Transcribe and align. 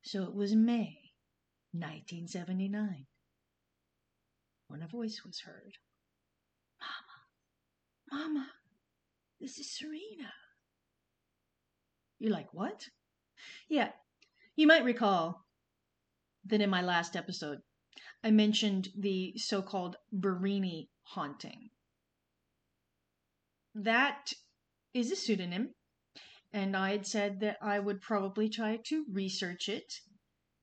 So 0.01 0.23
it 0.23 0.33
was 0.33 0.55
May 0.55 1.11
1979 1.73 3.05
when 4.67 4.81
a 4.81 4.87
voice 4.87 5.21
was 5.25 5.41
heard. 5.41 5.77
Mama, 8.09 8.11
Mama, 8.11 8.47
this 9.39 9.57
is 9.57 9.69
Serena. 9.69 10.33
You're 12.19 12.31
like, 12.31 12.53
what? 12.53 12.89
Yeah, 13.69 13.91
you 14.55 14.65
might 14.65 14.83
recall 14.83 15.45
that 16.49 16.61
in 16.61 16.69
my 16.69 16.81
last 16.81 17.15
episode, 17.15 17.59
I 18.23 18.31
mentioned 18.31 18.89
the 18.97 19.37
so 19.37 19.61
called 19.61 19.97
Berini 20.13 20.89
haunting. 21.03 21.69
That 23.75 24.33
is 24.93 25.11
a 25.11 25.15
pseudonym, 25.15 25.75
and 26.51 26.75
I 26.75 26.91
had 26.91 27.05
said 27.05 27.39
that 27.41 27.57
I 27.61 27.79
would 27.79 28.01
probably 28.01 28.49
try 28.49 28.77
to 28.85 29.05
research 29.11 29.69
it 29.69 29.93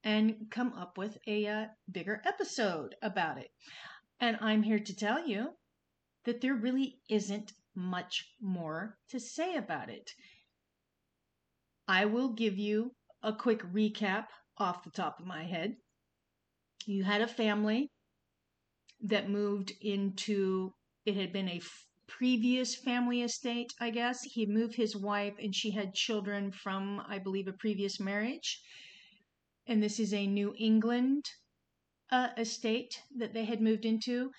and 0.02 0.50
come 0.50 0.72
up 0.74 0.98
with 0.98 1.16
a 1.26 1.46
uh, 1.46 1.66
bigger 1.90 2.20
episode 2.24 2.94
about 3.02 3.38
it. 3.38 3.50
And 4.20 4.36
I'm 4.40 4.62
here 4.62 4.80
to 4.80 4.94
tell 4.96 5.26
you 5.26 5.56
that 6.24 6.40
there 6.40 6.54
really 6.54 6.98
isn't 7.08 7.52
much 7.74 8.32
more 8.40 8.98
to 9.08 9.18
say 9.20 9.56
about 9.56 9.90
it. 9.90 10.10
I 11.86 12.04
will 12.04 12.30
give 12.30 12.58
you 12.58 12.94
a 13.22 13.34
quick 13.34 13.62
recap 13.62 14.26
off 14.58 14.84
the 14.84 14.90
top 14.90 15.18
of 15.18 15.26
my 15.26 15.44
head. 15.44 15.76
You 16.86 17.04
had 17.04 17.22
a 17.22 17.26
family 17.26 17.90
that 19.02 19.28
moved 19.28 19.72
into, 19.80 20.72
it 21.04 21.16
had 21.16 21.32
been 21.32 21.48
a 21.48 21.56
f- 21.56 21.86
previous 22.06 22.74
family 22.74 23.22
estate, 23.22 23.72
I 23.80 23.90
guess. 23.90 24.22
He 24.22 24.46
moved 24.46 24.76
his 24.76 24.96
wife 24.96 25.34
and 25.42 25.54
she 25.54 25.70
had 25.70 25.94
children 25.94 26.52
from, 26.52 27.00
I 27.08 27.18
believe, 27.18 27.48
a 27.48 27.52
previous 27.52 27.98
marriage. 27.98 28.60
And 29.66 29.82
this 29.82 29.98
is 29.98 30.12
a 30.12 30.26
New 30.26 30.54
England 30.58 31.24
uh, 32.10 32.28
estate 32.36 33.00
that 33.16 33.32
they 33.32 33.44
had 33.44 33.60
moved 33.60 33.84
into. 33.84 34.30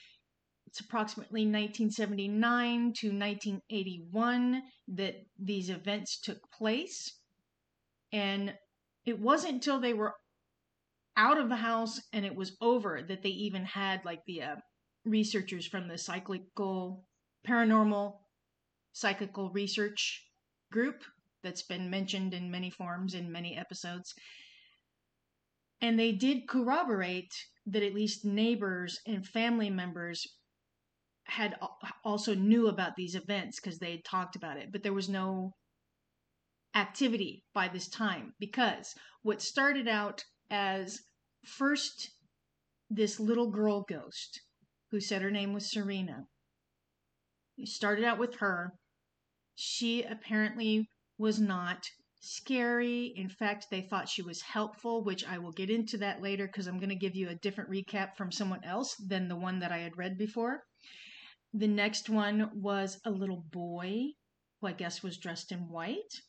It's 0.68 0.80
approximately 0.80 1.42
1979 1.42 2.94
to 3.00 3.08
1981 3.08 4.62
that 4.90 5.16
these 5.40 5.70
events 5.70 6.20
took 6.20 6.40
place. 6.52 7.20
And 8.12 8.54
it 9.06 9.20
wasn't 9.20 9.54
until 9.54 9.80
they 9.80 9.94
were 9.94 10.14
out 11.18 11.38
of 11.38 11.50
the 11.50 11.56
house 11.56 12.02
and 12.14 12.26
it 12.26 12.36
was 12.36 12.58
over 12.62 13.02
that 13.08 13.24
they 13.24 13.30
even 13.30 13.64
had 13.64 14.04
like 14.04 14.22
the 14.28 14.42
uh, 14.42 14.56
researchers 15.06 15.66
from 15.66 15.88
the 15.88 15.98
cyclical 15.98 17.06
paranormal 17.48 18.14
psychical 18.92 19.52
research 19.52 20.24
group 20.72 21.04
that's 21.44 21.64
been 21.64 21.90
mentioned 21.90 22.34
in 22.34 22.52
many 22.52 22.70
forms 22.70 23.14
in 23.14 23.32
many 23.32 23.56
episodes. 23.56 24.14
And 25.82 26.00
they 26.00 26.12
did 26.12 26.48
corroborate 26.48 27.32
that 27.68 27.84
at 27.84 27.94
least 27.94 28.26
neighbors 28.26 29.00
and 29.06 29.26
family 29.26 29.70
members 29.70 30.26
had 31.26 31.56
also 32.04 32.36
knew 32.36 32.68
about 32.68 32.96
these 32.96 33.16
events 33.16 33.60
because 33.60 33.80
they 33.80 33.92
had 33.92 34.06
talked 34.06 34.36
about 34.36 34.58
it 34.58 34.72
but 34.72 34.84
there 34.84 34.94
was 34.94 35.10
no 35.10 35.52
activity 36.76 37.44
by 37.54 37.70
this 37.70 37.88
time 37.88 38.34
because 38.40 38.94
what 39.24 39.42
started 39.42 39.88
out 39.88 40.24
as 40.52 41.00
first 41.44 42.12
this 42.90 43.20
little 43.20 43.50
girl 43.50 43.86
ghost 43.88 44.42
who 44.92 45.00
said 45.00 45.22
her 45.22 45.32
name 45.32 45.54
was 45.54 45.72
Serena. 45.72 46.26
You 47.56 47.66
started 47.66 48.04
out 48.04 48.20
with 48.20 48.36
her. 48.36 48.74
She 49.56 50.04
apparently 50.04 50.90
was 51.18 51.40
not 51.40 51.86
scary. 52.20 53.14
In 53.16 53.30
fact, 53.30 53.68
they 53.72 53.82
thought 53.82 54.10
she 54.10 54.22
was 54.22 54.42
helpful, 54.42 55.04
which 55.04 55.26
I 55.26 55.38
will 55.38 55.54
get 55.54 55.70
into 55.70 55.98
that 56.00 56.22
later 56.22 56.48
because 56.48 56.68
I'm 56.68 56.80
going 56.80 56.90
to 56.90 56.96
give 56.96 57.16
you 57.16 57.30
a 57.30 57.36
different 57.36 57.70
recap 57.70 58.16
from 58.18 58.32
someone 58.32 58.64
else 58.64 58.96
than 58.96 59.28
the 59.28 59.36
one 59.36 59.60
that 59.60 59.72
I 59.72 59.78
had 59.78 59.98
read 59.98 60.18
before. 60.18 60.64
The 61.54 61.68
next 61.68 62.10
one 62.10 62.50
was 62.54 63.00
a 63.06 63.12
little 63.12 63.46
boy 63.52 64.10
who 64.60 64.68
I 64.68 64.74
guess 64.74 65.02
was 65.02 65.18
dressed 65.18 65.52
in 65.52 65.70
white 65.70 66.22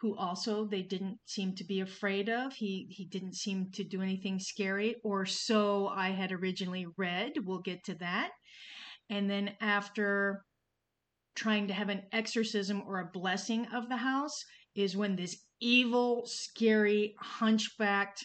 who 0.00 0.16
also 0.16 0.64
they 0.64 0.82
didn't 0.82 1.18
seem 1.26 1.54
to 1.54 1.64
be 1.64 1.80
afraid 1.80 2.28
of. 2.28 2.54
He 2.54 2.86
he 2.90 3.04
didn't 3.04 3.34
seem 3.34 3.70
to 3.72 3.84
do 3.84 4.00
anything 4.00 4.38
scary, 4.38 4.96
or 5.04 5.26
so 5.26 5.88
I 5.88 6.10
had 6.10 6.32
originally 6.32 6.86
read. 6.96 7.32
We'll 7.44 7.60
get 7.60 7.84
to 7.84 7.94
that. 7.96 8.30
And 9.10 9.28
then 9.28 9.56
after 9.60 10.42
trying 11.36 11.68
to 11.68 11.74
have 11.74 11.88
an 11.88 12.02
exorcism 12.12 12.82
or 12.86 13.00
a 13.00 13.10
blessing 13.12 13.66
of 13.74 13.88
the 13.88 13.96
house 13.96 14.44
is 14.74 14.96
when 14.96 15.16
this 15.16 15.36
evil, 15.60 16.22
scary, 16.26 17.14
hunchbacked 17.20 18.24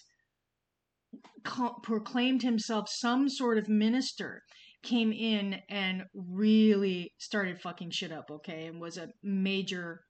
proclaimed 1.83 2.41
himself 2.41 2.89
some 2.89 3.29
sort 3.29 3.57
of 3.57 3.69
minister 3.69 4.41
came 4.83 5.11
in 5.11 5.59
and 5.69 6.03
really 6.13 7.11
started 7.17 7.59
fucking 7.59 7.91
shit 7.91 8.11
up, 8.11 8.25
okay, 8.31 8.67
and 8.67 8.79
was 8.79 8.97
a 8.97 9.09
major 9.23 10.01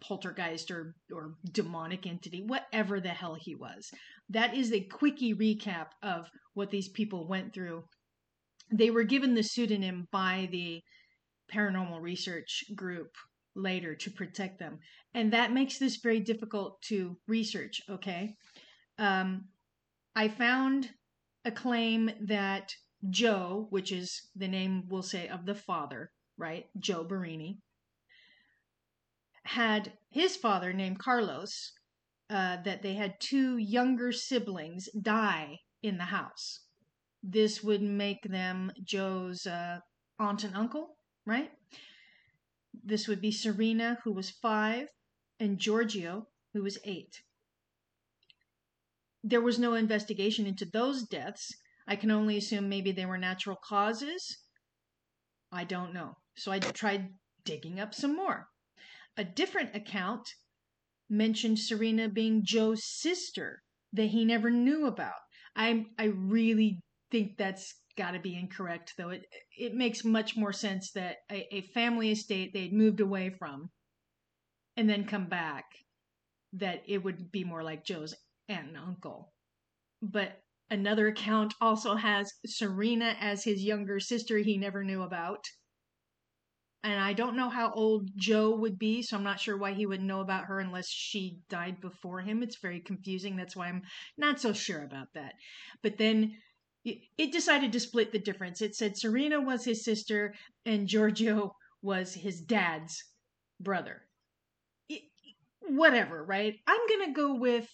poltergeist 0.00 0.70
or 0.70 0.94
or 1.12 1.34
demonic 1.52 2.06
entity, 2.06 2.42
whatever 2.46 3.00
the 3.00 3.08
hell 3.08 3.34
he 3.34 3.54
was. 3.54 3.90
That 4.28 4.54
is 4.54 4.72
a 4.72 4.80
quickie 4.80 5.34
recap 5.34 5.88
of 6.02 6.30
what 6.54 6.70
these 6.70 6.88
people 6.88 7.26
went 7.26 7.52
through. 7.52 7.84
They 8.72 8.90
were 8.90 9.04
given 9.04 9.34
the 9.34 9.42
pseudonym 9.42 10.06
by 10.12 10.48
the 10.50 10.82
paranormal 11.52 12.00
research 12.00 12.64
group 12.74 13.10
later 13.54 13.94
to 13.94 14.10
protect 14.10 14.58
them. 14.58 14.78
And 15.14 15.32
that 15.32 15.52
makes 15.52 15.78
this 15.78 15.96
very 15.96 16.20
difficult 16.20 16.80
to 16.82 17.16
research, 17.26 17.80
okay? 17.88 18.34
Um, 18.98 19.46
I 20.14 20.28
found 20.28 20.90
a 21.44 21.50
claim 21.50 22.10
that 22.26 22.72
Joe, 23.08 23.66
which 23.70 23.92
is 23.92 24.28
the 24.36 24.48
name 24.48 24.84
we'll 24.88 25.02
say 25.02 25.28
of 25.28 25.46
the 25.46 25.54
father, 25.54 26.10
right? 26.36 26.66
Joe 26.78 27.04
Berini, 27.04 27.58
had 29.48 29.90
his 30.10 30.36
father 30.36 30.74
named 30.74 30.98
Carlos, 30.98 31.72
uh, 32.28 32.58
that 32.64 32.82
they 32.82 32.94
had 32.94 33.18
two 33.18 33.56
younger 33.56 34.12
siblings 34.12 34.90
die 35.00 35.58
in 35.82 35.96
the 35.96 36.04
house. 36.04 36.60
This 37.22 37.62
would 37.64 37.80
make 37.80 38.22
them 38.24 38.70
Joe's 38.84 39.46
uh, 39.46 39.78
aunt 40.18 40.44
and 40.44 40.54
uncle, 40.54 40.96
right? 41.24 41.50
This 42.84 43.08
would 43.08 43.22
be 43.22 43.32
Serena, 43.32 43.98
who 44.04 44.12
was 44.12 44.30
five, 44.30 44.88
and 45.40 45.58
Giorgio, 45.58 46.26
who 46.52 46.62
was 46.62 46.78
eight. 46.84 47.22
There 49.24 49.40
was 49.40 49.58
no 49.58 49.72
investigation 49.72 50.46
into 50.46 50.66
those 50.66 51.04
deaths. 51.04 51.54
I 51.86 51.96
can 51.96 52.10
only 52.10 52.36
assume 52.36 52.68
maybe 52.68 52.92
they 52.92 53.06
were 53.06 53.16
natural 53.16 53.56
causes. 53.64 54.36
I 55.50 55.64
don't 55.64 55.94
know. 55.94 56.16
So 56.36 56.52
I 56.52 56.58
tried 56.58 57.14
digging 57.44 57.80
up 57.80 57.94
some 57.94 58.14
more. 58.14 58.48
A 59.18 59.24
different 59.24 59.74
account 59.74 60.28
mentioned 61.10 61.58
Serena 61.58 62.08
being 62.08 62.44
Joe's 62.44 62.84
sister 62.84 63.64
that 63.92 64.10
he 64.10 64.24
never 64.24 64.48
knew 64.48 64.86
about. 64.86 65.20
I 65.56 65.86
I 65.98 66.04
really 66.04 66.80
think 67.10 67.36
that's 67.36 67.74
got 67.96 68.12
to 68.12 68.20
be 68.20 68.36
incorrect, 68.36 68.94
though. 68.96 69.10
It 69.10 69.26
it 69.58 69.74
makes 69.74 70.04
much 70.04 70.36
more 70.36 70.52
sense 70.52 70.92
that 70.92 71.16
a, 71.32 71.52
a 71.52 71.62
family 71.74 72.12
estate 72.12 72.52
they'd 72.54 72.72
moved 72.72 73.00
away 73.00 73.30
from, 73.30 73.70
and 74.76 74.88
then 74.88 75.04
come 75.04 75.28
back, 75.28 75.64
that 76.52 76.84
it 76.86 76.98
would 76.98 77.32
be 77.32 77.42
more 77.42 77.64
like 77.64 77.84
Joe's 77.84 78.14
aunt 78.48 78.68
and 78.68 78.76
uncle. 78.76 79.32
But 80.00 80.40
another 80.70 81.08
account 81.08 81.54
also 81.60 81.96
has 81.96 82.32
Serena 82.46 83.16
as 83.18 83.42
his 83.42 83.64
younger 83.64 83.98
sister 83.98 84.38
he 84.38 84.56
never 84.56 84.84
knew 84.84 85.02
about. 85.02 85.44
And 86.84 87.00
I 87.00 87.12
don't 87.12 87.36
know 87.36 87.48
how 87.48 87.72
old 87.72 88.08
Joe 88.16 88.54
would 88.54 88.78
be, 88.78 89.02
so 89.02 89.16
I'm 89.16 89.24
not 89.24 89.40
sure 89.40 89.56
why 89.56 89.72
he 89.72 89.84
wouldn't 89.84 90.06
know 90.06 90.20
about 90.20 90.44
her 90.44 90.60
unless 90.60 90.88
she 90.88 91.40
died 91.50 91.80
before 91.80 92.20
him. 92.20 92.42
It's 92.42 92.60
very 92.60 92.80
confusing. 92.80 93.36
That's 93.36 93.56
why 93.56 93.66
I'm 93.66 93.82
not 94.16 94.40
so 94.40 94.52
sure 94.52 94.84
about 94.84 95.08
that. 95.14 95.32
But 95.82 95.98
then 95.98 96.36
it 96.84 97.32
decided 97.32 97.72
to 97.72 97.80
split 97.80 98.12
the 98.12 98.18
difference. 98.18 98.62
It 98.62 98.76
said 98.76 98.96
Serena 98.96 99.40
was 99.40 99.64
his 99.64 99.84
sister 99.84 100.34
and 100.64 100.86
Giorgio 100.86 101.52
was 101.82 102.14
his 102.14 102.40
dad's 102.40 103.02
brother. 103.60 104.02
It, 104.88 105.02
whatever, 105.60 106.24
right? 106.24 106.54
I'm 106.66 106.86
going 106.88 107.06
to 107.06 107.20
go 107.20 107.34
with 107.34 107.68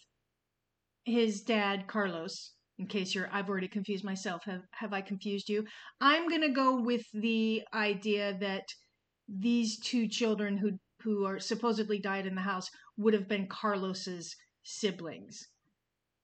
his 1.04 1.42
dad, 1.42 1.86
Carlos, 1.86 2.52
in 2.78 2.86
case 2.86 3.14
you're, 3.14 3.28
I've 3.30 3.50
already 3.50 3.68
confused 3.68 4.04
myself. 4.04 4.42
Have, 4.46 4.62
have 4.72 4.92
I 4.92 5.02
confused 5.02 5.48
you? 5.48 5.64
I'm 6.00 6.28
going 6.28 6.40
to 6.40 6.48
go 6.48 6.80
with 6.80 7.04
the 7.12 7.62
idea 7.72 8.36
that 8.40 8.64
these 9.28 9.78
two 9.78 10.08
children 10.08 10.56
who, 10.56 10.78
who 11.02 11.24
are 11.24 11.38
supposedly 11.38 11.98
died 11.98 12.26
in 12.26 12.34
the 12.34 12.40
house 12.40 12.68
would 12.96 13.14
have 13.14 13.28
been 13.28 13.46
Carlos's 13.46 14.34
siblings, 14.62 15.48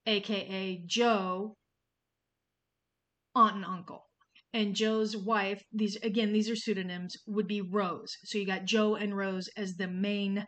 aka 0.07 0.83
Joe 0.87 1.57
aunt 3.35 3.57
and 3.57 3.65
uncle. 3.65 4.07
And 4.53 4.75
Joe's 4.75 5.17
wife, 5.17 5.63
these 5.73 5.97
again, 5.97 6.33
these 6.33 6.51
are 6.51 6.57
pseudonyms, 6.57 7.17
would 7.27 7.47
be 7.47 7.61
Rose. 7.61 8.17
So 8.25 8.39
you 8.39 8.47
got 8.47 8.65
Joe 8.65 8.97
and 8.97 9.17
Rose 9.17 9.49
as 9.57 9.77
the 9.77 9.87
main 9.87 10.45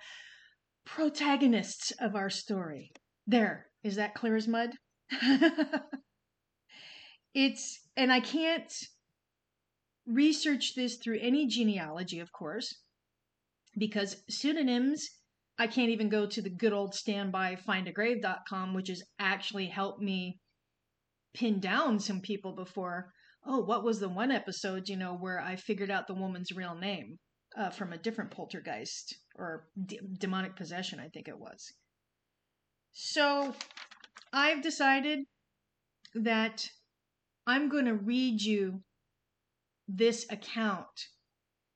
protagonists 0.85 1.93
of 2.01 2.17
our 2.17 2.31
story. 2.31 2.91
There, 3.27 3.67
is 3.85 3.97
that 3.97 4.15
clear 4.15 4.35
as 4.35 4.49
mud? 4.49 4.71
it's, 7.35 7.81
and 7.97 8.13
I 8.13 8.19
can't 8.19 8.73
research 10.07 10.75
this 10.75 10.97
through 10.97 11.19
any 11.21 11.47
genealogy, 11.47 12.21
of 12.21 12.33
course, 12.33 12.75
because 13.77 14.23
pseudonyms, 14.29 15.09
I 15.59 15.67
can't 15.67 15.91
even 15.91 16.09
go 16.09 16.27
to 16.27 16.43
the 16.43 16.51
good 16.51 16.73
old 16.73 16.95
standby 16.95 17.57
findagrave.com, 17.57 18.75
which 18.75 18.89
has 18.89 19.03
actually 19.19 19.67
helped 19.67 20.01
me 20.01 20.41
pin 21.35 21.61
down 21.61 21.99
some 21.99 22.21
people 22.21 22.55
before. 22.55 23.13
Oh, 23.45 23.61
what 23.61 23.85
was 23.85 24.01
the 24.01 24.09
one 24.09 24.31
episode, 24.31 24.89
you 24.89 24.97
know, 24.97 25.15
where 25.15 25.41
I 25.41 25.57
figured 25.57 25.91
out 25.91 26.07
the 26.07 26.15
woman's 26.15 26.53
real 26.53 26.75
name 26.75 27.19
uh, 27.57 27.71
from 27.71 27.93
a 27.93 27.99
different 27.99 28.31
poltergeist 28.31 29.17
or 29.37 29.69
de- 29.87 30.01
demonic 30.19 30.57
possession, 30.57 31.01
I 31.01 31.09
think 31.09 31.29
it 31.29 31.39
was. 31.39 31.73
So 32.93 33.55
I've 34.33 34.63
decided 34.63 35.21
that 36.15 36.69
I'm 37.47 37.69
going 37.69 37.87
to 37.87 37.95
read 37.95 38.41
you 38.41 38.83
this 39.89 40.27
account 40.31 41.09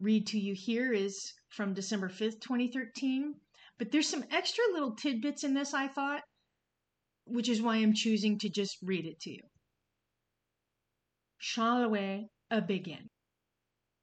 read 0.00 0.26
to 0.28 0.38
you 0.38 0.54
here 0.54 0.92
is 0.92 1.32
from 1.48 1.74
December 1.74 2.08
5th, 2.08 2.40
2013. 2.40 3.34
But 3.78 3.90
there's 3.90 4.08
some 4.08 4.24
extra 4.30 4.64
little 4.72 4.94
tidbits 4.94 5.44
in 5.44 5.54
this, 5.54 5.72
I 5.72 5.88
thought, 5.88 6.22
which 7.24 7.48
is 7.48 7.62
why 7.62 7.76
I'm 7.76 7.94
choosing 7.94 8.38
to 8.38 8.48
just 8.48 8.76
read 8.82 9.06
it 9.06 9.20
to 9.20 9.30
you. 9.30 9.42
Charleroi, 11.40 12.28
a 12.50 12.60
begin. 12.60 13.08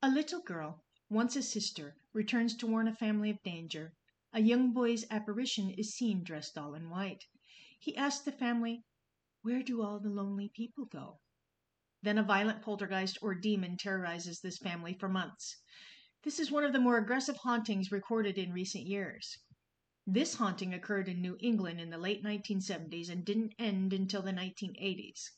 A 0.01 0.09
little 0.09 0.41
girl, 0.41 0.83
once 1.09 1.35
a 1.35 1.44
sister, 1.44 1.95
returns 2.13 2.56
to 2.57 2.68
warn 2.68 2.88
a 2.88 2.95
family 2.95 3.29
of 3.29 3.44
danger. 3.44 3.94
A 4.33 4.41
young 4.41 4.74
boy's 4.74 5.06
apparition 5.12 5.69
is 5.69 5.95
seen 5.95 6.24
dressed 6.24 6.57
all 6.57 6.74
in 6.74 6.89
white. 6.89 7.24
He 7.79 7.95
asks 7.95 8.25
the 8.25 8.31
family, 8.31 8.83
Where 9.44 9.62
do 9.62 9.83
all 9.83 10.00
the 10.00 10.09
lonely 10.09 10.50
people 10.56 10.85
go? 10.85 11.19
Then 12.04 12.18
a 12.18 12.24
violent 12.24 12.62
poltergeist 12.62 13.18
or 13.22 13.34
demon 13.34 13.76
terrorizes 13.76 14.40
this 14.40 14.58
family 14.58 14.94
for 14.94 15.10
months. 15.10 15.58
This 16.24 16.40
is 16.40 16.52
one 16.52 16.64
of 16.64 16.74
the 16.74 16.80
more 16.80 16.98
aggressive 16.98 17.38
hauntings 17.38 17.92
recorded 17.92 18.38
in 18.38 18.54
recent 18.54 18.86
years. 18.86 19.38
This 20.06 20.36
haunting 20.36 20.74
occurred 20.74 21.10
in 21.10 21.22
New 21.22 21.38
England 21.40 21.82
in 21.82 21.89
the 21.89 21.98
late 21.98 22.24
1970s 22.24 23.10
and 23.10 23.25
didn't 23.25 23.54
end 23.60 23.94
until 23.94 24.22
the 24.22 24.32
1980s. 24.32 25.32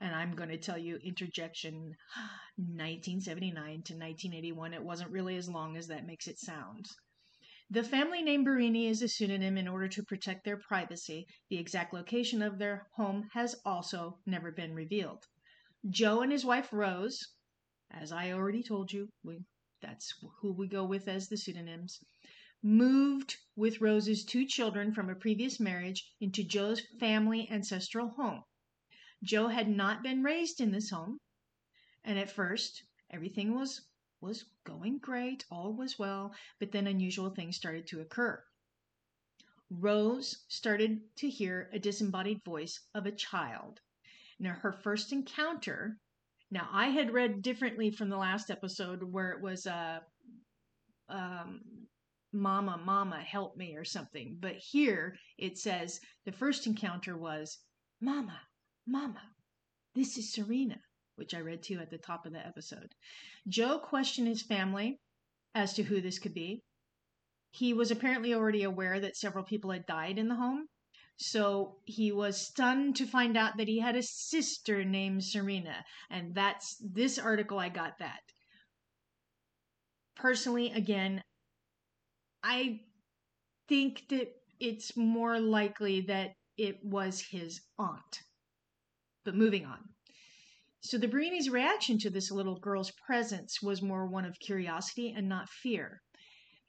And 0.00 0.14
I'm 0.14 0.36
going 0.36 0.50
to 0.50 0.56
tell 0.56 0.78
you, 0.78 0.96
interjection 0.98 1.96
1979 2.56 3.54
to 3.54 3.94
1981, 3.94 4.74
it 4.74 4.82
wasn't 4.82 5.10
really 5.10 5.36
as 5.36 5.48
long 5.48 5.76
as 5.76 5.88
that 5.88 6.06
makes 6.06 6.28
it 6.28 6.38
sound. 6.38 6.86
The 7.68 7.82
family 7.82 8.22
name 8.22 8.44
Berini 8.44 8.88
is 8.88 9.02
a 9.02 9.08
pseudonym 9.08 9.58
in 9.58 9.68
order 9.68 9.88
to 9.88 10.04
protect 10.04 10.44
their 10.44 10.56
privacy. 10.56 11.26
The 11.50 11.58
exact 11.58 11.92
location 11.92 12.40
of 12.40 12.58
their 12.58 12.86
home 12.94 13.28
has 13.32 13.56
also 13.64 14.20
never 14.24 14.52
been 14.52 14.74
revealed. 14.74 15.26
Joe 15.88 16.22
and 16.22 16.32
his 16.32 16.44
wife 16.44 16.72
Rose, 16.72 17.34
as 17.90 18.10
I 18.10 18.32
already 18.32 18.64
told 18.64 18.92
you, 18.92 19.08
we, 19.22 19.44
that's 19.80 20.12
who 20.40 20.52
we 20.52 20.66
go 20.66 20.84
with 20.84 21.06
as 21.06 21.28
the 21.28 21.36
pseudonyms, 21.36 22.00
moved 22.62 23.36
with 23.54 23.80
Rose's 23.80 24.24
two 24.24 24.44
children 24.44 24.92
from 24.92 25.08
a 25.08 25.14
previous 25.14 25.60
marriage 25.60 26.12
into 26.20 26.42
Joe's 26.42 26.82
family 26.98 27.48
ancestral 27.48 28.08
home. 28.08 28.42
Joe 29.22 29.46
had 29.46 29.68
not 29.68 30.02
been 30.02 30.24
raised 30.24 30.60
in 30.60 30.72
this 30.72 30.90
home, 30.90 31.20
and 32.02 32.18
at 32.18 32.30
first 32.30 32.82
everything 33.10 33.54
was 33.54 33.86
was 34.20 34.46
going 34.64 34.98
great, 34.98 35.44
all 35.48 35.72
was 35.72 35.96
well, 35.96 36.34
but 36.58 36.72
then 36.72 36.88
unusual 36.88 37.30
things 37.30 37.56
started 37.56 37.86
to 37.86 38.00
occur. 38.00 38.44
Rose 39.70 40.44
started 40.48 41.14
to 41.16 41.30
hear 41.30 41.70
a 41.72 41.78
disembodied 41.78 42.42
voice 42.44 42.80
of 42.94 43.06
a 43.06 43.12
child. 43.12 43.80
Now, 44.40 44.52
her 44.52 44.72
first 44.72 45.12
encounter, 45.12 45.96
now 46.50 46.68
I 46.72 46.88
had 46.88 47.12
read 47.12 47.42
differently 47.42 47.90
from 47.90 48.08
the 48.08 48.16
last 48.16 48.50
episode 48.50 49.02
where 49.02 49.32
it 49.32 49.42
was 49.42 49.66
uh, 49.66 49.98
um, 51.08 51.60
Mama, 52.32 52.80
Mama, 52.84 53.20
help 53.20 53.56
me, 53.56 53.74
or 53.76 53.84
something. 53.84 54.36
But 54.38 54.56
here 54.56 55.16
it 55.38 55.58
says 55.58 56.00
the 56.24 56.32
first 56.32 56.66
encounter 56.66 57.16
was 57.16 57.58
Mama, 58.00 58.40
Mama, 58.86 59.22
this 59.94 60.16
is 60.16 60.32
Serena, 60.32 60.80
which 61.16 61.34
I 61.34 61.40
read 61.40 61.64
to 61.64 61.74
you 61.74 61.80
at 61.80 61.90
the 61.90 61.98
top 61.98 62.24
of 62.24 62.32
the 62.32 62.46
episode. 62.46 62.94
Joe 63.48 63.80
questioned 63.80 64.28
his 64.28 64.42
family 64.42 65.00
as 65.54 65.74
to 65.74 65.82
who 65.82 66.00
this 66.00 66.20
could 66.20 66.34
be. 66.34 66.62
He 67.50 67.72
was 67.72 67.90
apparently 67.90 68.32
already 68.32 68.62
aware 68.62 69.00
that 69.00 69.16
several 69.16 69.44
people 69.44 69.72
had 69.72 69.86
died 69.86 70.18
in 70.18 70.28
the 70.28 70.36
home. 70.36 70.68
So 71.18 71.78
he 71.84 72.12
was 72.12 72.40
stunned 72.40 72.94
to 72.96 73.06
find 73.06 73.36
out 73.36 73.56
that 73.56 73.66
he 73.66 73.80
had 73.80 73.96
a 73.96 74.02
sister 74.02 74.84
named 74.84 75.24
Serena. 75.24 75.84
And 76.10 76.32
that's 76.34 76.76
this 76.80 77.18
article, 77.18 77.58
I 77.58 77.68
got 77.68 77.98
that. 77.98 78.20
Personally, 80.14 80.70
again, 80.70 81.22
I 82.42 82.80
think 83.68 84.04
that 84.10 84.28
it's 84.60 84.96
more 84.96 85.40
likely 85.40 86.02
that 86.02 86.30
it 86.56 86.76
was 86.84 87.20
his 87.20 87.60
aunt. 87.78 88.20
But 89.24 89.34
moving 89.34 89.64
on. 89.64 89.80
So 90.82 90.98
the 90.98 91.08
Berini's 91.08 91.50
reaction 91.50 91.98
to 91.98 92.10
this 92.10 92.30
little 92.30 92.60
girl's 92.60 92.92
presence 93.06 93.60
was 93.60 93.82
more 93.82 94.06
one 94.06 94.24
of 94.24 94.38
curiosity 94.38 95.12
and 95.16 95.28
not 95.28 95.48
fear. 95.48 96.00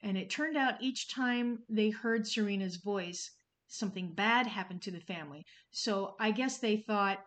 And 0.02 0.18
it 0.18 0.28
turned 0.28 0.56
out 0.56 0.82
each 0.82 1.08
time 1.08 1.60
they 1.68 1.90
heard 1.90 2.26
Serena's 2.26 2.76
voice, 2.76 3.30
something 3.70 4.12
bad 4.12 4.46
happened 4.46 4.82
to 4.82 4.90
the 4.90 5.00
family. 5.00 5.44
So 5.70 6.14
I 6.20 6.30
guess 6.30 6.58
they 6.58 6.84
thought 6.86 7.18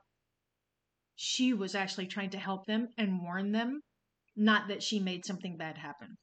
she 1.16 1.54
was 1.54 1.74
actually 1.74 2.08
trying 2.08 2.30
to 2.32 2.38
help 2.38 2.66
them 2.68 2.90
and 2.98 3.22
warn 3.22 3.52
them, 3.52 3.82
not 4.36 4.68
that 4.68 4.84
she 4.84 5.00
made 5.00 5.26
something 5.26 5.58
bad 5.58 5.78
happen 5.78 6.18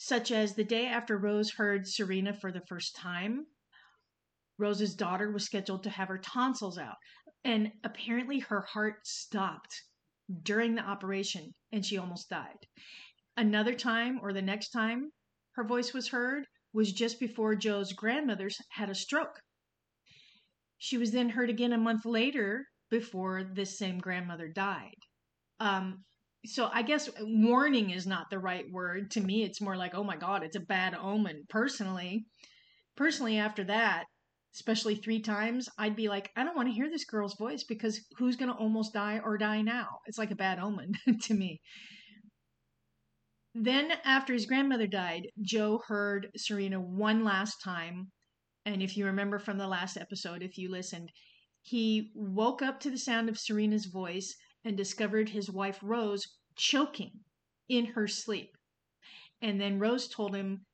such 0.00 0.30
as 0.30 0.54
the 0.54 0.64
day 0.64 0.86
after 0.86 1.18
Rose 1.18 1.50
heard 1.50 1.86
Serena 1.86 2.32
for 2.32 2.52
the 2.52 2.62
first 2.68 2.94
time. 2.94 3.44
Rose's 4.56 4.94
daughter 4.94 5.32
was 5.32 5.44
scheduled 5.44 5.82
to 5.82 5.90
have 5.90 6.06
her 6.06 6.18
tonsils 6.18 6.78
out. 6.78 6.96
And 7.44 7.72
apparently 7.82 8.38
her 8.38 8.60
heart 8.60 9.06
stopped 9.06 9.82
during 10.42 10.76
the 10.76 10.82
operation 10.82 11.52
and 11.72 11.84
she 11.84 11.98
almost 11.98 12.30
died. 12.30 12.58
Another 13.36 13.74
time, 13.74 14.20
or 14.22 14.32
the 14.32 14.42
next 14.42 14.70
time 14.70 15.10
her 15.52 15.64
voice 15.64 15.92
was 15.92 16.08
heard, 16.08 16.44
was 16.72 16.92
just 16.92 17.18
before 17.18 17.54
Joe's 17.54 17.92
grandmother's 17.92 18.58
had 18.70 18.90
a 18.90 18.94
stroke. 18.94 19.40
She 20.78 20.98
was 20.98 21.10
then 21.10 21.30
heard 21.30 21.50
again 21.50 21.72
a 21.72 21.78
month 21.78 22.04
later 22.04 22.66
before 22.90 23.42
this 23.42 23.78
same 23.78 23.98
grandmother 23.98 24.48
died. 24.48 24.96
Um, 25.60 26.04
so 26.46 26.70
I 26.72 26.82
guess 26.82 27.10
warning 27.20 27.90
is 27.90 28.06
not 28.06 28.30
the 28.30 28.38
right 28.38 28.64
word. 28.70 29.10
To 29.12 29.20
me, 29.20 29.42
it's 29.42 29.60
more 29.60 29.76
like, 29.76 29.94
oh 29.94 30.04
my 30.04 30.16
God, 30.16 30.42
it's 30.42 30.56
a 30.56 30.60
bad 30.60 30.94
omen. 30.94 31.44
Personally, 31.48 32.26
personally, 32.96 33.38
after 33.38 33.64
that, 33.64 34.04
especially 34.54 34.94
three 34.94 35.20
times, 35.20 35.68
I'd 35.78 35.96
be 35.96 36.08
like, 36.08 36.30
I 36.36 36.44
don't 36.44 36.56
want 36.56 36.68
to 36.68 36.74
hear 36.74 36.88
this 36.88 37.04
girl's 37.04 37.36
voice 37.36 37.64
because 37.64 38.00
who's 38.16 38.36
going 38.36 38.50
to 38.50 38.56
almost 38.56 38.92
die 38.92 39.20
or 39.22 39.36
die 39.36 39.62
now? 39.62 39.86
It's 40.06 40.18
like 40.18 40.30
a 40.30 40.36
bad 40.36 40.58
omen 40.58 40.92
to 41.22 41.34
me. 41.34 41.60
Then, 43.60 43.90
after 44.04 44.32
his 44.32 44.46
grandmother 44.46 44.86
died, 44.86 45.32
Joe 45.42 45.82
heard 45.88 46.30
Serena 46.36 46.80
one 46.80 47.24
last 47.24 47.60
time. 47.60 48.12
And 48.64 48.80
if 48.80 48.96
you 48.96 49.04
remember 49.04 49.40
from 49.40 49.58
the 49.58 49.66
last 49.66 49.96
episode, 49.96 50.44
if 50.44 50.56
you 50.56 50.70
listened, 50.70 51.10
he 51.62 52.12
woke 52.14 52.62
up 52.62 52.78
to 52.80 52.90
the 52.90 52.96
sound 52.96 53.28
of 53.28 53.36
Serena's 53.36 53.86
voice 53.86 54.36
and 54.64 54.76
discovered 54.76 55.30
his 55.30 55.50
wife 55.50 55.80
Rose 55.82 56.24
choking 56.54 57.24
in 57.68 57.86
her 57.86 58.06
sleep. 58.06 58.56
And 59.42 59.60
then 59.60 59.80
Rose 59.80 60.06
told 60.06 60.36
him 60.36 60.64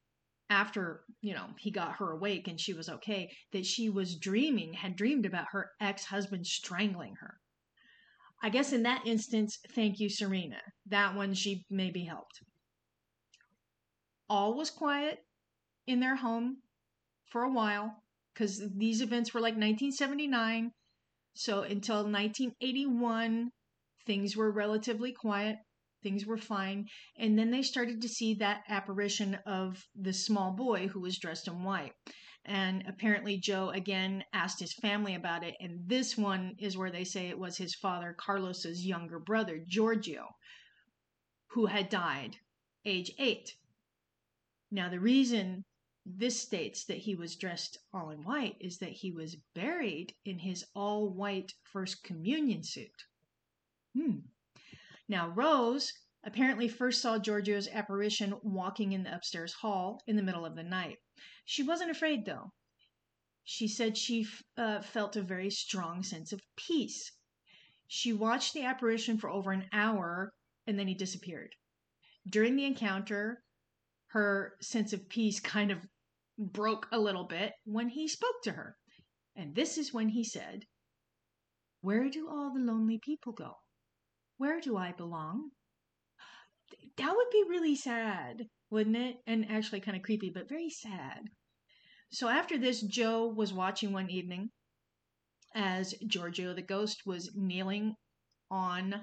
after, 0.50 1.04
you 1.22 1.32
know, 1.32 1.54
he 1.58 1.70
got 1.70 1.96
her 1.96 2.10
awake 2.10 2.48
and 2.48 2.60
she 2.60 2.74
was 2.74 2.90
okay, 2.90 3.34
that 3.52 3.64
she 3.64 3.88
was 3.88 4.18
dreaming, 4.18 4.74
had 4.74 4.94
dreamed 4.94 5.24
about 5.24 5.46
her 5.52 5.70
ex 5.80 6.04
husband 6.04 6.46
strangling 6.46 7.14
her. 7.14 7.40
I 8.42 8.50
guess 8.50 8.74
in 8.74 8.82
that 8.82 9.06
instance, 9.06 9.58
thank 9.70 10.00
you, 10.00 10.10
Serena. 10.10 10.60
That 10.84 11.14
one 11.14 11.32
she 11.32 11.64
maybe 11.70 12.04
helped. 12.04 12.42
All 14.28 14.54
was 14.54 14.70
quiet 14.70 15.24
in 15.86 16.00
their 16.00 16.16
home 16.16 16.62
for 17.26 17.42
a 17.42 17.52
while 17.52 18.02
because 18.32 18.62
these 18.74 19.00
events 19.00 19.34
were 19.34 19.40
like 19.40 19.54
1979. 19.54 20.72
So 21.34 21.62
until 21.62 21.96
1981, 22.04 23.50
things 24.06 24.36
were 24.36 24.50
relatively 24.50 25.12
quiet. 25.12 25.56
Things 26.02 26.26
were 26.26 26.38
fine. 26.38 26.86
And 27.16 27.38
then 27.38 27.50
they 27.50 27.62
started 27.62 28.00
to 28.02 28.08
see 28.08 28.34
that 28.34 28.62
apparition 28.68 29.38
of 29.46 29.82
the 29.94 30.12
small 30.12 30.52
boy 30.52 30.88
who 30.88 31.00
was 31.00 31.18
dressed 31.18 31.48
in 31.48 31.62
white. 31.62 31.92
And 32.44 32.84
apparently 32.86 33.38
joe 33.38 33.70
again 33.70 34.22
asked 34.32 34.60
his 34.60 34.74
family 34.74 35.14
about 35.14 35.44
it. 35.44 35.54
And 35.60 35.88
this 35.88 36.16
one 36.16 36.56
is 36.58 36.76
where 36.76 36.90
they 36.90 37.04
say 37.04 37.28
it 37.28 37.38
was 37.38 37.56
his 37.56 37.74
father 37.74 38.14
carlos's 38.18 38.84
younger 38.86 39.18
brother 39.18 39.58
giorgio 39.66 40.28
who 41.48 41.66
had 41.66 41.88
died 41.88 42.36
age 42.84 43.12
8 43.18 43.54
now 44.74 44.88
the 44.88 45.00
reason 45.00 45.64
this 46.04 46.38
states 46.38 46.84
that 46.84 46.98
he 46.98 47.14
was 47.14 47.36
dressed 47.36 47.78
all 47.92 48.10
in 48.10 48.22
white 48.24 48.56
is 48.60 48.78
that 48.78 48.90
he 48.90 49.10
was 49.10 49.36
buried 49.54 50.14
in 50.24 50.38
his 50.38 50.64
all 50.74 51.08
white 51.08 51.54
first 51.62 52.02
communion 52.02 52.62
suit 52.62 53.04
Hmm. 53.94 54.18
Now, 55.08 55.28
Rose 55.28 55.92
apparently 56.24 56.68
first 56.68 57.00
saw 57.00 57.18
Giorgio's 57.18 57.68
apparition 57.68 58.34
walking 58.42 58.90
in 58.90 59.04
the 59.04 59.14
upstairs 59.14 59.52
hall 59.52 60.02
in 60.08 60.16
the 60.16 60.22
middle 60.22 60.44
of 60.44 60.56
the 60.56 60.64
night. 60.64 60.98
She 61.44 61.62
wasn't 61.62 61.92
afraid, 61.92 62.24
though. 62.24 62.52
She 63.44 63.68
said 63.68 63.96
she 63.96 64.26
uh, 64.56 64.80
felt 64.80 65.14
a 65.14 65.22
very 65.22 65.50
strong 65.50 66.02
sense 66.02 66.32
of 66.32 66.42
peace. 66.56 67.12
She 67.86 68.12
watched 68.12 68.54
the 68.54 68.64
apparition 68.64 69.16
for 69.18 69.30
over 69.30 69.52
an 69.52 69.68
hour 69.70 70.32
and 70.66 70.76
then 70.76 70.88
he 70.88 70.94
disappeared. 70.94 71.54
During 72.26 72.56
the 72.56 72.64
encounter, 72.64 73.43
her 74.14 74.54
sense 74.60 74.92
of 74.92 75.08
peace 75.08 75.40
kind 75.40 75.72
of 75.72 75.78
broke 76.38 76.86
a 76.92 76.98
little 76.98 77.24
bit 77.24 77.52
when 77.64 77.88
he 77.88 78.06
spoke 78.06 78.42
to 78.44 78.52
her. 78.52 78.76
And 79.34 79.56
this 79.56 79.76
is 79.76 79.92
when 79.92 80.08
he 80.08 80.22
said, 80.22 80.60
Where 81.80 82.08
do 82.08 82.28
all 82.28 82.54
the 82.54 82.60
lonely 82.60 83.00
people 83.04 83.32
go? 83.32 83.56
Where 84.36 84.60
do 84.60 84.76
I 84.76 84.92
belong? 84.92 85.50
That 86.96 87.12
would 87.12 87.30
be 87.32 87.44
really 87.48 87.74
sad, 87.74 88.44
wouldn't 88.70 88.96
it? 88.96 89.16
And 89.26 89.50
actually 89.50 89.80
kind 89.80 89.96
of 89.96 90.04
creepy, 90.04 90.30
but 90.30 90.48
very 90.48 90.70
sad. 90.70 91.24
So 92.12 92.28
after 92.28 92.56
this, 92.56 92.82
Joe 92.82 93.26
was 93.26 93.52
watching 93.52 93.92
one 93.92 94.10
evening 94.10 94.50
as 95.56 95.92
Giorgio 96.06 96.54
the 96.54 96.62
ghost 96.62 97.02
was 97.04 97.32
kneeling 97.34 97.96
on 98.48 98.94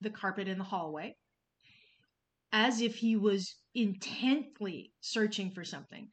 the 0.00 0.10
carpet 0.10 0.48
in 0.48 0.56
the 0.56 0.64
hallway 0.64 1.14
as 2.52 2.80
if 2.80 2.96
he 2.96 3.16
was 3.16 3.56
intently 3.74 4.92
searching 5.00 5.50
for 5.50 5.64
something. 5.64 6.08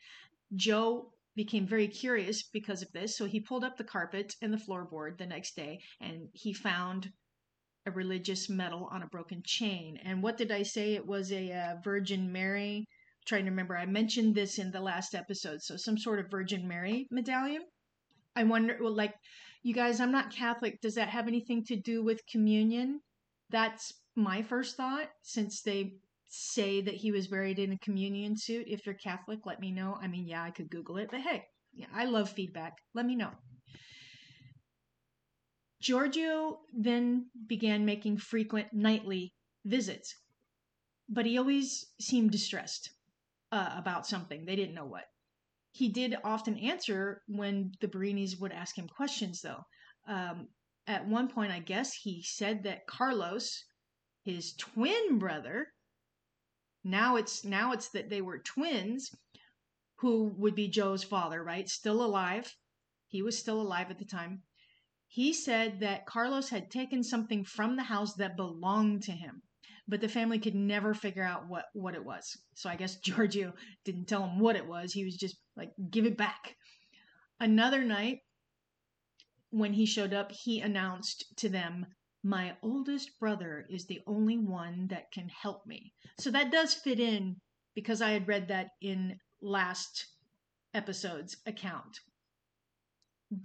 Joe 0.55 1.11
became 1.35 1.67
very 1.67 1.87
curious 1.87 2.43
because 2.43 2.81
of 2.81 2.91
this, 2.93 3.17
so 3.17 3.25
he 3.25 3.39
pulled 3.39 3.63
up 3.63 3.77
the 3.77 3.83
carpet 3.83 4.35
and 4.41 4.51
the 4.51 4.57
floorboard 4.57 5.17
the 5.17 5.25
next 5.25 5.55
day 5.55 5.79
and 5.99 6.29
he 6.33 6.53
found 6.53 7.11
a 7.85 7.91
religious 7.91 8.49
medal 8.49 8.89
on 8.91 9.03
a 9.03 9.07
broken 9.07 9.41
chain. 9.45 9.97
And 10.03 10.21
what 10.21 10.37
did 10.37 10.51
I 10.51 10.63
say? 10.63 10.93
It 10.93 11.05
was 11.05 11.31
a 11.31 11.51
uh, 11.51 11.75
Virgin 11.83 12.31
Mary. 12.31 12.77
I'm 12.77 12.85
trying 13.25 13.45
to 13.45 13.51
remember, 13.51 13.77
I 13.77 13.85
mentioned 13.85 14.35
this 14.35 14.59
in 14.59 14.71
the 14.71 14.81
last 14.81 15.15
episode. 15.15 15.61
So 15.61 15.77
some 15.77 15.97
sort 15.97 16.19
of 16.19 16.31
Virgin 16.31 16.67
Mary 16.67 17.07
medallion. 17.11 17.61
I 18.35 18.43
wonder, 18.43 18.77
well, 18.81 18.95
like, 18.95 19.13
you 19.63 19.73
guys, 19.73 19.99
I'm 19.99 20.11
not 20.11 20.33
Catholic. 20.33 20.79
Does 20.81 20.95
that 20.95 21.09
have 21.09 21.27
anything 21.27 21.63
to 21.65 21.75
do 21.75 22.03
with 22.03 22.21
communion? 22.31 23.01
That's 23.49 23.93
my 24.15 24.41
first 24.41 24.77
thought, 24.77 25.09
since 25.23 25.61
they 25.61 25.93
say 26.29 26.81
that 26.81 26.93
he 26.95 27.11
was 27.11 27.27
buried 27.27 27.59
in 27.59 27.71
a 27.71 27.77
communion 27.79 28.37
suit. 28.37 28.67
If 28.67 28.85
you're 28.85 28.95
Catholic, 28.95 29.39
let 29.45 29.59
me 29.59 29.71
know. 29.71 29.97
I 30.01 30.07
mean, 30.07 30.27
yeah, 30.27 30.43
I 30.43 30.51
could 30.51 30.69
Google 30.69 30.97
it, 30.97 31.09
but 31.11 31.21
hey, 31.21 31.43
yeah, 31.73 31.87
I 31.93 32.05
love 32.05 32.29
feedback. 32.29 32.73
Let 32.93 33.05
me 33.05 33.15
know. 33.15 33.31
Giorgio 35.81 36.59
then 36.73 37.27
began 37.47 37.85
making 37.85 38.17
frequent 38.17 38.67
nightly 38.73 39.33
visits, 39.65 40.13
but 41.07 41.25
he 41.25 41.37
always 41.37 41.85
seemed 41.99 42.31
distressed 42.31 42.91
uh, 43.51 43.73
about 43.77 44.05
something. 44.05 44.45
They 44.45 44.55
didn't 44.55 44.75
know 44.75 44.85
what. 44.85 45.05
He 45.71 45.89
did 45.89 46.17
often 46.23 46.57
answer 46.57 47.21
when 47.27 47.71
the 47.79 47.87
Berinis 47.87 48.39
would 48.39 48.51
ask 48.51 48.77
him 48.77 48.87
questions, 48.87 49.41
though. 49.41 49.63
Um, 50.07 50.49
at 50.87 51.07
one 51.07 51.27
point, 51.27 51.51
I 51.51 51.59
guess 51.59 51.93
he 51.93 52.23
said 52.23 52.63
that 52.63 52.87
Carlos, 52.87 53.63
his 54.23 54.53
twin 54.55 55.19
brother, 55.19 55.67
now 56.83 57.15
it's 57.15 57.43
now 57.43 57.71
it's 57.71 57.89
that 57.89 58.09
they 58.09 58.21
were 58.21 58.39
twins, 58.39 59.11
who 59.97 60.33
would 60.37 60.55
be 60.55 60.67
Joe's 60.67 61.03
father, 61.03 61.43
right? 61.43 61.67
Still 61.67 62.03
alive. 62.03 62.53
He 63.07 63.21
was 63.21 63.37
still 63.37 63.61
alive 63.61 63.89
at 63.89 63.99
the 63.99 64.05
time 64.05 64.43
he 65.09 65.33
said 65.33 65.79
that 65.79 66.05
Carlos 66.05 66.49
had 66.49 66.69
taken 66.69 67.03
something 67.03 67.43
from 67.43 67.75
the 67.75 67.83
house 67.83 68.13
that 68.13 68.37
belonged 68.37 69.01
to 69.03 69.11
him, 69.11 69.41
but 69.87 70.01
the 70.01 70.07
family 70.07 70.37
could 70.37 70.53
never 70.53 70.93
figure 70.93 71.23
out 71.23 71.47
what, 71.47 71.65
what 71.73 71.95
it 71.95 72.05
was. 72.05 72.37
So 72.53 72.69
I 72.69 72.75
guess 72.75 72.95
Giorgio 73.03 73.53
didn't 73.83 74.05
tell 74.05 74.23
him 74.23 74.39
what 74.39 74.55
it 74.55 74.67
was. 74.67 74.93
He 74.93 75.03
was 75.03 75.15
just 75.15 75.35
like, 75.57 75.71
give 75.89 76.05
it 76.05 76.15
back. 76.15 76.55
Another 77.39 77.83
night, 77.83 78.19
when 79.49 79.73
he 79.73 79.87
showed 79.87 80.13
up, 80.13 80.31
he 80.31 80.61
announced 80.61 81.25
to 81.37 81.49
them, 81.49 81.87
My 82.23 82.57
oldest 82.61 83.17
brother 83.19 83.65
is 83.69 83.85
the 83.85 84.01
only 84.05 84.37
one 84.37 84.87
that 84.87 85.11
can 85.11 85.29
help 85.29 85.65
me. 85.65 85.93
So 86.19 86.31
that 86.31 86.51
does 86.51 86.73
fit 86.73 86.99
in 86.99 87.37
because 87.75 88.01
I 88.01 88.11
had 88.11 88.27
read 88.27 88.47
that 88.49 88.71
in 88.81 89.19
last 89.41 90.07
episode's 90.73 91.37
account 91.45 91.99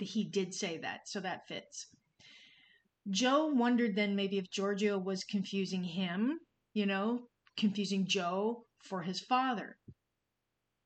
he 0.01 0.25
did 0.25 0.55
say 0.55 0.79
that, 0.79 1.09
so 1.09 1.21
that 1.21 1.47
fits. 1.47 1.87
Joe 3.11 3.47
wondered 3.49 3.95
then 3.95 4.17
maybe 4.17 4.39
if 4.39 4.51
Giorgio 4.51 4.99
was 4.99 5.25
confusing 5.25 5.85
him, 5.85 6.41
you 6.73 6.87
know, 6.87 7.29
confusing 7.57 8.07
Joe 8.07 8.65
for 8.79 9.03
his 9.03 9.21
father. 9.21 9.77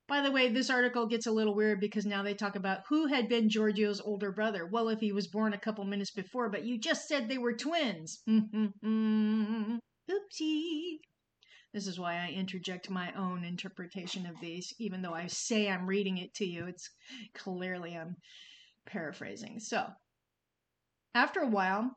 By 0.09 0.23
the 0.23 0.33
way, 0.33 0.49
this 0.49 0.71
article 0.71 1.07
gets 1.07 1.27
a 1.27 1.31
little 1.31 1.55
weird 1.55 1.81
because 1.81 2.07
now 2.07 2.23
they 2.23 2.33
talk 2.33 2.57
about 2.57 2.81
who 2.89 3.07
had 3.07 3.29
been 3.29 3.51
Giorgio's 3.51 4.01
older 4.01 4.33
brother. 4.33 4.65
Well, 4.65 4.89
if 4.89 5.01
he 5.01 5.13
was 5.13 5.29
born 5.29 5.53
a 5.53 5.59
couple 5.59 5.85
minutes 5.85 6.11
before, 6.11 6.49
but 6.49 6.65
you 6.65 6.79
just 6.79 7.07
said 7.07 7.29
they 7.29 7.37
were 7.37 7.53
twins. 7.53 8.23
Oopsie. 8.29 9.81
This 11.75 11.87
is 11.87 12.01
why 12.01 12.17
I 12.17 12.31
interject 12.31 12.89
my 12.89 13.13
own 13.13 13.45
interpretation 13.45 14.25
of 14.25 14.41
these, 14.41 14.73
even 14.79 15.03
though 15.03 15.13
I 15.13 15.27
say 15.27 15.69
I'm 15.69 15.87
reading 15.87 16.17
it 16.17 16.33
to 16.37 16.47
you. 16.47 16.67
It's 16.67 16.89
clearly 17.35 17.95
I'm 17.95 18.17
paraphrasing. 18.87 19.61
So, 19.61 19.87
after 21.15 21.41
a 21.41 21.49
while, 21.49 21.95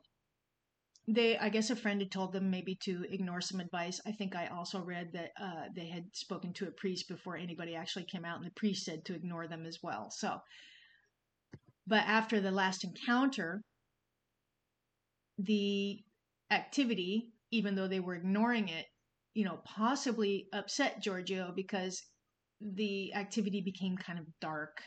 they, 1.08 1.36
I 1.36 1.48
guess 1.48 1.70
a 1.70 1.76
friend 1.76 2.00
had 2.00 2.12
told 2.12 2.32
them 2.32 2.50
maybe 2.50 2.76
to 2.84 3.04
ignore 3.10 3.40
some 3.40 3.60
advice. 3.60 4.00
I 4.06 4.12
think 4.12 4.36
I 4.36 4.46
also 4.46 4.80
read 4.80 5.12
that 5.14 5.30
uh, 5.40 5.64
they 5.74 5.88
had 5.88 6.04
spoken 6.12 6.52
to 6.54 6.68
a 6.68 6.72
priest 6.72 7.08
before 7.08 7.36
anybody 7.36 7.74
actually 7.74 8.04
came 8.04 8.24
out, 8.24 8.36
and 8.36 8.46
the 8.46 8.54
priest 8.54 8.84
said 8.84 9.04
to 9.06 9.14
ignore 9.14 9.48
them 9.48 9.66
as 9.66 9.78
well. 9.82 10.10
So, 10.10 10.38
but 11.86 12.04
after 12.06 12.40
the 12.40 12.52
last 12.52 12.84
encounter, 12.84 13.62
the 15.38 15.98
activity, 16.50 17.32
even 17.50 17.74
though 17.74 17.88
they 17.88 18.00
were 18.00 18.14
ignoring 18.14 18.68
it, 18.68 18.86
you 19.34 19.44
know, 19.44 19.60
possibly 19.64 20.46
upset 20.52 21.02
Giorgio 21.02 21.52
because 21.56 22.00
the 22.60 23.12
activity 23.14 23.60
became 23.60 23.96
kind 23.96 24.20
of 24.20 24.26
dark. 24.40 24.82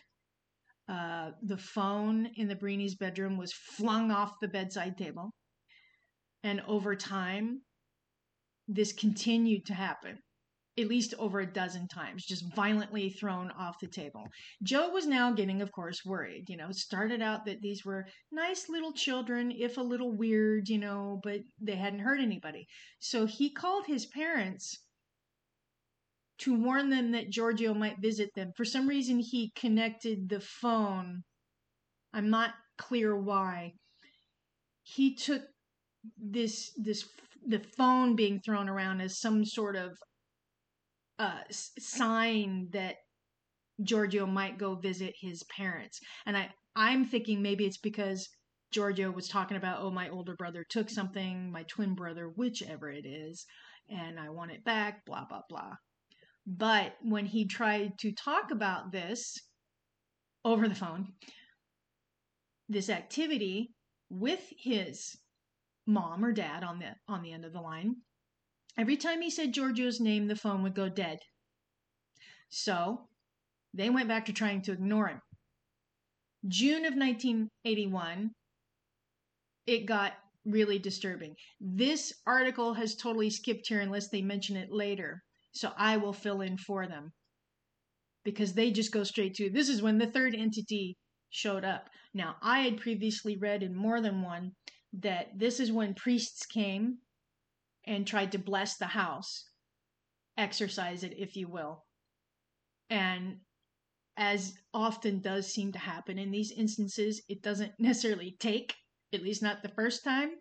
Uh, 0.87 1.31
the 1.41 1.57
phone 1.57 2.29
in 2.37 2.47
the 2.47 2.55
Berini's 2.55 2.95
bedroom 2.95 3.37
was 3.37 3.51
flung 3.51 4.11
off 4.11 4.39
the 4.39 4.47
bedside 4.47 4.97
table. 4.97 5.31
And 6.45 6.61
over 6.67 6.95
time, 6.95 7.63
this 8.67 8.93
continued 8.93 9.65
to 9.65 9.73
happen 9.73 10.19
at 10.77 10.87
least 10.87 11.15
over 11.17 11.39
a 11.39 11.51
dozen 11.51 11.87
times, 11.87 12.23
just 12.23 12.53
violently 12.53 13.09
thrown 13.09 13.49
off 13.57 13.79
the 13.79 13.87
table. 13.87 14.27
Joe 14.61 14.89
was 14.89 15.07
now 15.07 15.31
getting, 15.31 15.63
of 15.63 15.71
course, 15.71 16.05
worried. 16.05 16.49
You 16.49 16.57
know, 16.57 16.67
started 16.71 17.19
out 17.19 17.45
that 17.45 17.61
these 17.61 17.83
were 17.83 18.05
nice 18.31 18.69
little 18.69 18.93
children, 18.93 19.51
if 19.57 19.77
a 19.77 19.81
little 19.81 20.11
weird, 20.11 20.69
you 20.69 20.77
know, 20.77 21.19
but 21.23 21.39
they 21.59 21.77
hadn't 21.77 21.99
hurt 21.99 22.19
anybody. 22.19 22.67
So 22.99 23.25
he 23.25 23.49
called 23.49 23.85
his 23.87 24.05
parents 24.05 24.77
to 26.39 26.53
warn 26.53 26.91
them 26.91 27.11
that 27.13 27.31
Giorgio 27.31 27.73
might 27.73 28.01
visit 28.01 28.29
them. 28.35 28.51
For 28.55 28.65
some 28.65 28.87
reason, 28.87 29.17
he 29.17 29.51
connected 29.55 30.29
the 30.29 30.41
phone. 30.41 31.23
I'm 32.13 32.29
not 32.29 32.51
clear 32.77 33.19
why. 33.19 33.71
He 34.83 35.15
took 35.15 35.41
this 36.17 36.71
this 36.77 37.07
the 37.47 37.59
phone 37.77 38.15
being 38.15 38.39
thrown 38.39 38.69
around 38.69 39.01
as 39.01 39.19
some 39.19 39.45
sort 39.45 39.75
of 39.75 39.91
uh, 41.19 41.39
sign 41.49 42.67
that 42.71 42.95
Giorgio 43.83 44.25
might 44.25 44.57
go 44.57 44.75
visit 44.75 45.13
his 45.19 45.43
parents. 45.55 45.99
And 46.25 46.37
I 46.37 46.49
I'm 46.75 47.05
thinking 47.05 47.41
maybe 47.41 47.65
it's 47.65 47.77
because 47.77 48.27
Giorgio 48.71 49.11
was 49.11 49.27
talking 49.27 49.57
about 49.57 49.81
oh 49.81 49.91
my 49.91 50.09
older 50.09 50.35
brother 50.35 50.65
took 50.69 50.89
something, 50.89 51.51
my 51.51 51.63
twin 51.63 51.95
brother, 51.95 52.27
whichever 52.35 52.89
it 52.89 53.05
is, 53.05 53.45
and 53.89 54.19
I 54.19 54.29
want 54.29 54.51
it 54.51 54.63
back, 54.63 55.05
blah 55.05 55.25
blah 55.25 55.41
blah. 55.49 55.75
But 56.47 56.95
when 57.01 57.25
he 57.25 57.45
tried 57.47 57.97
to 57.99 58.11
talk 58.11 58.51
about 58.51 58.91
this 58.91 59.37
over 60.43 60.67
the 60.67 60.75
phone, 60.75 61.13
this 62.69 62.89
activity 62.89 63.73
with 64.09 64.41
his 64.57 65.15
mom 65.85 66.23
or 66.23 66.31
dad 66.31 66.63
on 66.63 66.79
the 66.79 66.95
on 67.07 67.21
the 67.21 67.31
end 67.31 67.45
of 67.45 67.53
the 67.53 67.61
line, 67.61 67.95
Every 68.77 68.97
time 68.97 69.21
he 69.21 69.29
said 69.29 69.53
Giorgio's 69.53 70.01
name, 70.01 70.27
the 70.27 70.35
phone 70.35 70.61
would 70.63 70.75
go 70.75 70.89
dead. 70.89 71.19
So 72.49 73.07
they 73.73 73.89
went 73.89 74.09
back 74.09 74.25
to 74.25 74.33
trying 74.33 74.61
to 74.63 74.73
ignore 74.73 75.07
him. 75.07 75.21
June 76.47 76.85
of 76.85 76.93
1981, 76.93 78.31
it 79.65 79.85
got 79.85 80.13
really 80.43 80.77
disturbing. 80.77 81.35
This 81.59 82.13
article 82.27 82.73
has 82.73 82.95
totally 82.95 83.29
skipped 83.29 83.67
here 83.67 83.79
unless 83.79 84.09
they 84.09 84.21
mention 84.21 84.57
it 84.57 84.71
later. 84.71 85.23
So 85.53 85.71
I 85.77 85.97
will 85.97 86.13
fill 86.13 86.41
in 86.41 86.57
for 86.57 86.85
them 86.85 87.13
because 88.25 88.53
they 88.53 88.71
just 88.71 88.91
go 88.91 89.03
straight 89.03 89.35
to 89.35 89.49
this 89.49 89.69
is 89.69 89.81
when 89.81 89.97
the 89.97 90.11
third 90.11 90.35
entity 90.35 90.97
showed 91.29 91.63
up. 91.63 91.89
Now, 92.13 92.35
I 92.41 92.59
had 92.59 92.81
previously 92.81 93.37
read 93.37 93.63
in 93.63 93.73
more 93.73 94.01
than 94.01 94.21
one 94.21 94.51
that 95.01 95.37
this 95.37 95.59
is 95.59 95.71
when 95.71 95.93
priests 95.93 96.45
came 96.45 96.99
and 97.85 98.07
tried 98.07 98.31
to 98.31 98.39
bless 98.39 98.77
the 98.77 98.85
house, 98.85 99.49
exercise 100.37 101.03
it, 101.03 101.13
if 101.17 101.35
you 101.35 101.47
will. 101.47 101.83
And 102.89 103.37
as 104.17 104.53
often 104.73 105.19
does 105.19 105.51
seem 105.51 105.71
to 105.73 105.79
happen 105.79 106.17
in 106.17 106.31
these 106.31 106.51
instances, 106.51 107.21
it 107.27 107.41
doesn't 107.41 107.73
necessarily 107.79 108.35
take, 108.39 108.73
at 109.13 109.23
least 109.23 109.43
not 109.43 109.61
the 109.61 109.69
first 109.69 110.03
time. 110.03 110.31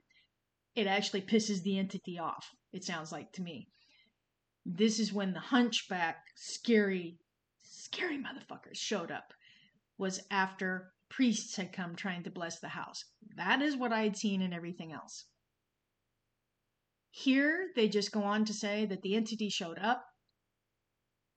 It 0.74 0.86
actually 0.86 1.22
pisses 1.22 1.62
the 1.62 1.78
entity 1.78 2.18
off, 2.18 2.48
it 2.72 2.84
sounds 2.84 3.12
like 3.12 3.32
to 3.32 3.42
me. 3.42 3.68
This 4.66 4.98
is 4.98 5.12
when 5.12 5.32
the 5.32 5.40
hunchback, 5.40 6.16
scary, 6.36 7.18
scary 7.62 8.18
motherfuckers 8.18 8.76
showed 8.76 9.10
up, 9.10 9.32
was 9.98 10.20
after 10.30 10.93
priests 11.10 11.56
had 11.56 11.72
come 11.72 11.94
trying 11.94 12.22
to 12.24 12.30
bless 12.30 12.60
the 12.60 12.68
house. 12.68 13.04
That 13.36 13.62
is 13.62 13.76
what 13.76 13.92
I 13.92 14.02
had 14.02 14.16
seen 14.16 14.42
in 14.42 14.52
everything 14.52 14.92
else. 14.92 15.26
Here, 17.10 17.68
they 17.76 17.88
just 17.88 18.12
go 18.12 18.22
on 18.22 18.44
to 18.46 18.52
say 18.52 18.86
that 18.86 19.02
the 19.02 19.14
entity 19.14 19.48
showed 19.48 19.78
up, 19.78 20.04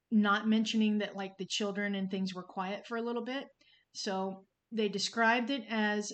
not 0.10 0.48
mentioning 0.48 0.98
that 1.00 1.16
like 1.16 1.38
the 1.38 1.46
children 1.46 1.94
and 1.96 2.10
things 2.10 2.34
were 2.34 2.44
quiet 2.44 2.88
for 2.88 2.98
a 2.98 3.02
little 3.02 3.24
bit. 3.24 3.46
So 3.94 4.46
they 4.72 4.90
described 4.90 5.50
it 5.50 5.64
as 5.70 6.14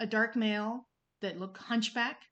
a 0.00 0.06
dark 0.06 0.36
male 0.36 0.86
that 1.20 1.38
looked 1.38 1.58
hunchback, 1.58 2.22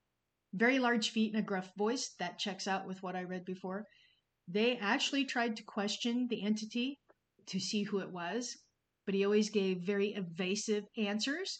very 0.54 0.78
large 0.78 1.10
feet 1.10 1.34
and 1.34 1.42
a 1.42 1.46
gruff 1.46 1.70
voice. 1.76 2.14
That 2.18 2.38
checks 2.38 2.66
out 2.66 2.86
with 2.86 3.02
what 3.02 3.16
I 3.16 3.24
read 3.24 3.44
before. 3.44 3.84
They 4.48 4.76
actually 4.76 5.24
tried 5.24 5.56
to 5.56 5.62
question 5.62 6.28
the 6.28 6.42
entity 6.44 6.98
to 7.46 7.60
see 7.60 7.82
who 7.82 7.98
it 7.98 8.10
was, 8.10 8.56
but 9.06 9.14
he 9.14 9.24
always 9.24 9.50
gave 9.50 9.78
very 9.78 10.14
evasive 10.14 10.84
answers. 10.96 11.58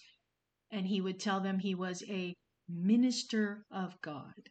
And 0.71 0.87
he 0.87 1.01
would 1.01 1.21
tell 1.21 1.41
them 1.41 1.59
he 1.59 1.75
was 1.75 2.03
a 2.09 2.35
minister 2.69 3.65
of 3.71 4.01
God. 4.03 4.49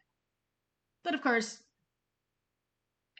But 1.02 1.14
of 1.14 1.22
course, 1.22 1.62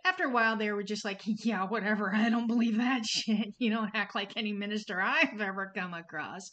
after 0.04 0.24
a 0.24 0.30
while, 0.30 0.56
they 0.56 0.70
were 0.70 0.82
just 0.82 1.04
like, 1.04 1.22
yeah, 1.26 1.64
whatever. 1.64 2.14
I 2.14 2.28
don't 2.30 2.46
believe 2.46 2.76
that 2.76 3.06
shit. 3.06 3.54
You 3.58 3.70
don't 3.70 3.94
act 3.94 4.14
like 4.14 4.36
any 4.36 4.52
minister 4.52 5.00
I've 5.00 5.40
ever 5.40 5.72
come 5.74 5.94
across. 5.94 6.50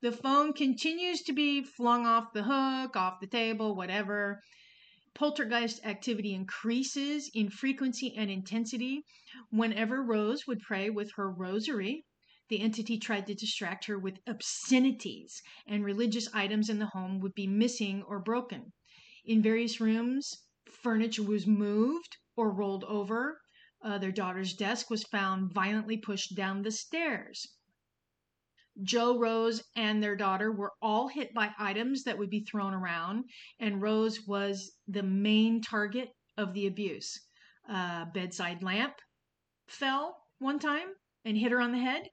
The 0.00 0.12
phone 0.12 0.52
continues 0.52 1.22
to 1.22 1.32
be 1.32 1.62
flung 1.62 2.06
off 2.06 2.32
the 2.32 2.42
hook, 2.42 2.96
off 2.96 3.20
the 3.20 3.26
table, 3.26 3.76
whatever. 3.76 4.40
Poltergeist 5.14 5.84
activity 5.84 6.34
increases 6.34 7.30
in 7.34 7.50
frequency 7.50 8.14
and 8.16 8.30
intensity. 8.30 9.04
Whenever 9.50 10.02
Rose 10.02 10.46
would 10.46 10.60
pray 10.60 10.90
with 10.90 11.12
her 11.16 11.30
rosary, 11.30 12.04
the 12.52 12.60
entity 12.60 12.98
tried 12.98 13.26
to 13.26 13.34
distract 13.34 13.86
her 13.86 13.98
with 13.98 14.18
obscenities, 14.26 15.40
and 15.66 15.82
religious 15.82 16.28
items 16.34 16.68
in 16.68 16.78
the 16.78 16.84
home 16.92 17.18
would 17.18 17.32
be 17.32 17.46
missing 17.46 18.02
or 18.02 18.18
broken. 18.18 18.70
In 19.24 19.40
various 19.40 19.80
rooms, 19.80 20.30
furniture 20.70 21.22
was 21.22 21.46
moved 21.46 22.18
or 22.36 22.52
rolled 22.52 22.84
over. 22.84 23.40
Uh, 23.82 23.96
their 23.96 24.12
daughter's 24.12 24.52
desk 24.52 24.90
was 24.90 25.02
found 25.04 25.54
violently 25.54 25.96
pushed 25.96 26.36
down 26.36 26.60
the 26.60 26.70
stairs. 26.70 27.46
Joe, 28.82 29.18
Rose, 29.18 29.62
and 29.74 30.02
their 30.02 30.14
daughter 30.14 30.52
were 30.52 30.72
all 30.82 31.08
hit 31.08 31.32
by 31.32 31.54
items 31.58 32.04
that 32.04 32.18
would 32.18 32.28
be 32.28 32.44
thrown 32.44 32.74
around, 32.74 33.24
and 33.60 33.80
Rose 33.80 34.26
was 34.26 34.72
the 34.86 35.02
main 35.02 35.62
target 35.62 36.10
of 36.36 36.52
the 36.52 36.66
abuse. 36.66 37.18
Uh, 37.66 38.04
bedside 38.12 38.62
lamp 38.62 38.96
fell 39.68 40.18
one 40.38 40.58
time 40.58 40.88
and 41.24 41.38
hit 41.38 41.50
her 41.50 41.62
on 41.62 41.72
the 41.72 41.78
head. 41.78 42.10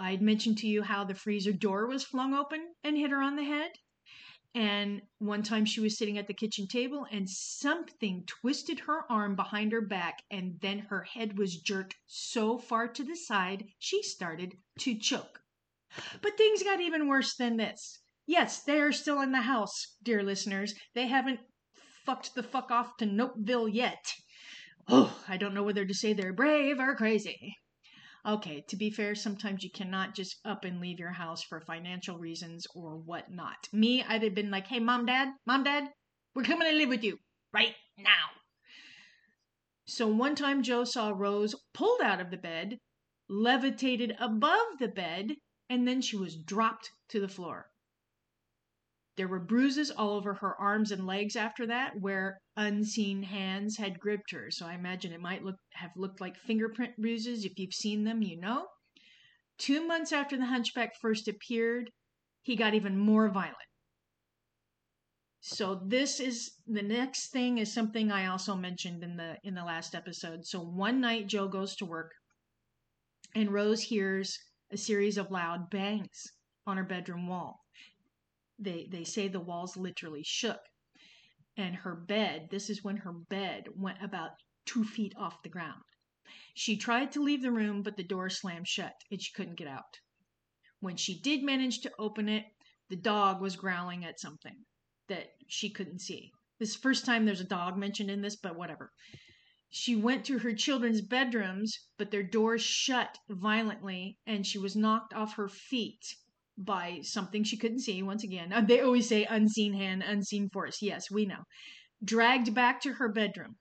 I'd 0.00 0.22
mentioned 0.22 0.58
to 0.58 0.68
you 0.68 0.82
how 0.82 1.02
the 1.02 1.14
freezer 1.14 1.52
door 1.52 1.86
was 1.88 2.04
flung 2.04 2.32
open 2.32 2.60
and 2.84 2.96
hit 2.96 3.10
her 3.10 3.20
on 3.20 3.34
the 3.34 3.42
head. 3.42 3.72
And 4.54 5.02
one 5.18 5.42
time 5.42 5.64
she 5.64 5.80
was 5.80 5.98
sitting 5.98 6.16
at 6.16 6.28
the 6.28 6.34
kitchen 6.34 6.68
table 6.68 7.04
and 7.10 7.28
something 7.28 8.24
twisted 8.26 8.80
her 8.80 9.10
arm 9.10 9.34
behind 9.34 9.72
her 9.72 9.80
back, 9.80 10.22
and 10.30 10.58
then 10.60 10.78
her 10.78 11.02
head 11.02 11.36
was 11.36 11.60
jerked 11.60 11.96
so 12.06 12.58
far 12.58 12.88
to 12.88 13.02
the 13.02 13.16
side 13.16 13.64
she 13.78 14.02
started 14.02 14.54
to 14.78 14.96
choke. 14.96 15.40
But 16.22 16.36
things 16.36 16.62
got 16.62 16.80
even 16.80 17.08
worse 17.08 17.34
than 17.34 17.56
this. 17.56 17.98
Yes, 18.26 18.62
they 18.62 18.80
are 18.80 18.92
still 18.92 19.20
in 19.20 19.32
the 19.32 19.42
house, 19.42 19.96
dear 20.02 20.22
listeners. 20.22 20.74
They 20.94 21.08
haven't 21.08 21.40
fucked 22.06 22.34
the 22.34 22.42
fuck 22.42 22.70
off 22.70 22.96
to 22.98 23.06
Nopeville 23.06 23.72
yet. 23.72 24.14
Oh, 24.86 25.22
I 25.28 25.36
don't 25.36 25.54
know 25.54 25.62
whether 25.62 25.84
to 25.84 25.94
say 25.94 26.12
they're 26.12 26.32
brave 26.32 26.78
or 26.78 26.94
crazy. 26.94 27.56
Okay, 28.28 28.62
to 28.68 28.76
be 28.76 28.90
fair, 28.90 29.14
sometimes 29.14 29.64
you 29.64 29.70
cannot 29.70 30.14
just 30.14 30.36
up 30.44 30.66
and 30.66 30.82
leave 30.82 30.98
your 30.98 31.12
house 31.12 31.42
for 31.42 31.62
financial 31.62 32.18
reasons 32.18 32.66
or 32.74 32.98
whatnot. 32.98 33.68
Me, 33.72 34.04
I'd 34.06 34.22
have 34.22 34.34
been 34.34 34.50
like, 34.50 34.66
hey, 34.66 34.80
mom, 34.80 35.06
dad, 35.06 35.30
mom, 35.46 35.64
dad, 35.64 35.88
we're 36.34 36.42
coming 36.42 36.68
to 36.68 36.76
live 36.76 36.90
with 36.90 37.02
you 37.02 37.18
right 37.54 37.74
now. 37.96 38.28
So 39.86 40.08
one 40.08 40.34
time 40.34 40.62
Joe 40.62 40.84
saw 40.84 41.08
Rose 41.08 41.54
pulled 41.72 42.02
out 42.02 42.20
of 42.20 42.30
the 42.30 42.36
bed, 42.36 42.76
levitated 43.30 44.14
above 44.20 44.76
the 44.78 44.88
bed, 44.88 45.36
and 45.70 45.88
then 45.88 46.02
she 46.02 46.18
was 46.18 46.36
dropped 46.36 46.90
to 47.08 47.20
the 47.20 47.28
floor. 47.28 47.70
There 49.18 49.26
were 49.26 49.40
bruises 49.40 49.90
all 49.90 50.10
over 50.10 50.34
her 50.34 50.54
arms 50.60 50.92
and 50.92 51.04
legs 51.04 51.34
after 51.34 51.66
that 51.66 52.00
where 52.00 52.38
unseen 52.56 53.24
hands 53.24 53.76
had 53.76 53.98
gripped 53.98 54.30
her. 54.30 54.48
So 54.52 54.64
I 54.64 54.74
imagine 54.74 55.12
it 55.12 55.20
might 55.20 55.42
look 55.42 55.56
have 55.72 55.90
looked 55.96 56.20
like 56.20 56.36
fingerprint 56.36 56.96
bruises. 56.96 57.44
If 57.44 57.58
you've 57.58 57.74
seen 57.74 58.04
them, 58.04 58.22
you 58.22 58.38
know. 58.38 58.68
Two 59.58 59.84
months 59.84 60.12
after 60.12 60.36
the 60.36 60.46
hunchback 60.46 60.92
first 61.00 61.26
appeared, 61.26 61.90
he 62.42 62.54
got 62.54 62.74
even 62.74 62.96
more 62.96 63.28
violent. 63.28 63.56
So 65.40 65.82
this 65.84 66.20
is 66.20 66.52
the 66.68 66.82
next 66.82 67.32
thing 67.32 67.58
is 67.58 67.74
something 67.74 68.12
I 68.12 68.26
also 68.26 68.54
mentioned 68.54 69.02
in 69.02 69.16
the 69.16 69.36
in 69.42 69.54
the 69.54 69.64
last 69.64 69.96
episode. 69.96 70.46
So 70.46 70.60
one 70.60 71.00
night 71.00 71.26
Joe 71.26 71.48
goes 71.48 71.74
to 71.76 71.84
work 71.84 72.12
and 73.34 73.52
Rose 73.52 73.82
hears 73.82 74.38
a 74.70 74.76
series 74.76 75.18
of 75.18 75.32
loud 75.32 75.70
bangs 75.70 76.22
on 76.68 76.76
her 76.76 76.84
bedroom 76.84 77.26
wall 77.26 77.58
They 78.58 78.88
they 78.90 79.04
say 79.04 79.28
the 79.28 79.38
walls 79.38 79.76
literally 79.76 80.24
shook. 80.24 80.60
And 81.56 81.76
her 81.76 81.94
bed, 81.94 82.48
this 82.50 82.68
is 82.68 82.82
when 82.82 82.98
her 82.98 83.12
bed 83.12 83.68
went 83.76 84.02
about 84.02 84.32
two 84.64 84.84
feet 84.84 85.14
off 85.16 85.42
the 85.42 85.48
ground. 85.48 85.84
She 86.54 86.76
tried 86.76 87.12
to 87.12 87.22
leave 87.22 87.42
the 87.42 87.52
room, 87.52 87.82
but 87.82 87.96
the 87.96 88.02
door 88.02 88.28
slammed 88.28 88.66
shut 88.66 88.94
and 89.10 89.22
she 89.22 89.32
couldn't 89.32 89.58
get 89.58 89.68
out. 89.68 90.00
When 90.80 90.96
she 90.96 91.20
did 91.20 91.42
manage 91.42 91.80
to 91.82 91.92
open 91.98 92.28
it, 92.28 92.46
the 92.88 92.96
dog 92.96 93.40
was 93.40 93.56
growling 93.56 94.04
at 94.04 94.18
something 94.18 94.64
that 95.06 95.28
she 95.46 95.70
couldn't 95.70 96.00
see. 96.00 96.32
This 96.58 96.74
first 96.74 97.04
time 97.04 97.24
there's 97.24 97.40
a 97.40 97.44
dog 97.44 97.76
mentioned 97.76 98.10
in 98.10 98.22
this, 98.22 98.36
but 98.36 98.56
whatever. 98.56 98.92
She 99.70 99.94
went 99.94 100.24
to 100.24 100.38
her 100.38 100.54
children's 100.54 101.00
bedrooms, 101.00 101.78
but 101.96 102.10
their 102.10 102.22
doors 102.22 102.62
shut 102.62 103.18
violently, 103.28 104.18
and 104.26 104.46
she 104.46 104.58
was 104.58 104.74
knocked 104.74 105.12
off 105.14 105.34
her 105.34 105.48
feet 105.48 106.16
by 106.58 107.00
something 107.02 107.44
she 107.44 107.56
couldn't 107.56 107.80
see. 107.80 108.02
Once 108.02 108.24
again, 108.24 108.52
uh, 108.52 108.60
they 108.60 108.80
always 108.80 109.08
say 109.08 109.24
unseen 109.24 109.72
hand, 109.72 110.02
unseen 110.02 110.50
force. 110.50 110.82
Yes, 110.82 111.10
we 111.10 111.24
know. 111.24 111.44
Dragged 112.04 112.52
back 112.52 112.80
to 112.82 112.94
her 112.94 113.08
bedroom. 113.08 113.56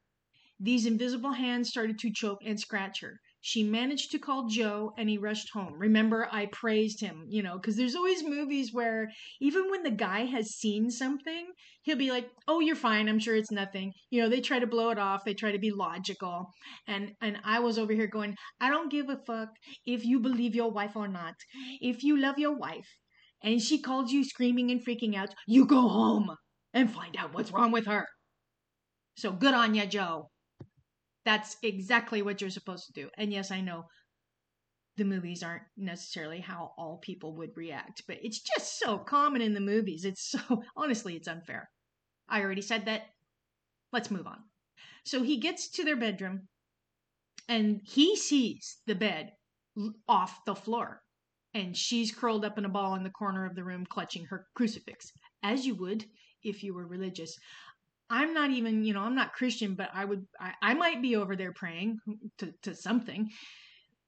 These 0.59 0.87
invisible 0.87 1.33
hands 1.33 1.69
started 1.69 1.99
to 1.99 2.11
choke 2.11 2.39
and 2.43 2.59
scratch 2.59 3.01
her. 3.01 3.19
She 3.41 3.63
managed 3.63 4.11
to 4.11 4.19
call 4.19 4.47
Joe 4.47 4.93
and 4.97 5.09
he 5.09 5.17
rushed 5.17 5.49
home. 5.51 5.79
Remember, 5.79 6.27
I 6.31 6.47
praised 6.47 6.99
him, 7.01 7.25
you 7.29 7.41
know, 7.41 7.55
because 7.57 7.75
there's 7.75 7.95
always 7.95 8.23
movies 8.23 8.73
where 8.73 9.11
even 9.39 9.71
when 9.71 9.83
the 9.83 9.91
guy 9.91 10.25
has 10.25 10.55
seen 10.55 10.91
something, 10.91 11.47
he'll 11.81 11.97
be 11.97 12.11
like, 12.11 12.29
"Oh, 12.47 12.59
you're 12.59 12.75
fine. 12.75 13.07
I'm 13.07 13.19
sure 13.19 13.35
it's 13.35 13.51
nothing." 13.51 13.93
You 14.09 14.21
know, 14.21 14.29
they 14.29 14.41
try 14.41 14.59
to 14.59 14.67
blow 14.67 14.89
it 14.89 14.99
off. 14.99 15.23
They 15.23 15.33
try 15.33 15.51
to 15.51 15.59
be 15.59 15.71
logical. 15.71 16.51
And 16.87 17.15
and 17.21 17.39
I 17.43 17.59
was 17.59 17.77
over 17.79 17.93
here 17.93 18.07
going, 18.07 18.35
"I 18.59 18.69
don't 18.69 18.91
give 18.91 19.09
a 19.09 19.17
fuck 19.17 19.49
if 19.85 20.05
you 20.05 20.19
believe 20.19 20.53
your 20.53 20.71
wife 20.71 20.95
or 20.95 21.07
not. 21.07 21.35
If 21.81 22.03
you 22.03 22.17
love 22.17 22.37
your 22.37 22.55
wife 22.55 22.89
and 23.41 23.61
she 23.61 23.79
calls 23.81 24.11
you 24.11 24.23
screaming 24.23 24.71
and 24.71 24.85
freaking 24.85 25.15
out, 25.15 25.33
you 25.47 25.65
go 25.65 25.87
home 25.87 26.35
and 26.73 26.91
find 26.93 27.15
out 27.17 27.33
what's 27.33 27.51
wrong 27.51 27.71
with 27.71 27.85
her." 27.85 28.07
So 29.17 29.33
good 29.33 29.53
on 29.53 29.75
ya, 29.75 29.85
Joe. 29.85 30.31
That's 31.27 31.57
exactly 31.61 32.21
what 32.21 32.39
you're 32.39 32.49
supposed 32.49 32.85
to 32.85 32.93
do. 32.93 33.09
And 33.17 33.33
yes, 33.33 33.51
I 33.51 33.59
know 33.59 33.83
the 34.95 35.03
movies 35.03 35.43
aren't 35.43 35.65
necessarily 35.75 36.39
how 36.39 36.71
all 36.77 36.99
people 36.99 37.35
would 37.35 37.57
react, 37.57 38.03
but 38.07 38.19
it's 38.23 38.39
just 38.39 38.79
so 38.79 38.97
common 38.97 39.41
in 39.41 39.53
the 39.53 39.59
movies. 39.59 40.05
It's 40.05 40.31
so, 40.31 40.63
honestly, 40.77 41.17
it's 41.17 41.27
unfair. 41.27 41.69
I 42.29 42.39
already 42.39 42.61
said 42.61 42.85
that. 42.85 43.07
Let's 43.91 44.09
move 44.09 44.25
on. 44.25 44.37
So 45.03 45.21
he 45.21 45.35
gets 45.35 45.67
to 45.71 45.83
their 45.83 45.97
bedroom 45.97 46.47
and 47.49 47.81
he 47.83 48.15
sees 48.15 48.77
the 48.87 48.95
bed 48.95 49.33
off 50.07 50.45
the 50.45 50.55
floor. 50.55 51.01
And 51.53 51.75
she's 51.75 52.15
curled 52.15 52.45
up 52.45 52.57
in 52.57 52.63
a 52.63 52.69
ball 52.69 52.95
in 52.95 53.03
the 53.03 53.09
corner 53.09 53.45
of 53.45 53.53
the 53.53 53.65
room, 53.65 53.85
clutching 53.85 54.23
her 54.29 54.45
crucifix, 54.55 55.11
as 55.43 55.67
you 55.67 55.75
would 55.75 56.05
if 56.41 56.63
you 56.63 56.73
were 56.73 56.87
religious. 56.87 57.37
I'm 58.09 58.33
not 58.33 58.51
even, 58.51 58.83
you 58.83 58.93
know, 58.93 59.01
I'm 59.01 59.15
not 59.15 59.33
Christian, 59.33 59.75
but 59.75 59.89
I 59.93 60.05
would, 60.05 60.25
I, 60.39 60.53
I 60.61 60.73
might 60.73 61.01
be 61.01 61.15
over 61.15 61.35
there 61.35 61.53
praying 61.53 61.97
to, 62.39 62.53
to 62.63 62.73
something. 62.75 63.29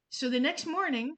So 0.09 0.29
the 0.29 0.39
next 0.39 0.65
morning, 0.65 1.15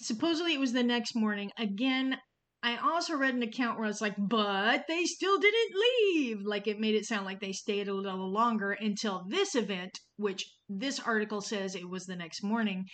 supposedly 0.00 0.54
it 0.54 0.60
was 0.60 0.72
the 0.72 0.82
next 0.82 1.14
morning, 1.14 1.50
again, 1.58 2.18
I 2.64 2.76
also 2.76 3.16
read 3.16 3.34
an 3.34 3.42
account 3.42 3.78
where 3.78 3.88
it's 3.88 4.00
like, 4.00 4.14
but 4.16 4.84
they 4.88 5.04
still 5.04 5.38
didn't 5.38 5.74
leave. 5.74 6.42
Like 6.44 6.68
it 6.68 6.78
made 6.78 6.94
it 6.94 7.06
sound 7.06 7.24
like 7.24 7.40
they 7.40 7.52
stayed 7.52 7.88
a 7.88 7.94
little 7.94 8.30
longer 8.32 8.72
until 8.72 9.24
this 9.28 9.56
event, 9.56 9.98
which 10.16 10.44
this 10.68 11.00
article 11.00 11.40
says 11.40 11.74
it 11.74 11.88
was 11.88 12.06
the 12.06 12.16
next 12.16 12.42
morning. 12.42 12.84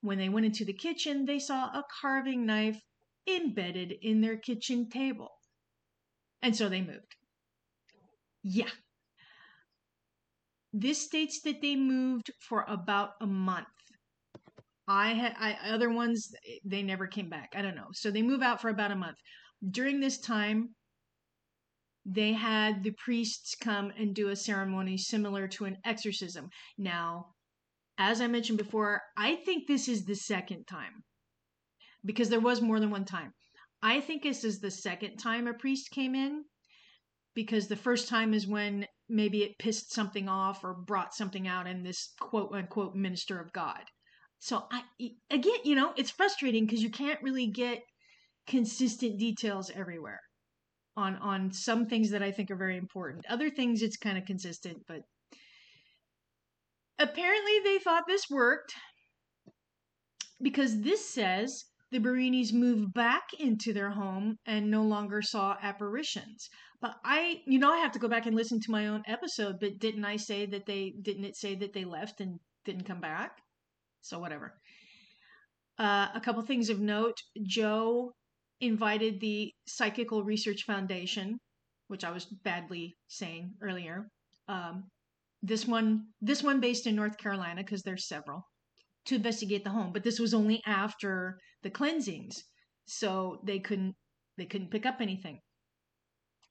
When 0.00 0.18
they 0.18 0.28
went 0.28 0.46
into 0.46 0.64
the 0.64 0.72
kitchen, 0.72 1.26
they 1.26 1.38
saw 1.38 1.66
a 1.66 1.84
carving 2.00 2.44
knife 2.44 2.80
embedded 3.28 3.94
in 4.02 4.20
their 4.20 4.36
kitchen 4.36 4.88
table. 4.88 5.28
And 6.42 6.56
so 6.56 6.68
they 6.68 6.80
moved. 6.80 7.14
Yeah. 8.50 8.70
This 10.72 11.02
states 11.02 11.42
that 11.42 11.60
they 11.60 11.76
moved 11.76 12.30
for 12.40 12.64
about 12.66 13.10
a 13.20 13.26
month. 13.26 13.66
I 14.86 15.10
had 15.10 15.34
I, 15.38 15.52
other 15.68 15.90
ones 15.90 16.32
they 16.64 16.82
never 16.82 17.06
came 17.06 17.28
back. 17.28 17.52
I 17.54 17.60
don't 17.60 17.74
know. 17.74 17.88
So 17.92 18.10
they 18.10 18.22
move 18.22 18.40
out 18.40 18.62
for 18.62 18.70
about 18.70 18.90
a 18.90 18.96
month. 18.96 19.18
During 19.70 20.00
this 20.00 20.18
time, 20.18 20.70
they 22.06 22.32
had 22.32 22.82
the 22.82 22.92
priests 22.92 23.54
come 23.54 23.92
and 23.98 24.14
do 24.14 24.30
a 24.30 24.36
ceremony 24.36 24.96
similar 24.96 25.46
to 25.48 25.66
an 25.66 25.76
exorcism. 25.84 26.48
Now, 26.78 27.34
as 27.98 28.22
I 28.22 28.28
mentioned 28.28 28.56
before, 28.56 29.02
I 29.14 29.36
think 29.36 29.66
this 29.66 29.88
is 29.88 30.06
the 30.06 30.16
second 30.16 30.64
time 30.66 31.04
because 32.02 32.30
there 32.30 32.40
was 32.40 32.62
more 32.62 32.80
than 32.80 32.90
one 32.90 33.04
time. 33.04 33.34
I 33.82 34.00
think 34.00 34.22
this 34.22 34.42
is 34.42 34.60
the 34.60 34.70
second 34.70 35.18
time 35.18 35.46
a 35.46 35.52
priest 35.52 35.90
came 35.90 36.14
in 36.14 36.44
because 37.34 37.68
the 37.68 37.76
first 37.76 38.08
time 38.08 38.34
is 38.34 38.46
when 38.46 38.86
maybe 39.08 39.42
it 39.42 39.58
pissed 39.58 39.92
something 39.92 40.28
off 40.28 40.64
or 40.64 40.74
brought 40.74 41.14
something 41.14 41.48
out 41.48 41.66
in 41.66 41.82
this 41.82 42.12
quote 42.20 42.52
unquote 42.52 42.94
minister 42.94 43.40
of 43.40 43.52
God. 43.52 43.82
So 44.38 44.64
I 44.70 44.82
again, 45.30 45.60
you 45.64 45.74
know, 45.74 45.92
it's 45.96 46.10
frustrating 46.10 46.64
because 46.64 46.82
you 46.82 46.90
can't 46.90 47.22
really 47.22 47.46
get 47.46 47.80
consistent 48.46 49.18
details 49.18 49.70
everywhere 49.74 50.20
on 50.96 51.16
on 51.16 51.52
some 51.52 51.86
things 51.86 52.10
that 52.10 52.22
I 52.22 52.30
think 52.30 52.50
are 52.50 52.56
very 52.56 52.76
important. 52.76 53.24
Other 53.28 53.50
things 53.50 53.82
it's 53.82 53.96
kind 53.96 54.18
of 54.18 54.24
consistent, 54.24 54.78
but 54.86 55.00
apparently 56.98 57.60
they 57.64 57.78
thought 57.78 58.04
this 58.06 58.26
worked 58.30 58.74
because 60.42 60.82
this 60.82 61.08
says 61.08 61.64
the 61.90 61.98
Berinis 61.98 62.52
moved 62.52 62.92
back 62.92 63.28
into 63.38 63.72
their 63.72 63.90
home 63.90 64.36
and 64.46 64.70
no 64.70 64.82
longer 64.82 65.22
saw 65.22 65.56
apparitions. 65.62 66.48
But 66.80 66.96
I, 67.04 67.42
you 67.44 67.58
know, 67.58 67.72
I 67.72 67.78
have 67.78 67.92
to 67.92 67.98
go 67.98 68.08
back 68.08 68.26
and 68.26 68.36
listen 68.36 68.60
to 68.60 68.70
my 68.70 68.86
own 68.86 69.02
episode. 69.06 69.56
But 69.60 69.78
didn't 69.78 70.04
I 70.04 70.16
say 70.16 70.46
that 70.46 70.66
they 70.66 70.94
didn't 71.02 71.24
it 71.24 71.36
say 71.36 71.56
that 71.56 71.72
they 71.72 71.84
left 71.84 72.20
and 72.20 72.38
didn't 72.64 72.84
come 72.84 73.00
back? 73.00 73.32
So 74.00 74.18
whatever. 74.18 74.54
Uh, 75.78 76.08
a 76.14 76.20
couple 76.20 76.42
things 76.42 76.70
of 76.70 76.80
note: 76.80 77.16
Joe 77.42 78.12
invited 78.60 79.20
the 79.20 79.52
Psychical 79.66 80.22
Research 80.22 80.64
Foundation, 80.64 81.38
which 81.88 82.04
I 82.04 82.10
was 82.10 82.26
badly 82.26 82.96
saying 83.08 83.54
earlier. 83.60 84.08
Um, 84.46 84.84
this 85.42 85.66
one, 85.66 86.06
this 86.20 86.42
one 86.42 86.60
based 86.60 86.86
in 86.86 86.96
North 86.96 87.18
Carolina, 87.18 87.62
because 87.62 87.82
there's 87.82 88.08
several, 88.08 88.42
to 89.06 89.16
investigate 89.16 89.64
the 89.64 89.70
home. 89.70 89.92
But 89.92 90.04
this 90.04 90.20
was 90.20 90.34
only 90.34 90.62
after 90.66 91.38
the 91.62 91.70
cleansings, 91.70 92.44
so 92.86 93.40
they 93.44 93.58
couldn't 93.58 93.96
they 94.36 94.46
couldn't 94.46 94.70
pick 94.70 94.86
up 94.86 95.00
anything 95.00 95.40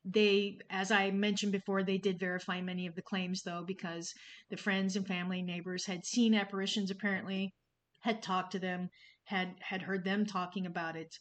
they 0.06 0.58
as 0.70 0.92
i 0.92 1.12
mentioned 1.12 1.52
before 1.52 1.84
they 1.84 1.98
did 1.98 2.20
verify 2.20 2.62
many 2.62 2.88
of 2.88 2.96
the 2.96 3.02
claims 3.02 3.42
though 3.44 3.64
because 3.66 4.14
the 4.50 4.58
friends 4.58 4.96
and 4.96 5.06
family 5.06 5.42
neighbors 5.42 5.86
had 5.86 6.06
seen 6.06 6.34
apparitions 6.34 6.92
apparently 6.92 7.54
had 8.02 8.22
talked 8.22 8.52
to 8.52 8.60
them 8.60 8.90
had 9.26 9.56
had 9.60 9.82
heard 9.82 10.06
them 10.06 10.26
talking 10.26 10.66
about 10.66 10.96
it. 10.96 11.20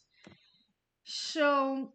So 1.03 1.91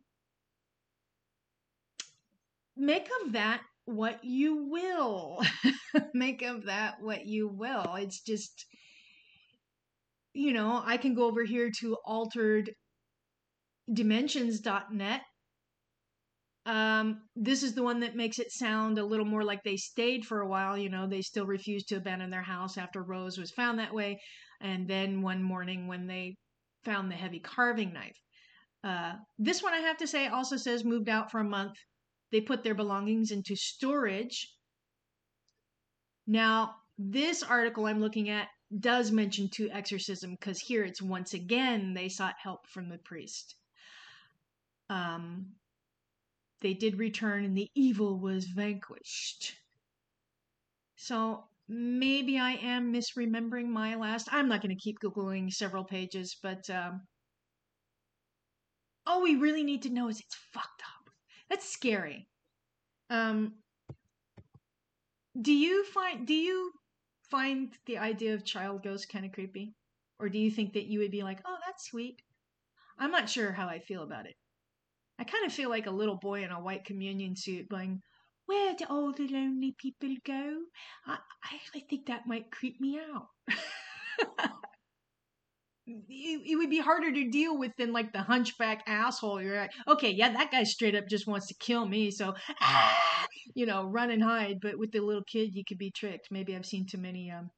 make 2.77 3.09
of 3.23 3.33
that 3.33 3.63
what 3.87 4.23
you 4.23 4.69
will. 4.71 5.43
Make 6.15 6.43
of 6.43 6.67
that 6.67 7.03
what 7.03 7.27
you 7.27 7.49
will. 7.49 7.97
It's 7.97 8.21
just 8.21 8.67
you 10.35 10.53
know 10.53 10.83
i 10.87 10.97
can 10.97 11.15
go 11.15 11.27
over 11.27 11.45
here 11.45 11.71
to 11.71 11.95
altered 12.07 12.71
dimensions.net 13.93 15.21
um, 16.65 17.23
this 17.35 17.63
is 17.63 17.75
the 17.75 17.83
one 17.83 18.01
that 18.01 18.15
makes 18.15 18.39
it 18.39 18.53
sound 18.53 18.99
a 18.99 19.05
little 19.05 19.27
more 19.27 19.43
like 19.43 19.65
they 19.65 19.77
stayed 19.77 20.25
for 20.25 20.41
a 20.41 20.49
while. 20.49 20.79
You 20.79 20.89
know, 20.89 21.09
they 21.09 21.23
still 21.23 21.47
refused 21.47 21.89
to 21.89 21.97
abandon 21.97 22.31
their 22.31 22.43
house 22.43 22.79
after 22.79 23.03
Rose 23.03 23.37
was 23.37 23.51
found 23.51 23.79
that 23.79 23.95
way. 23.95 24.21
And 24.61 24.87
then 24.87 25.23
one 25.23 25.43
morning 25.43 25.89
when 25.89 26.07
they 26.07 26.37
found 26.85 27.11
the 27.11 27.17
heavy 27.17 27.41
carving 27.41 27.93
knife. 27.93 28.17
Uh, 28.85 29.15
this 29.39 29.63
one, 29.63 29.75
I 29.75 29.79
have 29.79 29.97
to 29.99 30.07
say, 30.07 30.27
also 30.29 30.57
says 30.57 30.85
moved 30.85 31.09
out 31.09 31.31
for 31.31 31.41
a 31.41 31.45
month. 31.45 31.77
They 32.31 32.41
put 32.41 32.63
their 32.63 32.75
belongings 32.75 33.31
into 33.31 33.57
storage. 33.57 34.49
Now, 36.27 36.77
this 36.99 37.43
article 37.43 37.87
I'm 37.87 38.01
looking 38.01 38.31
at 38.31 38.49
does 38.79 39.11
mention 39.11 39.49
two 39.49 39.69
exorcism 39.71 40.33
because 40.33 40.61
here 40.61 40.85
it's 40.85 41.03
once 41.03 41.35
again 41.35 41.95
they 41.95 42.09
sought 42.09 42.35
help 42.43 42.67
from 42.69 42.89
the 42.89 42.99
priest. 42.99 43.57
Um, 44.89 45.47
they 46.63 46.75
did 46.75 46.99
return 46.99 47.45
and 47.45 47.57
the 47.57 47.69
evil 47.75 48.19
was 48.19 48.47
vanquished. 48.47 49.55
So 50.97 51.45
maybe 51.69 52.39
I 52.39 52.53
am 52.53 52.93
misremembering 52.93 53.67
my 53.67 53.97
last. 53.97 54.29
I'm 54.31 54.49
not 54.49 54.63
going 54.63 54.75
to 54.75 54.83
keep 54.83 55.01
Googling 55.01 55.53
several 55.53 55.85
pages, 55.85 56.37
but 56.43 56.69
um, 56.71 57.03
all 59.07 59.23
we 59.23 59.37
really 59.37 59.65
need 59.65 59.83
to 59.83 59.91
know 59.91 60.09
is 60.09 60.21
it's 60.21 60.37
fucked 60.53 60.83
up. 60.83 61.13
That's 61.51 61.69
scary. 61.69 62.29
Um, 63.11 63.55
do 65.41 65.53
you 65.53 65.85
find 65.85 66.27
do 66.27 66.35
you 66.35 66.73
find 67.31 67.73
the 67.87 67.99
idea 67.99 68.35
of 68.35 68.45
child 68.45 68.83
ghosts 68.83 69.07
kind 69.07 69.25
of 69.25 69.33
creepy, 69.33 69.75
or 70.19 70.29
do 70.29 70.39
you 70.39 70.51
think 70.51 70.75
that 70.75 70.87
you 70.87 71.01
would 71.01 71.11
be 71.11 71.23
like, 71.23 71.41
oh, 71.45 71.57
that's 71.67 71.87
sweet? 71.87 72.23
I'm 72.99 73.11
not 73.11 73.29
sure 73.29 73.53
how 73.53 73.69
I 73.69 73.81
feel 73.81 74.03
about 74.03 74.27
it. 74.27 74.35
I 75.23 75.25
kind 75.25 75.47
of 75.47 75.53
feel 75.53 75.71
like 75.71 75.87
a 75.87 75.93
little 75.93 76.17
boy 76.17 76.43
in 76.43 76.51
a 76.51 76.61
white 76.61 76.85
communion 76.85 77.37
suit 77.37 77.69
going, 77.69 78.03
Where 78.47 78.75
do 78.75 78.87
all 78.91 79.13
the 79.13 79.29
lonely 79.29 79.73
people 79.79 80.17
go? 80.27 80.63
I, 81.07 81.13
I 81.13 81.55
actually 81.55 81.87
think 81.89 82.07
that 82.07 82.27
might 82.27 82.51
creep 82.51 82.81
me 82.81 82.99
out. 82.99 83.29
it, 85.87 86.41
it 86.45 86.57
would 86.57 86.71
be 86.71 86.81
harder 86.81 87.13
to 87.13 87.31
deal 87.31 87.57
with 87.57 87.71
than 87.79 87.93
like 87.93 88.13
the 88.13 88.23
hunchback 88.23 88.83
asshole. 88.89 89.41
You're 89.41 89.59
like, 89.59 89.71
okay, 89.87 90.11
yeah, 90.11 90.33
that 90.33 90.51
guy 90.51 90.65
straight 90.65 90.97
up 90.97 91.07
just 91.09 91.29
wants 91.29 91.47
to 91.47 91.55
kill 91.61 91.87
me, 91.87 92.11
so 92.11 92.35
ah, 92.61 93.27
you 93.55 93.65
know, 93.65 93.85
run 93.85 94.11
and 94.11 94.25
hide. 94.25 94.59
But 94.61 94.77
with 94.77 94.91
the 94.91 94.99
little 94.99 95.23
kid, 95.23 95.55
you 95.55 95.63
could 95.65 95.79
be 95.79 95.93
tricked. 95.93 96.33
Maybe 96.33 96.57
I've 96.57 96.67
seen 96.67 96.85
too 96.85 96.99
many 96.99 97.31
um, 97.31 97.49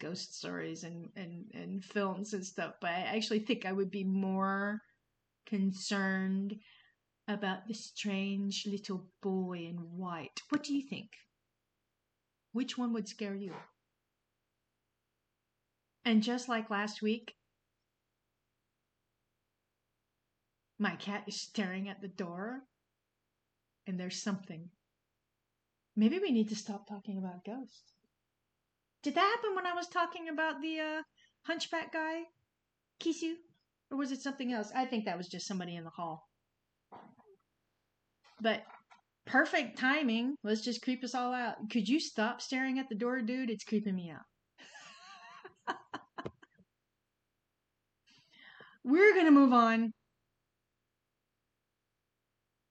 ghost 0.00 0.38
stories 0.38 0.84
and 0.84 1.10
and 1.16 1.44
and 1.52 1.84
films 1.84 2.32
and 2.32 2.46
stuff, 2.46 2.76
but 2.80 2.92
I 2.92 3.14
actually 3.14 3.40
think 3.40 3.66
I 3.66 3.72
would 3.72 3.90
be 3.90 4.04
more 4.04 4.80
concerned 5.46 6.54
about 7.32 7.66
the 7.66 7.74
strange 7.74 8.66
little 8.66 9.06
boy 9.22 9.66
in 9.68 9.76
white. 9.76 10.40
What 10.48 10.62
do 10.64 10.74
you 10.74 10.82
think? 10.82 11.10
Which 12.52 12.76
one 12.76 12.92
would 12.92 13.08
scare 13.08 13.34
you? 13.34 13.54
And 16.04 16.22
just 16.22 16.48
like 16.48 16.70
last 16.70 17.02
week, 17.02 17.34
My 20.80 20.96
cat 20.96 21.24
is 21.26 21.38
staring 21.38 21.90
at 21.90 22.00
the 22.00 22.08
door, 22.08 22.62
and 23.86 24.00
there's 24.00 24.22
something. 24.22 24.70
Maybe 25.94 26.18
we 26.18 26.30
need 26.30 26.48
to 26.48 26.56
stop 26.56 26.88
talking 26.88 27.18
about 27.18 27.44
ghosts. 27.44 27.92
Did 29.02 29.14
that 29.16 29.36
happen 29.36 29.54
when 29.54 29.66
I 29.66 29.74
was 29.74 29.88
talking 29.88 30.30
about 30.30 30.62
the 30.62 30.80
uh, 30.80 31.02
hunchback 31.42 31.92
guy, 31.92 32.22
Kisu? 32.98 33.34
Or 33.90 33.98
was 33.98 34.10
it 34.10 34.22
something 34.22 34.54
else? 34.54 34.72
I 34.74 34.86
think 34.86 35.04
that 35.04 35.18
was 35.18 35.28
just 35.28 35.46
somebody 35.46 35.76
in 35.76 35.84
the 35.84 35.90
hall. 35.90 36.29
But 38.40 38.62
perfect 39.26 39.78
timing. 39.78 40.36
Let's 40.42 40.62
just 40.62 40.82
creep 40.82 41.04
us 41.04 41.14
all 41.14 41.32
out. 41.32 41.56
Could 41.70 41.88
you 41.88 42.00
stop 42.00 42.40
staring 42.40 42.78
at 42.78 42.88
the 42.88 42.94
door, 42.94 43.20
dude? 43.20 43.50
It's 43.50 43.64
creeping 43.64 43.94
me 43.94 44.10
out. 44.10 45.76
We're 48.84 49.14
going 49.14 49.26
to 49.26 49.30
move 49.30 49.52
on 49.52 49.92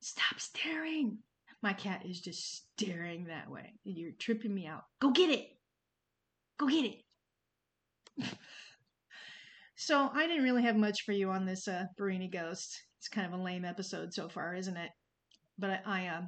Stop 0.09 0.39
staring. 0.39 1.19
My 1.61 1.73
cat 1.73 2.03
is 2.03 2.19
just 2.19 2.63
staring 2.73 3.25
that 3.25 3.47
way. 3.47 3.73
You're 3.83 4.13
tripping 4.17 4.53
me 4.53 4.65
out. 4.65 4.83
Go 4.99 5.11
get 5.11 5.29
it. 5.29 5.47
Go 6.57 6.67
get 6.67 6.85
it. 8.17 8.27
so 9.75 10.09
I 10.11 10.25
didn't 10.25 10.45
really 10.45 10.63
have 10.63 10.77
much 10.77 11.03
for 11.05 11.11
you 11.11 11.29
on 11.29 11.45
this 11.45 11.67
uh, 11.67 11.85
Berini 11.99 12.31
Ghost. 12.31 12.81
It's 12.97 13.07
kind 13.07 13.31
of 13.31 13.39
a 13.39 13.43
lame 13.43 13.65
episode 13.65 14.13
so 14.13 14.29
far, 14.29 14.55
isn't 14.55 14.77
it? 14.77 14.89
But 15.59 15.69
I, 15.69 15.81
I, 15.85 16.07
uh, 16.07 16.21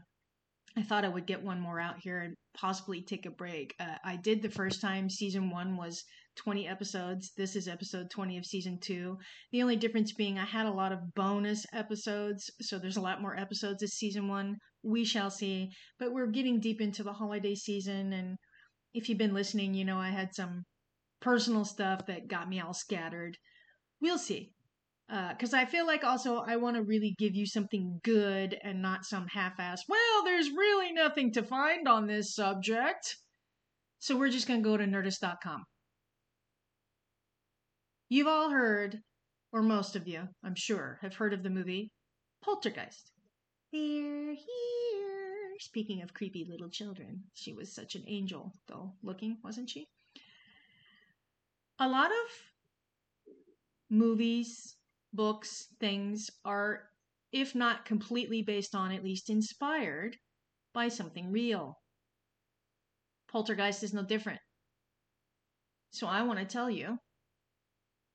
I 0.77 0.83
thought 0.83 1.05
I 1.05 1.09
would 1.09 1.25
get 1.25 1.43
one 1.43 1.59
more 1.59 1.79
out 1.79 1.99
here 1.99 2.21
and 2.21 2.35
possibly 2.53 3.01
take 3.01 3.25
a 3.25 3.31
break. 3.31 3.73
Uh, 3.79 3.95
I 4.03 4.17
did 4.17 4.41
the 4.41 4.49
first 4.49 4.81
time. 4.81 5.09
Season 5.09 5.49
one 5.49 5.77
was 5.77 6.03
20 6.37 6.67
episodes. 6.67 7.31
This 7.35 7.55
is 7.55 7.67
episode 7.67 8.09
20 8.09 8.37
of 8.37 8.45
season 8.45 8.77
two. 8.79 9.17
The 9.51 9.61
only 9.61 9.75
difference 9.75 10.13
being 10.13 10.39
I 10.39 10.45
had 10.45 10.65
a 10.65 10.71
lot 10.71 10.91
of 10.91 11.13
bonus 11.13 11.65
episodes, 11.73 12.49
so 12.61 12.79
there's 12.79 12.97
a 12.97 13.01
lot 13.01 13.21
more 13.21 13.37
episodes 13.37 13.81
this 13.81 13.95
season 13.95 14.27
one. 14.27 14.57
We 14.83 15.03
shall 15.03 15.29
see. 15.29 15.71
But 15.99 16.13
we're 16.13 16.27
getting 16.27 16.59
deep 16.59 16.81
into 16.81 17.03
the 17.03 17.13
holiday 17.13 17.55
season, 17.55 18.13
and 18.13 18.37
if 18.93 19.09
you've 19.09 19.17
been 19.17 19.33
listening, 19.33 19.73
you 19.73 19.85
know 19.85 19.97
I 19.97 20.09
had 20.09 20.33
some 20.33 20.63
personal 21.21 21.65
stuff 21.65 22.05
that 22.07 22.27
got 22.27 22.49
me 22.49 22.59
all 22.59 22.73
scattered. 22.73 23.37
We'll 24.01 24.17
see. 24.17 24.51
Because 25.11 25.53
uh, 25.53 25.57
I 25.57 25.65
feel 25.65 25.85
like 25.85 26.05
also 26.05 26.37
I 26.37 26.55
want 26.55 26.77
to 26.77 26.83
really 26.83 27.13
give 27.17 27.35
you 27.35 27.45
something 27.45 27.99
good 28.01 28.57
and 28.63 28.81
not 28.81 29.03
some 29.03 29.27
half 29.27 29.59
ass, 29.59 29.83
well, 29.89 30.23
there's 30.23 30.49
really 30.49 30.93
nothing 30.93 31.33
to 31.33 31.43
find 31.43 31.85
on 31.85 32.07
this 32.07 32.33
subject. 32.33 33.17
So 33.99 34.17
we're 34.17 34.29
just 34.29 34.47
going 34.47 34.63
to 34.63 34.69
go 34.69 34.77
to 34.77 34.85
nerdist.com. 34.85 35.65
You've 38.07 38.27
all 38.27 38.51
heard, 38.51 38.99
or 39.51 39.61
most 39.61 39.97
of 39.97 40.07
you, 40.07 40.21
I'm 40.45 40.55
sure, 40.55 40.97
have 41.01 41.15
heard 41.15 41.33
of 41.33 41.43
the 41.43 41.49
movie 41.49 41.91
Poltergeist. 42.41 43.11
They're 43.73 44.33
here. 44.33 45.57
Speaking 45.59 46.01
of 46.01 46.13
creepy 46.13 46.45
little 46.49 46.69
children, 46.69 47.23
she 47.33 47.51
was 47.51 47.75
such 47.75 47.95
an 47.95 48.03
angel, 48.07 48.53
though, 48.67 48.93
looking, 49.03 49.37
wasn't 49.43 49.69
she? 49.69 49.87
A 51.79 51.87
lot 51.87 52.11
of 52.11 52.27
movies, 53.89 54.75
books, 55.13 55.67
things 55.79 56.29
are, 56.45 56.83
if 57.31 57.55
not 57.55 57.85
completely 57.85 58.41
based 58.41 58.75
on, 58.75 58.91
at 58.91 59.03
least 59.03 59.29
inspired 59.29 60.17
by 60.73 60.87
something 60.87 61.31
real. 61.31 61.79
Poltergeist 63.31 63.83
is 63.83 63.93
no 63.93 64.03
different. 64.03 64.39
So 65.91 66.07
I 66.07 66.23
want 66.23 66.39
to 66.39 66.45
tell 66.45 66.69
you 66.69 66.97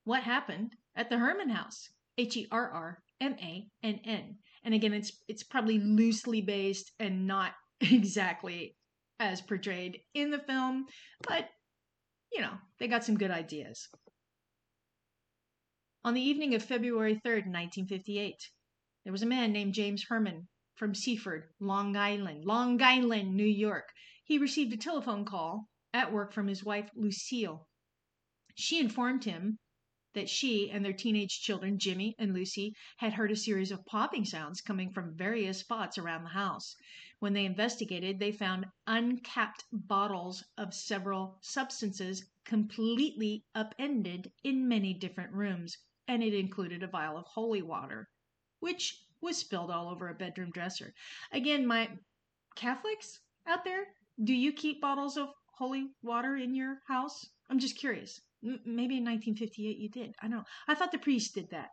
what 0.03 0.23
happened 0.23 0.73
at 0.95 1.09
the 1.09 1.17
Herrmann 1.17 1.49
house. 1.49 1.89
H 2.17 2.35
E 2.35 2.47
R 2.51 2.69
R 2.71 2.99
M 3.21 3.35
A 3.39 3.67
N 3.83 3.99
N. 4.03 4.37
And 4.63 4.73
again, 4.73 4.93
it's 4.93 5.11
it's 5.27 5.43
probably 5.43 5.79
loosely 5.79 6.41
based 6.41 6.91
and 6.99 7.27
not 7.27 7.53
exactly 7.81 8.75
as 9.19 9.41
portrayed 9.41 9.99
in 10.13 10.31
the 10.31 10.39
film, 10.39 10.85
but 11.27 11.49
you 12.31 12.41
know, 12.41 12.53
they 12.79 12.87
got 12.87 13.03
some 13.03 13.17
good 13.17 13.31
ideas. 13.31 13.87
On 16.07 16.13
the 16.13 16.21
evening 16.21 16.55
of 16.55 16.63
February 16.63 17.15
3rd, 17.15 17.51
1958, 17.51 18.49
there 19.03 19.11
was 19.11 19.21
a 19.21 19.25
man 19.25 19.51
named 19.51 19.73
James 19.73 20.05
Herrmann 20.07 20.47
from 20.73 20.95
Seaford, 20.95 21.49
Long 21.59 21.97
Island, 21.97 22.45
Long 22.45 22.81
Island, 22.81 23.35
New 23.35 23.43
York. 23.43 23.89
He 24.23 24.37
received 24.37 24.71
a 24.71 24.77
telephone 24.77 25.25
call 25.25 25.67
at 25.93 26.13
work 26.13 26.31
from 26.31 26.47
his 26.47 26.63
wife, 26.63 26.89
Lucille. 26.95 27.67
She 28.55 28.79
informed 28.79 29.25
him 29.25 29.59
that 30.13 30.29
she 30.29 30.71
and 30.71 30.85
their 30.85 30.93
teenage 30.93 31.41
children, 31.41 31.77
Jimmy 31.77 32.15
and 32.17 32.33
Lucy, 32.33 32.73
had 32.99 33.11
heard 33.11 33.29
a 33.31 33.35
series 33.35 33.69
of 33.69 33.85
popping 33.85 34.23
sounds 34.23 34.61
coming 34.61 34.89
from 34.89 35.13
various 35.13 35.59
spots 35.59 35.97
around 35.97 36.23
the 36.23 36.29
house. 36.29 36.77
When 37.19 37.33
they 37.33 37.43
investigated, 37.43 38.19
they 38.19 38.31
found 38.31 38.67
uncapped 38.87 39.65
bottles 39.73 40.45
of 40.57 40.73
several 40.73 41.37
substances 41.41 42.25
completely 42.45 43.43
upended 43.53 44.31
in 44.41 44.69
many 44.69 44.93
different 44.93 45.33
rooms, 45.33 45.75
and 46.07 46.23
it 46.23 46.33
included 46.33 46.83
a 46.83 46.87
vial 46.87 47.17
of 47.17 47.25
holy 47.25 47.61
water, 47.61 48.07
which 48.59 49.03
was 49.21 49.37
spilled 49.37 49.71
all 49.71 49.89
over 49.89 50.09
a 50.09 50.15
bedroom 50.15 50.51
dresser. 50.51 50.93
Again, 51.31 51.65
my 51.65 51.89
Catholics 52.55 53.19
out 53.47 53.63
there, 53.63 53.85
do 54.23 54.33
you 54.33 54.51
keep 54.51 54.81
bottles 54.81 55.17
of 55.17 55.29
holy 55.57 55.87
water 56.01 56.35
in 56.37 56.55
your 56.55 56.77
house? 56.87 57.25
I'm 57.49 57.59
just 57.59 57.77
curious. 57.77 58.19
Maybe 58.41 58.97
in 58.97 59.05
1958 59.05 59.77
you 59.77 59.89
did. 59.89 60.15
I 60.21 60.27
don't 60.27 60.37
know. 60.37 60.43
I 60.67 60.75
thought 60.75 60.91
the 60.91 60.97
priest 60.97 61.33
did 61.33 61.49
that. 61.51 61.69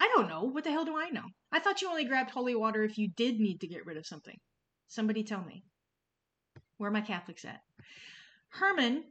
I 0.00 0.10
don't 0.14 0.28
know. 0.28 0.44
What 0.44 0.64
the 0.64 0.70
hell 0.70 0.84
do 0.84 0.96
I 0.96 1.10
know? 1.10 1.24
I 1.52 1.60
thought 1.60 1.80
you 1.80 1.88
only 1.88 2.04
grabbed 2.04 2.30
holy 2.30 2.56
water 2.56 2.82
if 2.82 2.98
you 2.98 3.08
did 3.16 3.38
need 3.38 3.60
to 3.60 3.68
get 3.68 3.86
rid 3.86 3.96
of 3.96 4.06
something. 4.06 4.36
Somebody 4.88 5.22
tell 5.22 5.44
me. 5.44 5.62
Where 6.76 6.88
are 6.90 6.92
my 6.92 7.00
Catholics 7.00 7.44
at? 7.44 7.60
Herrmann, 8.50 9.04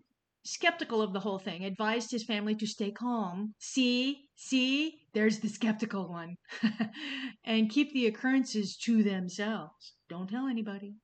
skeptical 0.43 1.01
of 1.01 1.13
the 1.13 1.19
whole 1.19 1.39
thing, 1.39 1.63
advised 1.63 2.11
his 2.11 2.23
family 2.23 2.55
to 2.55 2.67
stay 2.67 2.91
calm. 2.91 3.53
See, 3.59 4.25
see, 4.35 5.01
there's 5.13 5.39
the 5.39 5.49
skeptical 5.49 6.09
one. 6.09 6.35
and 7.45 7.69
keep 7.69 7.93
the 7.93 8.07
occurrences 8.07 8.77
to 8.77 9.03
themselves. 9.03 9.93
Don't 10.09 10.29
tell 10.29 10.47
anybody. 10.47 10.95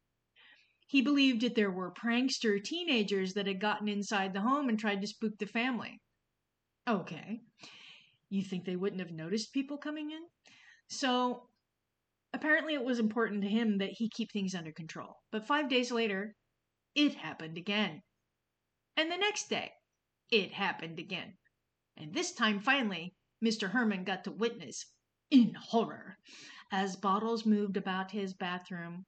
He 0.87 1.01
believed 1.01 1.41
that 1.41 1.55
there 1.55 1.71
were 1.71 1.93
prankster 1.93 2.63
teenagers 2.63 3.33
that 3.33 3.47
had 3.47 3.59
gotten 3.59 3.87
inside 3.87 4.33
the 4.33 4.41
home 4.41 4.69
and 4.69 4.79
tried 4.79 5.01
to 5.01 5.07
spook 5.07 5.37
the 5.37 5.45
family. 5.45 5.99
Okay. 6.87 7.41
You 8.29 8.41
think 8.41 8.65
they 8.65 8.77
wouldn't 8.77 9.01
have 9.01 9.11
noticed 9.11 9.53
people 9.53 9.77
coming 9.77 10.11
in? 10.11 10.21
So 10.89 11.49
apparently 12.33 12.73
it 12.73 12.83
was 12.83 12.99
important 12.99 13.41
to 13.41 13.49
him 13.49 13.79
that 13.79 13.91
he 13.91 14.09
keep 14.09 14.31
things 14.31 14.55
under 14.55 14.71
control. 14.71 15.15
But 15.31 15.45
five 15.45 15.69
days 15.69 15.91
later, 15.91 16.35
it 16.95 17.15
happened 17.15 17.57
again. 17.57 18.01
And 18.97 19.11
the 19.11 19.17
next 19.17 19.49
day, 19.49 19.71
it 20.31 20.51
happened 20.51 20.97
again. 20.97 21.33
And 21.97 22.13
this 22.13 22.33
time, 22.33 22.59
finally, 22.59 23.15
Mr. 23.45 23.71
Herrmann 23.71 24.03
got 24.03 24.23
to 24.23 24.31
witness, 24.31 24.83
in 25.29 25.53
horror, 25.53 26.17
as 26.71 26.95
bottles 26.95 27.45
moved 27.45 27.77
about 27.77 28.11
his 28.11 28.33
bathroom 28.33 29.05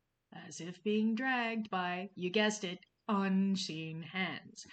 as 0.47 0.61
if 0.61 0.83
being 0.83 1.15
dragged 1.15 1.69
by, 1.71 2.09
you 2.15 2.29
guessed 2.29 2.63
it, 2.63 2.77
unseen 3.07 4.03
hands. 4.03 4.65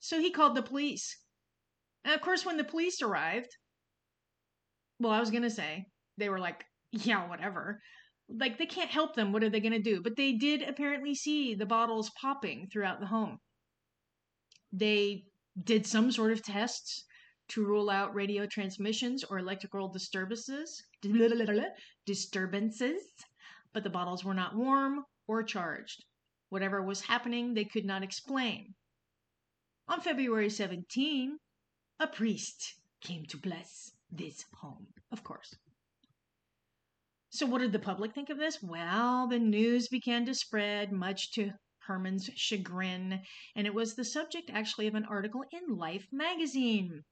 So 0.00 0.20
he 0.20 0.30
called 0.30 0.56
the 0.56 0.62
police. 0.62 1.16
And 2.04 2.14
of 2.14 2.20
course, 2.20 2.44
when 2.44 2.56
the 2.56 2.64
police 2.64 3.00
arrived, 3.00 3.56
well, 4.98 5.12
I 5.12 5.20
was 5.20 5.30
going 5.30 5.44
to 5.44 5.50
say, 5.50 5.86
they 6.16 6.28
were 6.28 6.40
like, 6.40 6.64
yeah, 6.90 7.28
whatever. 7.28 7.80
Like, 8.28 8.58
they 8.58 8.66
can't 8.66 8.90
help 8.90 9.14
them. 9.14 9.32
What 9.32 9.44
are 9.44 9.50
they 9.50 9.60
going 9.60 9.72
to 9.72 9.78
do? 9.78 10.02
But 10.02 10.16
they 10.16 10.32
did 10.32 10.62
apparently 10.62 11.14
see 11.14 11.54
the 11.54 11.66
bottles 11.66 12.10
popping 12.20 12.68
throughout 12.72 12.98
the 12.98 13.06
home. 13.06 13.38
They 14.72 15.24
did 15.64 15.86
some 15.86 16.10
sort 16.12 16.32
of 16.32 16.42
tests. 16.42 17.04
to 17.48 17.64
rule 17.64 17.88
out 17.88 18.14
radio 18.14 18.46
transmissions 18.46 19.24
or 19.24 19.38
electrical 19.38 19.88
disturbances. 19.88 20.82
Disturbances, 22.04 23.02
but 23.72 23.82
the 23.82 23.90
bottles 23.90 24.22
were 24.22 24.34
not 24.34 24.54
warm 24.54 25.04
or 25.26 25.42
charged. 25.42 26.04
Whatever 26.50 26.82
was 26.82 27.00
happening, 27.00 27.54
they 27.54 27.64
could 27.64 27.86
not 27.86 28.02
explain. 28.02 28.74
On 29.88 30.00
February 30.00 30.50
17, 30.50 31.38
a 32.00 32.06
priest 32.06 32.74
came 33.00 33.24
to 33.26 33.38
bless 33.38 33.92
this 34.10 34.44
home, 34.60 34.88
of 35.10 35.24
course. 35.24 35.56
So, 37.30 37.46
what 37.46 37.60
did 37.60 37.72
the 37.72 37.78
public 37.78 38.14
think 38.14 38.30
of 38.30 38.38
this? 38.38 38.62
Well, 38.62 39.26
the 39.26 39.38
news 39.38 39.88
began 39.88 40.26
to 40.26 40.34
spread, 40.34 40.92
much 40.92 41.32
to 41.32 41.52
Herrmann's 41.88 42.30
chagrin, 42.36 43.22
and 43.56 43.66
it 43.66 43.72
was 43.72 43.94
the 43.94 44.04
subject 44.04 44.50
actually 44.50 44.86
of 44.86 44.94
an 44.94 45.06
article 45.06 45.42
in 45.50 45.74
Life 45.74 46.06
magazine. 46.12 47.02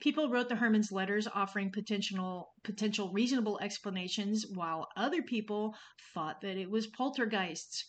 People 0.00 0.28
wrote 0.28 0.48
the 0.48 0.56
Herrmanns 0.56 0.92
letters 0.92 1.26
offering 1.26 1.70
potential 1.70 2.52
potential 2.64 3.12
reasonable 3.12 3.58
explanations, 3.60 4.44
while 4.46 4.88
other 4.96 5.22
people 5.22 5.74
thought 6.12 6.40
that 6.40 6.56
it 6.58 6.68
was 6.68 6.88
poltergeists. 6.88 7.84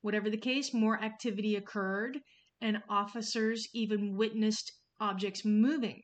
Whatever 0.00 0.30
the 0.30 0.36
case, 0.38 0.72
more 0.72 1.00
activity 1.00 1.54
occurred, 1.56 2.18
and 2.60 2.82
officers 2.88 3.68
even 3.74 4.16
witnessed 4.16 4.72
objects 4.98 5.44
moving. 5.44 6.02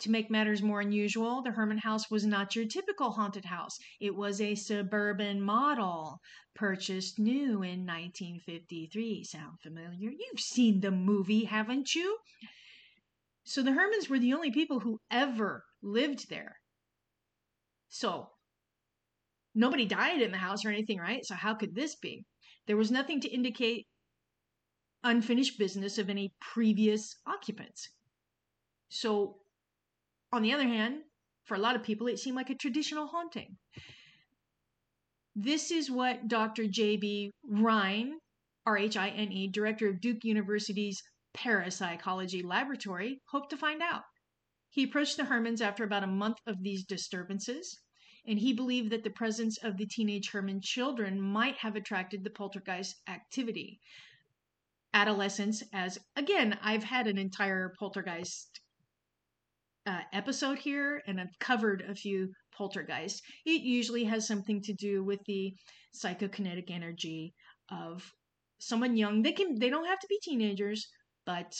To 0.00 0.10
make 0.10 0.30
matters 0.30 0.62
more 0.62 0.80
unusual, 0.80 1.42
the 1.42 1.50
Herrmann 1.50 1.78
house 1.78 2.08
was 2.10 2.24
not 2.24 2.54
your 2.54 2.66
typical 2.66 3.10
haunted 3.10 3.44
house. 3.44 3.78
It 4.00 4.14
was 4.14 4.40
a 4.40 4.54
suburban 4.54 5.40
model, 5.42 6.20
purchased 6.54 7.18
new 7.18 7.62
in 7.62 7.84
1953. 7.84 9.24
Sound 9.24 9.58
familiar? 9.60 10.10
You've 10.10 10.40
seen 10.40 10.80
the 10.80 10.92
movie, 10.92 11.44
haven't 11.44 11.94
you? 11.94 12.18
So 13.44 13.62
the 13.62 13.72
Herrmanns 13.72 14.08
were 14.08 14.18
the 14.18 14.34
only 14.34 14.52
people 14.52 14.80
who 14.80 15.00
ever 15.10 15.64
lived 15.82 16.28
there. 16.30 16.56
So 17.88 18.28
nobody 19.54 19.86
died 19.86 20.22
in 20.22 20.30
the 20.30 20.38
house 20.38 20.64
or 20.64 20.68
anything, 20.68 20.98
right? 20.98 21.24
So 21.24 21.34
how 21.34 21.54
could 21.54 21.74
this 21.74 21.96
be? 21.96 22.24
There 22.66 22.76
was 22.76 22.90
nothing 22.90 23.20
to 23.22 23.28
indicate 23.28 23.86
unfinished 25.02 25.58
business 25.58 25.98
of 25.98 26.10
any 26.10 26.34
previous 26.40 27.16
occupants. 27.26 27.88
So, 28.88 29.36
on 30.32 30.42
the 30.42 30.52
other 30.52 30.66
hand, 30.66 31.02
for 31.44 31.54
a 31.54 31.58
lot 31.58 31.76
of 31.76 31.82
people, 31.82 32.06
it 32.06 32.18
seemed 32.18 32.36
like 32.36 32.50
a 32.50 32.54
traditional 32.54 33.06
haunting. 33.06 33.56
This 35.34 35.70
is 35.70 35.90
what 35.90 36.28
Dr. 36.28 36.66
J.B. 36.66 37.32
Rhine, 37.44 38.18
R 38.66 38.76
H 38.76 38.96
I 38.96 39.08
N 39.10 39.32
E, 39.32 39.48
director 39.48 39.88
of 39.88 40.00
Duke 40.00 40.24
University's 40.24 41.02
parapsychology 41.32 42.42
laboratory 42.42 43.22
hoped 43.28 43.50
to 43.50 43.56
find 43.56 43.80
out. 43.80 44.02
He 44.68 44.82
approached 44.82 45.16
the 45.16 45.22
Herrmanns 45.22 45.62
after 45.62 45.84
about 45.84 46.04
a 46.04 46.08
month 46.08 46.38
of 46.46 46.62
these 46.62 46.84
disturbances, 46.84 47.80
and 48.26 48.38
he 48.38 48.52
believed 48.52 48.90
that 48.90 49.04
the 49.04 49.10
presence 49.10 49.56
of 49.58 49.78
the 49.78 49.86
teenage 49.86 50.30
Herrmann 50.30 50.60
children 50.60 51.20
might 51.20 51.56
have 51.58 51.76
attracted 51.76 52.22
the 52.22 52.30
poltergeist 52.30 53.00
activity. 53.06 53.80
Adolescence, 54.92 55.62
as 55.72 55.98
again, 56.16 56.58
I've 56.60 56.84
had 56.84 57.06
an 57.06 57.16
entire 57.16 57.72
poltergeist 57.78 58.60
uh, 59.88 60.00
episode 60.12 60.58
here, 60.58 61.02
and 61.06 61.18
I've 61.18 61.38
covered 61.40 61.82
a 61.88 61.94
few 61.94 62.28
poltergeists. 62.56 63.22
It 63.46 63.62
usually 63.62 64.04
has 64.04 64.26
something 64.26 64.60
to 64.62 64.74
do 64.74 65.02
with 65.02 65.20
the 65.26 65.54
psychokinetic 65.94 66.70
energy 66.70 67.32
of 67.70 68.02
someone 68.60 68.96
young. 68.96 69.22
They 69.22 69.32
can 69.32 69.58
they 69.58 69.70
don't 69.70 69.86
have 69.86 69.98
to 69.98 70.06
be 70.08 70.18
teenagers, 70.22 70.86
but 71.24 71.52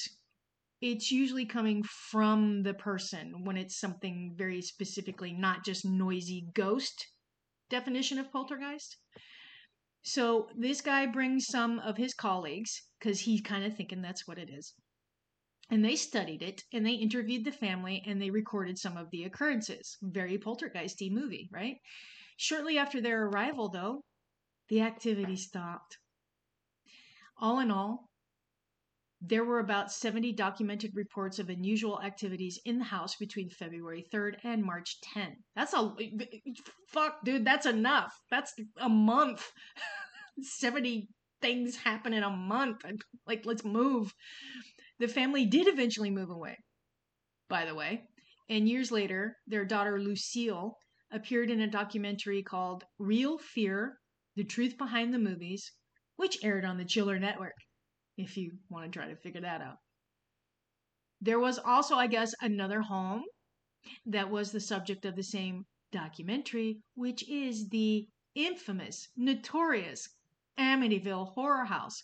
it's 0.83 1.11
usually 1.11 1.47
coming 1.47 1.83
from 2.11 2.63
the 2.63 2.75
person 2.75 3.45
when 3.45 3.57
it's 3.57 3.81
something 3.81 4.35
very 4.37 4.61
specifically 4.61 5.33
not 5.33 5.65
just 5.65 5.87
noisy 5.87 6.49
ghost 6.55 7.07
definition 7.71 8.19
of 8.19 8.31
poltergeist. 8.31 8.97
So 10.03 10.49
this 10.57 10.81
guy 10.81 11.07
brings 11.07 11.47
some 11.47 11.79
of 11.81 11.97
his 11.97 12.15
colleagues 12.15 12.83
because 12.99 13.21
he's 13.21 13.41
kind 13.41 13.65
of 13.65 13.77
thinking 13.77 14.03
that's 14.03 14.29
what 14.29 14.39
it 14.39 14.51
is. 14.51 14.75
And 15.71 15.85
they 15.85 15.97
studied 15.97 16.43
it 16.43 16.63
and 16.73 16.85
they 16.85 16.93
interviewed 16.93 17.45
the 17.45 17.53
family 17.53 18.03
and 18.07 18.21
they 18.21 18.31
recorded 18.31 18.79
some 18.79 18.97
of 18.97 19.11
the 19.11 19.25
occurrences. 19.25 19.97
Very 20.03 20.39
poltergeisty 20.39 21.11
movie, 21.11 21.49
right? 21.53 21.77
Shortly 22.37 22.79
after 22.79 23.01
their 23.01 23.27
arrival, 23.27 23.69
though, 23.69 24.03
the 24.69 24.81
activity 24.81 25.37
stopped. 25.37 25.99
All 27.41 27.59
in 27.59 27.71
all, 27.71 28.09
there 29.21 29.45
were 29.45 29.59
about 29.59 29.91
70 29.91 30.33
documented 30.33 30.93
reports 30.95 31.39
of 31.39 31.49
unusual 31.49 32.01
activities 32.01 32.61
in 32.65 32.79
the 32.79 32.85
house 32.85 33.17
between 33.17 33.51
February 33.51 34.07
3rd 34.13 34.37
and 34.45 34.63
March 34.63 35.01
10. 35.13 35.37
That's 35.57 35.75
a 35.75 35.93
fuck, 36.89 37.25
dude. 37.25 37.45
That's 37.45 37.67
enough. 37.67 38.13
That's 38.31 38.55
a 38.81 38.89
month. 38.89 39.51
70 40.41 41.09
things 41.41 41.77
happen 41.77 42.13
in 42.13 42.23
a 42.23 42.31
month. 42.31 42.85
Like, 43.27 43.45
let's 43.45 43.65
move. 43.65 44.15
The 44.99 45.09
family 45.09 45.47
did 45.47 45.69
eventually 45.69 46.11
move 46.11 46.31
away, 46.31 46.59
by 47.49 47.65
the 47.65 47.75
way. 47.75 48.09
And 48.49 48.69
years 48.69 48.91
later, 48.91 49.37
their 49.47 49.65
daughter 49.65 50.01
Lucille 50.01 50.77
appeared 51.11 51.51
in 51.51 51.61
a 51.61 51.71
documentary 51.71 52.43
called 52.43 52.85
Real 52.99 53.39
Fear 53.39 53.99
The 54.35 54.45
Truth 54.45 54.77
Behind 54.77 55.15
the 55.15 55.19
Movies, 55.19 55.73
which 56.17 56.43
aired 56.43 56.65
on 56.65 56.79
the 56.79 56.85
Chiller 56.85 57.19
Network 57.19 57.55
if 58.17 58.37
you 58.37 58.59
want 58.69 58.85
to 58.87 58.99
try 58.99 59.09
to 59.09 59.17
figure 59.17 59.41
that 59.41 59.61
out. 59.61 59.77
There 61.21 61.39
was 61.39 61.59
also, 61.59 61.95
I 61.95 62.09
guess, 62.09 62.35
another 62.41 62.81
home 62.81 63.25
that 64.07 64.31
was 64.31 64.51
the 64.51 64.61
subject 64.61 65.05
of 65.05 65.15
the 65.15 65.23
same 65.23 65.67
documentary, 65.93 66.81
which 66.95 67.29
is 67.29 67.69
the 67.69 68.09
infamous, 68.35 69.09
notorious 69.17 70.09
Amityville 70.59 71.35
Horror 71.35 71.67
House, 71.67 72.03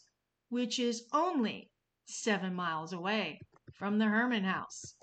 which 0.48 0.78
is 0.78 1.08
only 1.12 1.70
seven 2.06 2.54
miles 2.54 2.92
away 2.92 3.40
from 3.74 3.98
the 3.98 4.04
Herrmann 4.04 4.44
House. 4.44 4.94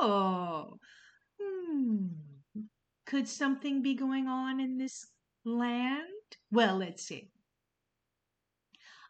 Oh, 0.00 0.78
hmm. 1.40 2.06
Could 3.06 3.28
something 3.28 3.82
be 3.82 3.94
going 3.94 4.26
on 4.26 4.60
in 4.60 4.78
this 4.78 5.06
land? 5.44 6.06
Well, 6.50 6.76
let's 6.76 7.04
see. 7.06 7.30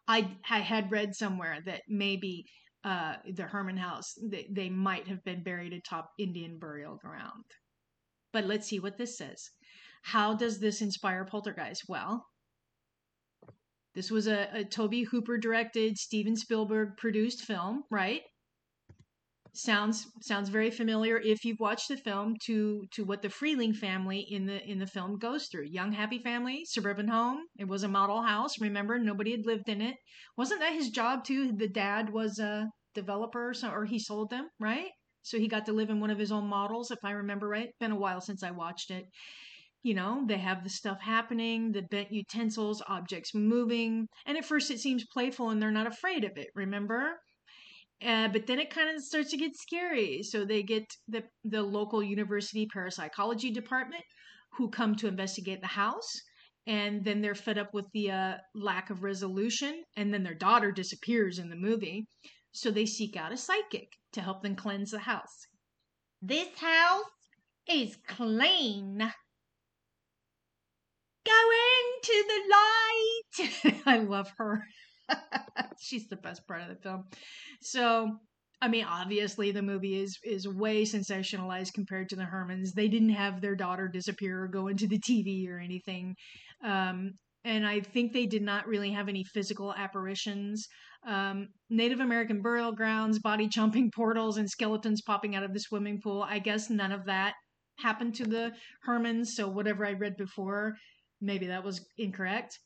I 0.07 0.37
I 0.49 0.61
had 0.61 0.91
read 0.91 1.15
somewhere 1.15 1.59
that 1.67 1.83
maybe 1.89 2.47
uh, 2.85 3.17
the 3.31 3.47
Herrmann 3.47 3.77
House 3.77 4.15
they, 4.23 4.49
they 4.51 4.71
might 4.71 5.07
have 5.09 5.23
been 5.25 5.43
buried 5.43 5.73
atop 5.73 6.11
Indian 6.19 6.59
burial 6.59 6.97
ground. 6.97 7.45
But 8.33 8.47
let's 8.47 8.67
see 8.67 8.79
what 8.81 8.97
this 8.97 9.19
says. 9.19 9.51
How 10.03 10.35
does 10.35 10.61
this 10.61 10.81
inspire 10.81 11.25
poltergeist? 11.25 11.85
Well, 11.89 12.27
this 13.99 14.13
was 14.13 14.29
a, 14.29 14.49
a 14.53 14.65
Tobe 14.65 15.07
Hooper 15.11 15.39
directed, 15.39 15.99
Steven 15.99 16.37
Spielberg 16.37 16.97
produced 16.97 17.43
film, 17.43 17.83
right? 17.91 18.23
sounds 19.55 20.07
sounds 20.23 20.49
very 20.51 20.71
familiar 20.71 21.19
if 21.19 21.45
you've 21.45 21.59
watched 21.59 21.89
the 21.89 21.97
film 21.97 22.37
to 22.45 22.85
to 22.93 23.05
what 23.05 23.23
the 23.23 23.29
Freeling 23.29 23.75
family 23.75 24.21
in 24.21 24.47
the 24.47 24.65
in 24.71 24.79
the 24.79 24.87
film 24.87 25.19
goes 25.19 25.49
through. 25.49 25.65
Young 25.65 25.91
happy 25.91 26.21
family, 26.21 26.65
suburban 26.65 27.09
home. 27.09 27.41
It 27.59 27.67
was 27.67 27.83
a 27.83 27.89
model 27.89 28.23
house. 28.23 28.61
Remember, 28.61 29.01
nobody 29.01 29.33
had 29.33 29.47
lived 29.47 29.69
in 29.69 29.83
it. 29.83 29.97
Wasn't 30.37 30.61
that 30.61 30.75
his 30.75 30.91
job 30.91 31.25
too? 31.25 31.51
The 31.51 31.69
dad 31.69 32.13
was 32.13 32.39
a 32.39 32.69
developer, 32.95 33.53
so 33.53 33.71
or 33.71 33.85
he 33.85 33.99
sold 33.99 34.31
them, 34.31 34.47
right? 34.61 34.91
So 35.23 35.39
he 35.39 35.49
got 35.49 35.67
to 35.67 35.73
live 35.73 35.91
in 35.91 35.99
one 35.99 36.11
of 36.11 36.21
his 36.21 36.31
own 36.31 36.47
models, 36.47 36.93
if 36.93 37.01
I 37.03 37.11
remember 37.11 37.49
right. 37.49 37.71
Been 37.81 37.91
a 37.91 37.97
while 37.97 38.21
since 38.21 38.45
I 38.45 38.53
watched 38.53 38.93
it. 38.93 39.07
You 39.89 39.95
know, 39.95 40.23
they 40.27 40.37
have 40.37 40.65
the 40.65 40.69
stuff 40.69 41.01
happening, 41.01 41.73
the 41.73 41.81
bent 41.81 42.13
utensils, 42.13 42.83
objects 42.89 43.35
moving, 43.35 44.07
and 44.27 44.37
at 44.37 44.45
first 44.45 44.71
it 44.71 44.81
seems 44.81 45.07
playful 45.11 45.49
and 45.49 45.63
they're 45.63 45.71
not 45.71 45.87
afraid 45.87 46.25
of 46.25 46.33
it. 46.37 46.49
Remember? 46.55 47.13
Uh, 48.05 48.29
but 48.29 48.47
then 48.47 48.59
it 48.59 48.69
kind 48.69 48.95
of 48.95 49.03
starts 49.03 49.31
to 49.31 49.39
get 49.39 49.57
scary. 49.57 50.23
So 50.23 50.45
they 50.45 50.63
get 50.63 50.85
the 51.15 51.23
the 51.43 51.63
local 51.63 52.03
university 52.03 52.67
parapsychology 52.71 53.51
department 53.51 54.05
who 54.59 54.69
come 54.69 54.95
to 54.97 55.09
investigate 55.09 55.63
the 55.63 55.69
house, 55.69 56.13
and 56.67 57.03
then 57.03 57.23
they're 57.23 57.35
fed 57.47 57.57
up 57.57 57.73
with 57.73 57.87
the 57.95 58.11
uh, 58.11 58.35
lack 58.55 58.91
of 58.91 59.03
resolution, 59.03 59.83
and 59.97 60.13
then 60.13 60.23
their 60.23 60.35
daughter 60.35 60.71
disappears 60.71 61.39
in 61.39 61.49
the 61.49 61.57
movie. 61.69 62.05
So 62.53 62.71
they 62.71 62.85
seek 62.85 63.17
out 63.17 63.33
a 63.33 63.39
psychic 63.39 63.89
to 64.13 64.21
help 64.21 64.43
them 64.43 64.55
cleanse 64.55 64.91
the 64.91 64.99
house. 64.99 65.47
This 66.21 66.51
house 66.59 67.05
is 67.67 67.97
clean. 68.07 69.11
Going 71.29 71.89
to 72.03 72.25
the 72.29 73.71
light. 73.71 73.83
I 73.87 73.99
love 73.99 74.33
her. 74.39 74.65
She's 75.81 76.09
the 76.09 76.17
best 76.17 76.47
part 76.47 76.63
of 76.63 76.69
the 76.69 76.77
film. 76.77 77.05
So, 77.61 78.19
I 78.61 78.69
mean, 78.69 78.85
obviously 78.85 79.51
the 79.51 79.63
movie 79.63 80.01
is 80.01 80.19
is 80.25 80.49
way 80.49 80.83
sensationalized 80.83 81.73
compared 81.75 82.09
to 82.11 82.17
the 82.17 82.25
Herrmanns. 82.25 82.73
They 82.75 82.89
didn't 82.89 83.11
have 83.11 83.41
their 83.41 83.57
daughter 83.57 83.89
disappear 83.89 84.45
or 84.45 84.49
go 84.49 84.69
into 84.69 84.87
the 84.87 84.99
TV 84.99 85.49
or 85.49 85.59
anything. 85.59 86.15
Um, 86.65 87.13
and 87.45 87.67
I 87.67 87.81
think 87.81 88.13
they 88.13 88.27
did 88.27 88.43
not 88.43 88.67
really 88.67 88.91
have 88.93 89.09
any 89.09 89.25
physical 89.25 89.73
apparitions. 89.73 90.67
Um, 91.07 91.49
Native 91.71 92.01
American 92.01 92.43
burial 92.43 92.73
grounds, 92.73 93.21
body 93.21 93.47
jumping 93.47 93.91
portals, 93.95 94.37
and 94.37 94.51
skeletons 94.51 95.03
popping 95.03 95.37
out 95.37 95.45
of 95.45 95.53
the 95.53 95.61
swimming 95.61 96.01
pool. 96.03 96.23
I 96.29 96.41
guess 96.41 96.69
none 96.69 96.93
of 96.93 97.07
that 97.07 97.35
happened 97.79 98.15
to 98.17 98.25
the 98.25 98.53
Herrmanns. 98.87 99.29
So 99.29 99.49
whatever 99.49 99.87
I 99.87 99.93
read 99.93 100.17
before, 100.17 100.75
maybe 101.21 101.47
that 101.47 101.65
was 101.65 101.85
incorrect. 101.97 102.59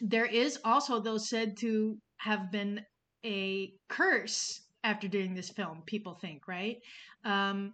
There 0.00 0.26
is 0.26 0.58
also, 0.64 1.00
though, 1.00 1.18
said 1.18 1.56
to 1.58 1.98
have 2.18 2.50
been 2.50 2.80
a 3.24 3.72
curse 3.88 4.60
after 4.84 5.08
doing 5.08 5.34
this 5.34 5.50
film. 5.50 5.82
People 5.86 6.14
think, 6.14 6.46
right? 6.46 6.76
Um, 7.24 7.72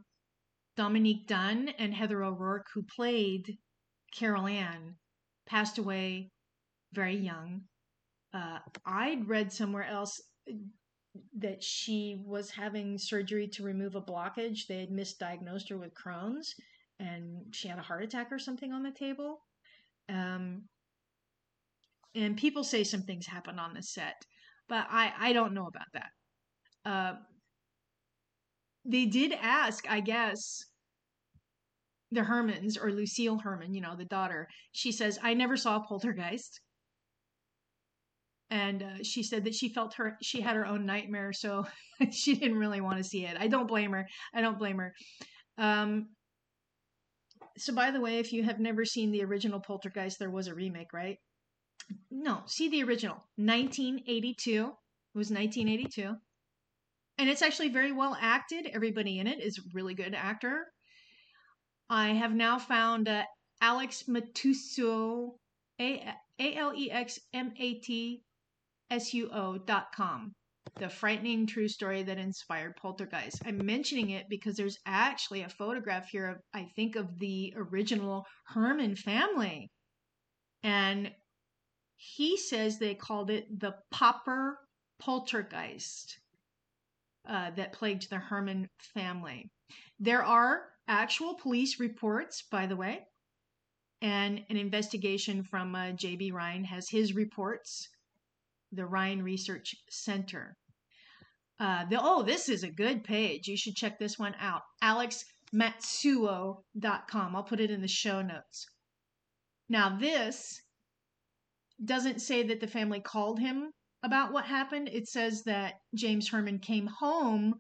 Dominique 0.77 1.27
Dunne 1.27 1.69
and 1.79 1.93
Heather 1.93 2.25
O'Rourke, 2.25 2.67
who 2.73 2.83
played 2.83 3.59
Carol 4.17 4.47
Ann, 4.47 4.97
passed 5.47 5.79
away 5.79 6.31
very 6.93 7.17
young. 7.17 7.63
Uh, 8.33 8.59
I'd 8.87 9.29
read 9.29 9.53
somewhere 9.53 9.85
else 9.85 10.21
that 11.37 11.63
she 11.63 12.23
was 12.25 12.51
having 12.51 12.97
surgery 12.97 13.47
to 13.49 13.63
remove 13.63 13.95
a 13.95 14.01
blockage. 14.01 14.67
They 14.67 14.81
had 14.81 14.91
misdiagnosed 14.91 15.69
her 15.69 15.77
with 15.77 15.93
Crohn's 15.95 16.55
and 16.99 17.43
she 17.55 17.69
had 17.69 17.79
a 17.79 17.83
heart 17.83 18.05
attack 18.05 18.31
or 18.31 18.39
something 18.39 18.73
on 18.73 18.83
the 18.83 18.91
table. 18.91 19.43
Um, 20.09 20.63
and 22.15 22.37
people 22.37 22.65
say 22.65 22.85
some 22.85 23.03
things 23.03 23.27
happened 23.27 23.59
on 23.59 23.75
the 23.75 23.83
set, 23.83 24.23
but 24.69 24.87
I, 24.91 25.13
I 25.19 25.33
don't 25.33 25.55
know 25.55 25.67
about 25.67 25.87
that. 25.95 26.11
Uh, 26.85 27.15
they 28.85 29.07
did 29.07 29.33
ask, 29.41 29.91
I 29.91 30.01
guess, 30.01 30.65
the 32.11 32.21
Herrmanns 32.21 32.77
or 32.83 32.93
Lucille 32.93 33.39
Herrmann, 33.39 33.75
you 33.75 33.81
know, 33.81 33.97
the 33.97 34.05
daughter. 34.05 34.49
She 34.73 34.93
says, 34.93 35.19
I 35.23 35.35
never 35.35 35.57
saw 35.57 35.77
a 35.77 35.85
poltergeist. 35.85 36.61
And 38.51 38.83
uh, 38.83 39.03
she 39.03 39.23
said 39.23 39.45
that 39.45 39.55
she 39.55 39.71
felt 39.71 39.95
her, 39.95 40.19
she 40.21 40.43
had 40.43 40.57
her 40.57 40.67
own 40.67 40.85
nightmare, 40.85 41.33
so 41.33 41.65
she 42.11 42.35
didn't 42.35 42.59
really 42.59 42.83
want 42.83 42.99
to 42.99 43.05
see 43.05 43.25
it. 43.25 43.37
I 43.41 43.49
don't 43.49 43.67
blame 43.67 43.93
her. 43.93 44.07
I 44.35 44.43
don't 44.43 44.59
blame 44.59 44.77
her. 44.77 44.93
Um, 45.57 46.09
so, 47.59 47.75
by 47.75 47.91
the 47.91 48.01
way, 48.01 48.19
if 48.19 48.33
you 48.33 48.43
have 48.45 48.61
never 48.61 48.85
seen 48.85 49.11
the 49.11 49.25
original 49.25 49.61
Poltergeist, 49.61 50.19
there 50.19 50.31
was 50.31 50.47
a 50.47 50.55
remake, 50.55 50.93
right? 50.93 51.19
No, 52.11 52.43
see 52.47 52.69
the 52.69 52.83
original. 52.83 53.17
1982. 53.37 54.51
It 54.51 55.19
was 55.19 55.31
1982. 55.31 56.15
And 57.19 57.29
it's 57.29 57.43
actually 57.43 57.69
very 57.69 57.93
well 57.93 58.17
acted. 58.21 58.67
Everybody 58.73 59.19
in 59.19 59.27
it 59.27 59.41
is 59.41 59.59
a 59.59 59.63
really 59.75 59.95
good 59.95 60.15
actor. 60.15 60.67
I 61.91 62.09
have 62.11 62.33
now 62.33 62.59
found 62.59 63.09
uh, 63.09 63.25
Alex 63.61 64.05
Matsuo, 64.09 65.33
A 65.79 66.15
L 66.39 66.73
E 66.75 66.91
X 66.91 67.19
M 67.35 67.53
A 67.59 67.75
T 67.75 68.23
S 68.91 69.13
U 69.15 69.31
O 69.31 69.59
dot 69.59 69.93
com, 69.95 70.35
the 70.79 70.89
frightening 70.89 71.47
true 71.47 71.69
story 71.69 72.03
that 72.03 72.19
inspired 72.19 72.77
Poltergeist. 72.77 73.43
I'm 73.47 73.65
mentioning 73.65 74.11
it 74.11 74.27
because 74.29 74.57
there's 74.57 74.79
actually 74.87 75.43
a 75.43 75.49
photograph 75.49 76.09
here 76.09 76.29
of, 76.29 76.37
I 76.55 76.69
think, 76.77 76.97
of 76.97 77.19
the 77.19 77.55
original 77.57 78.25
Herrmann 78.47 78.97
family. 78.97 79.71
And 80.63 81.13
he 81.97 82.37
says 82.37 82.79
they 82.79 82.95
called 82.95 83.31
it 83.31 83.61
the 83.61 83.75
Popper 83.91 84.59
Poltergeist 84.99 86.19
uh, 87.29 87.51
that 87.53 87.73
plagued 87.73 88.11
the 88.11 88.19
Herrmann 88.19 88.69
family. 88.95 89.51
There 90.01 90.25
are 90.25 90.63
actual 90.89 91.35
police 91.35 91.79
reports, 91.79 92.43
by 92.51 92.67
the 92.67 92.77
way, 92.77 93.07
and 94.01 94.45
an 94.51 94.57
investigation 94.57 95.45
from 95.45 95.75
uh, 95.75 95.93
J.B. 95.93 96.33
Rhine 96.33 96.65
has 96.65 96.89
his 96.89 97.15
reports, 97.15 97.89
the 98.73 98.87
Rhine 98.87 99.23
Research 99.23 99.77
Center. 99.89 100.57
Uh, 101.61 101.85
the, 101.85 101.99
oh, 102.01 102.23
this 102.23 102.49
is 102.49 102.65
a 102.65 102.71
good 102.71 103.05
page. 103.05 103.47
You 103.47 103.57
should 103.57 103.77
check 103.77 103.99
this 103.99 104.19
one 104.19 104.35
out. 104.41 104.63
AlexMatsuo.com. 104.83 107.37
I'll 107.37 107.45
put 107.45 107.61
it 107.61 107.71
in 107.71 107.83
the 107.83 107.89
show 107.89 108.23
notes. 108.23 108.67
Now, 109.69 109.97
this 109.97 110.61
doesn't 111.85 112.21
say 112.21 112.43
that 112.45 112.61
the 112.61 112.67
family 112.67 113.01
called 113.01 113.39
him 113.39 113.71
about 114.03 114.33
what 114.33 114.47
happened. 114.47 114.89
It 114.89 115.09
says 115.09 115.45
that 115.45 115.75
James 115.95 116.29
Herrmann 116.29 116.59
came 116.59 116.87
home 116.87 117.55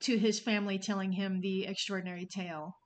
to 0.00 0.18
his 0.18 0.40
family 0.40 0.78
telling 0.78 1.12
him 1.12 1.40
the 1.40 1.66
extraordinary 1.66 2.26
tale. 2.26 2.76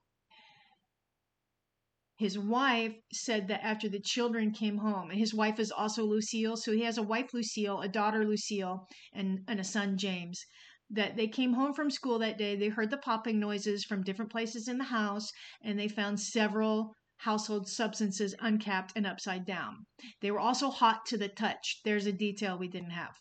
His 2.17 2.39
wife 2.39 2.95
said 3.11 3.49
that 3.49 3.61
after 3.61 3.89
the 3.89 3.99
children 3.99 4.53
came 4.53 4.77
home, 4.77 5.09
and 5.09 5.19
his 5.19 5.33
wife 5.33 5.59
is 5.59 5.69
also 5.69 6.05
Lucille, 6.05 6.55
so 6.55 6.71
he 6.71 6.83
has 6.83 6.97
a 6.97 7.03
wife, 7.03 7.33
Lucille, 7.33 7.81
a 7.81 7.89
daughter, 7.89 8.23
Lucille, 8.25 8.87
and, 9.11 9.43
and 9.49 9.59
a 9.59 9.65
son, 9.65 9.97
James. 9.97 10.45
That 10.89 11.17
they 11.17 11.27
came 11.27 11.55
home 11.55 11.73
from 11.73 11.91
school 11.91 12.17
that 12.19 12.37
day, 12.37 12.55
they 12.55 12.69
heard 12.69 12.89
the 12.89 12.97
popping 12.97 13.37
noises 13.37 13.83
from 13.83 14.01
different 14.01 14.31
places 14.31 14.69
in 14.69 14.77
the 14.77 14.85
house, 14.85 15.29
and 15.61 15.77
they 15.77 15.89
found 15.89 16.21
several 16.21 16.95
household 17.17 17.67
substances 17.67 18.33
uncapped 18.39 18.93
and 18.95 19.05
upside 19.05 19.45
down. 19.45 19.85
They 20.21 20.31
were 20.31 20.39
also 20.39 20.69
hot 20.69 21.05
to 21.07 21.17
the 21.17 21.27
touch. 21.27 21.81
There's 21.83 22.05
a 22.05 22.13
detail 22.13 22.57
we 22.57 22.69
didn't 22.69 22.91
have 22.91 23.15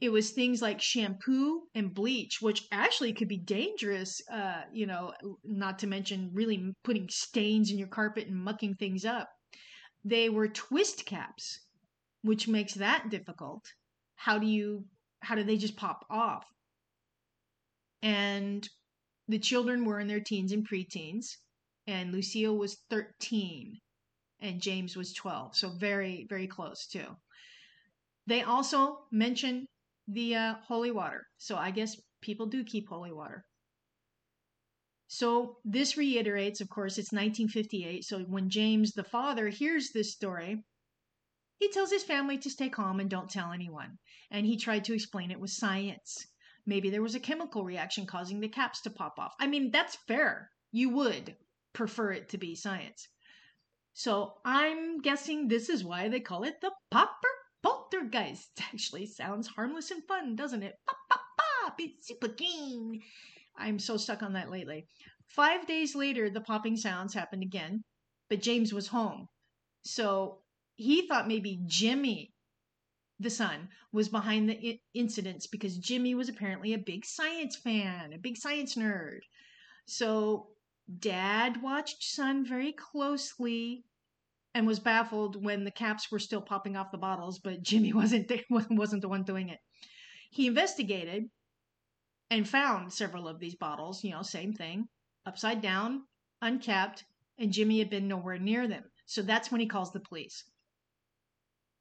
it 0.00 0.10
was 0.10 0.30
things 0.30 0.62
like 0.62 0.80
shampoo 0.80 1.62
and 1.74 1.92
bleach, 1.92 2.40
which 2.40 2.68
actually 2.70 3.12
could 3.12 3.26
be 3.26 3.38
dangerous, 3.38 4.22
uh, 4.30 4.62
you 4.72 4.86
know, 4.86 5.12
not 5.44 5.80
to 5.80 5.88
mention 5.88 6.30
really 6.32 6.72
putting 6.84 7.08
stains 7.08 7.72
in 7.72 7.78
your 7.78 7.88
carpet 7.88 8.28
and 8.28 8.36
mucking 8.36 8.76
things 8.76 9.04
up. 9.04 9.28
They 10.04 10.28
were 10.28 10.48
twist 10.48 11.04
caps, 11.04 11.58
which 12.22 12.46
makes 12.46 12.74
that 12.74 13.10
difficult. 13.10 13.64
How 14.14 14.38
do 14.38 14.46
you, 14.46 14.84
how 15.20 15.34
do 15.34 15.42
they 15.42 15.56
just 15.56 15.76
pop 15.76 16.04
off? 16.08 16.44
And 18.00 18.68
the 19.26 19.40
children 19.40 19.84
were 19.84 19.98
in 19.98 20.06
their 20.06 20.20
teens 20.20 20.52
and 20.52 20.66
preteens, 20.66 21.26
and 21.88 22.12
Lucille 22.12 22.56
was 22.56 22.78
13 22.90 23.80
and 24.40 24.60
James 24.60 24.96
was 24.96 25.12
12. 25.12 25.56
So 25.56 25.70
very, 25.70 26.26
very 26.28 26.46
close 26.46 26.86
too. 26.86 27.16
They 28.28 28.42
also 28.42 29.00
mention 29.10 29.66
the 30.08 30.34
uh, 30.34 30.54
holy 30.66 30.90
water. 30.90 31.26
So 31.36 31.56
I 31.56 31.70
guess 31.70 31.96
people 32.22 32.46
do 32.46 32.64
keep 32.64 32.88
holy 32.88 33.12
water. 33.12 33.44
So 35.06 35.58
this 35.64 35.96
reiterates, 35.96 36.60
of 36.60 36.68
course, 36.68 36.98
it's 36.98 37.12
1958. 37.12 38.04
So 38.04 38.20
when 38.20 38.50
James, 38.50 38.92
the 38.92 39.04
father, 39.04 39.48
hears 39.48 39.90
this 39.90 40.12
story, 40.12 40.64
he 41.58 41.70
tells 41.70 41.90
his 41.90 42.04
family 42.04 42.38
to 42.38 42.50
stay 42.50 42.68
calm 42.68 43.00
and 43.00 43.08
don't 43.08 43.30
tell 43.30 43.52
anyone. 43.52 43.98
And 44.30 44.46
he 44.46 44.56
tried 44.56 44.84
to 44.84 44.94
explain 44.94 45.30
it 45.30 45.40
with 45.40 45.50
science. 45.50 46.26
Maybe 46.66 46.90
there 46.90 47.02
was 47.02 47.14
a 47.14 47.20
chemical 47.20 47.64
reaction 47.64 48.06
causing 48.06 48.40
the 48.40 48.48
caps 48.48 48.80
to 48.82 48.90
pop 48.90 49.18
off. 49.18 49.32
I 49.40 49.46
mean, 49.46 49.70
that's 49.70 49.96
fair. 50.06 50.50
You 50.70 50.90
would 50.90 51.36
prefer 51.72 52.12
it 52.12 52.28
to 52.30 52.38
be 52.38 52.54
science. 52.54 53.08
So 53.94 54.34
I'm 54.44 55.00
guessing 55.00 55.48
this 55.48 55.68
is 55.68 55.84
why 55.84 56.08
they 56.08 56.20
call 56.20 56.44
it 56.44 56.60
the 56.60 56.72
popper 56.90 57.37
Poltergeist 57.90 58.50
actually 58.72 59.06
sounds 59.06 59.48
harmless 59.48 59.90
and 59.90 60.04
fun, 60.04 60.36
doesn't 60.36 60.62
it? 60.62 60.74
Pop, 60.86 60.96
pop, 61.10 61.20
pop, 61.38 61.74
it's 61.78 62.08
super 62.08 62.28
keen. 62.28 63.02
I'm 63.56 63.78
so 63.78 63.96
stuck 63.96 64.22
on 64.22 64.34
that 64.34 64.50
lately. 64.50 64.86
Five 65.26 65.66
days 65.66 65.94
later, 65.94 66.30
the 66.30 66.40
popping 66.40 66.76
sounds 66.76 67.14
happened 67.14 67.42
again, 67.42 67.82
but 68.30 68.40
James 68.42 68.72
was 68.72 68.88
home. 68.88 69.28
So 69.84 70.38
he 70.76 71.06
thought 71.06 71.28
maybe 71.28 71.60
Jimmy, 71.66 72.32
the 73.18 73.30
son, 73.30 73.68
was 73.92 74.08
behind 74.08 74.48
the 74.48 74.68
I- 74.68 74.80
incidents 74.94 75.46
because 75.46 75.76
Jimmy 75.76 76.14
was 76.14 76.28
apparently 76.28 76.74
a 76.74 76.78
big 76.78 77.04
science 77.04 77.56
fan, 77.56 78.12
a 78.12 78.18
big 78.18 78.36
science 78.36 78.74
nerd. 78.76 79.20
So 79.86 80.48
dad 81.00 81.62
watched 81.62 82.02
son 82.02 82.44
very 82.46 82.72
closely 82.72 83.84
and 84.54 84.66
was 84.66 84.80
baffled 84.80 85.42
when 85.42 85.64
the 85.64 85.70
caps 85.70 86.10
were 86.10 86.18
still 86.18 86.40
popping 86.40 86.76
off 86.76 86.90
the 86.90 86.98
bottles, 86.98 87.38
but 87.38 87.62
Jimmy 87.62 87.92
wasn't 87.94 88.28
there, 88.28 88.42
wasn't 88.50 89.02
the 89.02 89.08
one 89.08 89.22
doing 89.22 89.48
it. 89.48 89.58
He 90.30 90.46
investigated 90.46 91.24
and 92.30 92.48
found 92.48 92.92
several 92.92 93.28
of 93.28 93.38
these 93.38 93.54
bottles, 93.54 94.04
you 94.04 94.10
know, 94.10 94.22
same 94.22 94.52
thing, 94.52 94.88
upside 95.24 95.62
down, 95.62 96.02
uncapped, 96.42 97.04
and 97.38 97.52
Jimmy 97.52 97.78
had 97.78 97.90
been 97.90 98.08
nowhere 98.08 98.38
near 98.38 98.68
them. 98.68 98.84
So 99.06 99.22
that's 99.22 99.50
when 99.50 99.60
he 99.60 99.66
calls 99.66 99.92
the 99.92 100.00
police. 100.00 100.44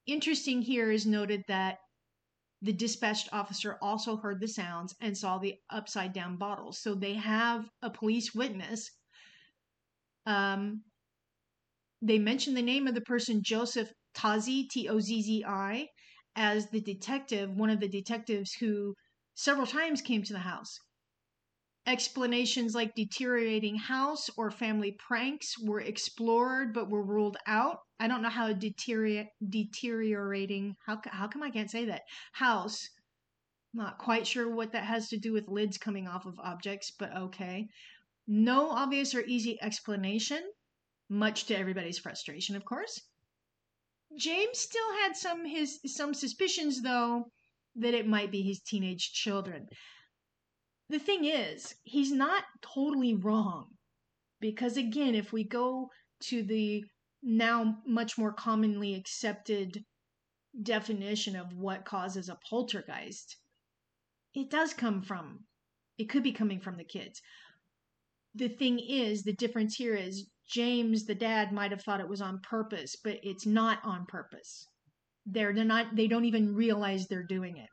Interesting 0.05 0.61
here 0.61 0.91
is 0.91 1.05
noted 1.05 1.43
that 1.49 1.80
the 2.61 2.74
dispatched 2.74 3.30
officer 3.34 3.78
also 3.82 4.15
heard 4.18 4.39
the 4.39 4.47
sounds 4.47 4.95
and 5.01 5.18
saw 5.18 5.38
the 5.38 5.55
upside 5.70 6.13
down 6.13 6.38
bottles. 6.38 6.80
So 6.80 6.95
they 6.95 7.13
have 7.13 7.70
a 7.82 7.89
police 7.89 8.34
witness 8.34 8.89
um, 10.26 10.84
they 12.01 12.19
mention 12.19 12.53
the 12.53 12.61
name 12.61 12.87
of 12.87 12.95
the 12.95 13.01
person, 13.01 13.41
Joseph 13.43 13.91
Tozzi 14.15 14.69
T 14.69 14.87
O 14.89 14.99
Z 14.99 15.21
Z 15.21 15.43
I, 15.45 15.87
as 16.35 16.69
the 16.69 16.81
detective, 16.81 17.49
one 17.49 17.69
of 17.69 17.79
the 17.79 17.87
detectives 17.87 18.53
who 18.53 18.93
several 19.33 19.67
times 19.67 20.01
came 20.01 20.23
to 20.23 20.33
the 20.33 20.39
house. 20.39 20.77
Explanations 21.85 22.75
like 22.75 22.93
deteriorating 22.95 23.77
house 23.77 24.29
or 24.35 24.51
family 24.51 24.97
pranks 25.07 25.55
were 25.63 25.79
explored 25.79 26.73
but 26.73 26.89
were 26.89 27.03
ruled 27.03 27.37
out. 27.47 27.77
I 27.99 28.07
don't 28.07 28.21
know 28.21 28.29
how 28.29 28.51
deteriorate, 28.51 29.27
deteriorating, 29.47 30.75
how, 30.85 30.99
how 31.05 31.27
come 31.27 31.43
I 31.43 31.49
can't 31.49 31.71
say 31.71 31.85
that? 31.85 32.01
House. 32.33 32.89
Not 33.73 33.97
quite 33.99 34.27
sure 34.27 34.49
what 34.49 34.73
that 34.73 34.83
has 34.83 35.07
to 35.09 35.17
do 35.17 35.31
with 35.33 35.47
lids 35.47 35.77
coming 35.77 36.07
off 36.07 36.25
of 36.25 36.39
objects, 36.39 36.91
but 36.97 37.15
okay. 37.15 37.67
No 38.27 38.69
obvious 38.69 39.15
or 39.15 39.21
easy 39.21 39.57
explanation, 39.61 40.41
much 41.09 41.45
to 41.45 41.57
everybody's 41.57 41.99
frustration, 41.99 42.55
of 42.55 42.65
course. 42.65 43.01
James 44.17 44.57
still 44.57 44.93
had 45.01 45.15
some 45.15 45.45
his 45.45 45.79
some 45.85 46.13
suspicions 46.13 46.81
though 46.81 47.25
that 47.75 47.93
it 47.93 48.07
might 48.07 48.31
be 48.31 48.41
his 48.41 48.61
teenage 48.61 49.11
children 49.11 49.67
the 50.89 50.99
thing 50.99 51.25
is, 51.25 51.75
he's 51.83 52.11
not 52.11 52.43
totally 52.61 53.15
wrong. 53.15 53.67
Because 54.39 54.77
again, 54.77 55.15
if 55.15 55.33
we 55.33 55.43
go 55.43 55.89
to 56.21 56.43
the 56.43 56.85
now 57.23 57.77
much 57.85 58.17
more 58.17 58.31
commonly 58.31 58.95
accepted 58.95 59.83
definition 60.61 61.35
of 61.35 61.53
what 61.53 61.85
causes 61.85 62.29
a 62.29 62.37
poltergeist, 62.49 63.37
it 64.33 64.49
does 64.49 64.73
come 64.73 65.01
from, 65.01 65.39
it 65.97 66.09
could 66.09 66.23
be 66.23 66.31
coming 66.31 66.59
from 66.59 66.77
the 66.77 66.83
kids. 66.83 67.21
The 68.35 68.49
thing 68.49 68.79
is, 68.79 69.23
the 69.23 69.33
difference 69.33 69.75
here 69.75 69.95
is 69.95 70.27
James, 70.47 71.05
the 71.05 71.15
dad, 71.15 71.51
might 71.51 71.71
have 71.71 71.81
thought 71.83 71.99
it 71.99 72.09
was 72.09 72.21
on 72.21 72.39
purpose, 72.39 72.95
but 73.03 73.19
it's 73.23 73.45
not 73.45 73.79
on 73.83 74.05
purpose. 74.07 74.65
They're, 75.25 75.53
they're 75.53 75.65
not, 75.65 75.95
they 75.95 76.07
don't 76.07 76.25
even 76.25 76.55
realize 76.55 77.07
they're 77.07 77.23
doing 77.23 77.57
it 77.57 77.69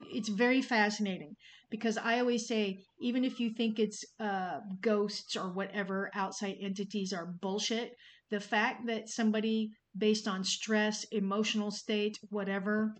it's 0.00 0.28
very 0.28 0.62
fascinating 0.62 1.36
because 1.70 1.98
I 1.98 2.20
always 2.20 2.46
say, 2.46 2.84
even 3.00 3.24
if 3.24 3.40
you 3.40 3.50
think 3.50 3.78
it's 3.78 4.04
uh, 4.20 4.60
ghosts 4.80 5.36
or 5.36 5.52
whatever 5.52 6.10
outside 6.14 6.56
entities 6.60 7.12
are 7.12 7.26
bullshit, 7.26 7.92
the 8.30 8.40
fact 8.40 8.86
that 8.86 9.08
somebody 9.08 9.70
based 9.96 10.28
on 10.28 10.44
stress, 10.44 11.04
emotional 11.04 11.70
state, 11.70 12.18
whatever, 12.30 12.94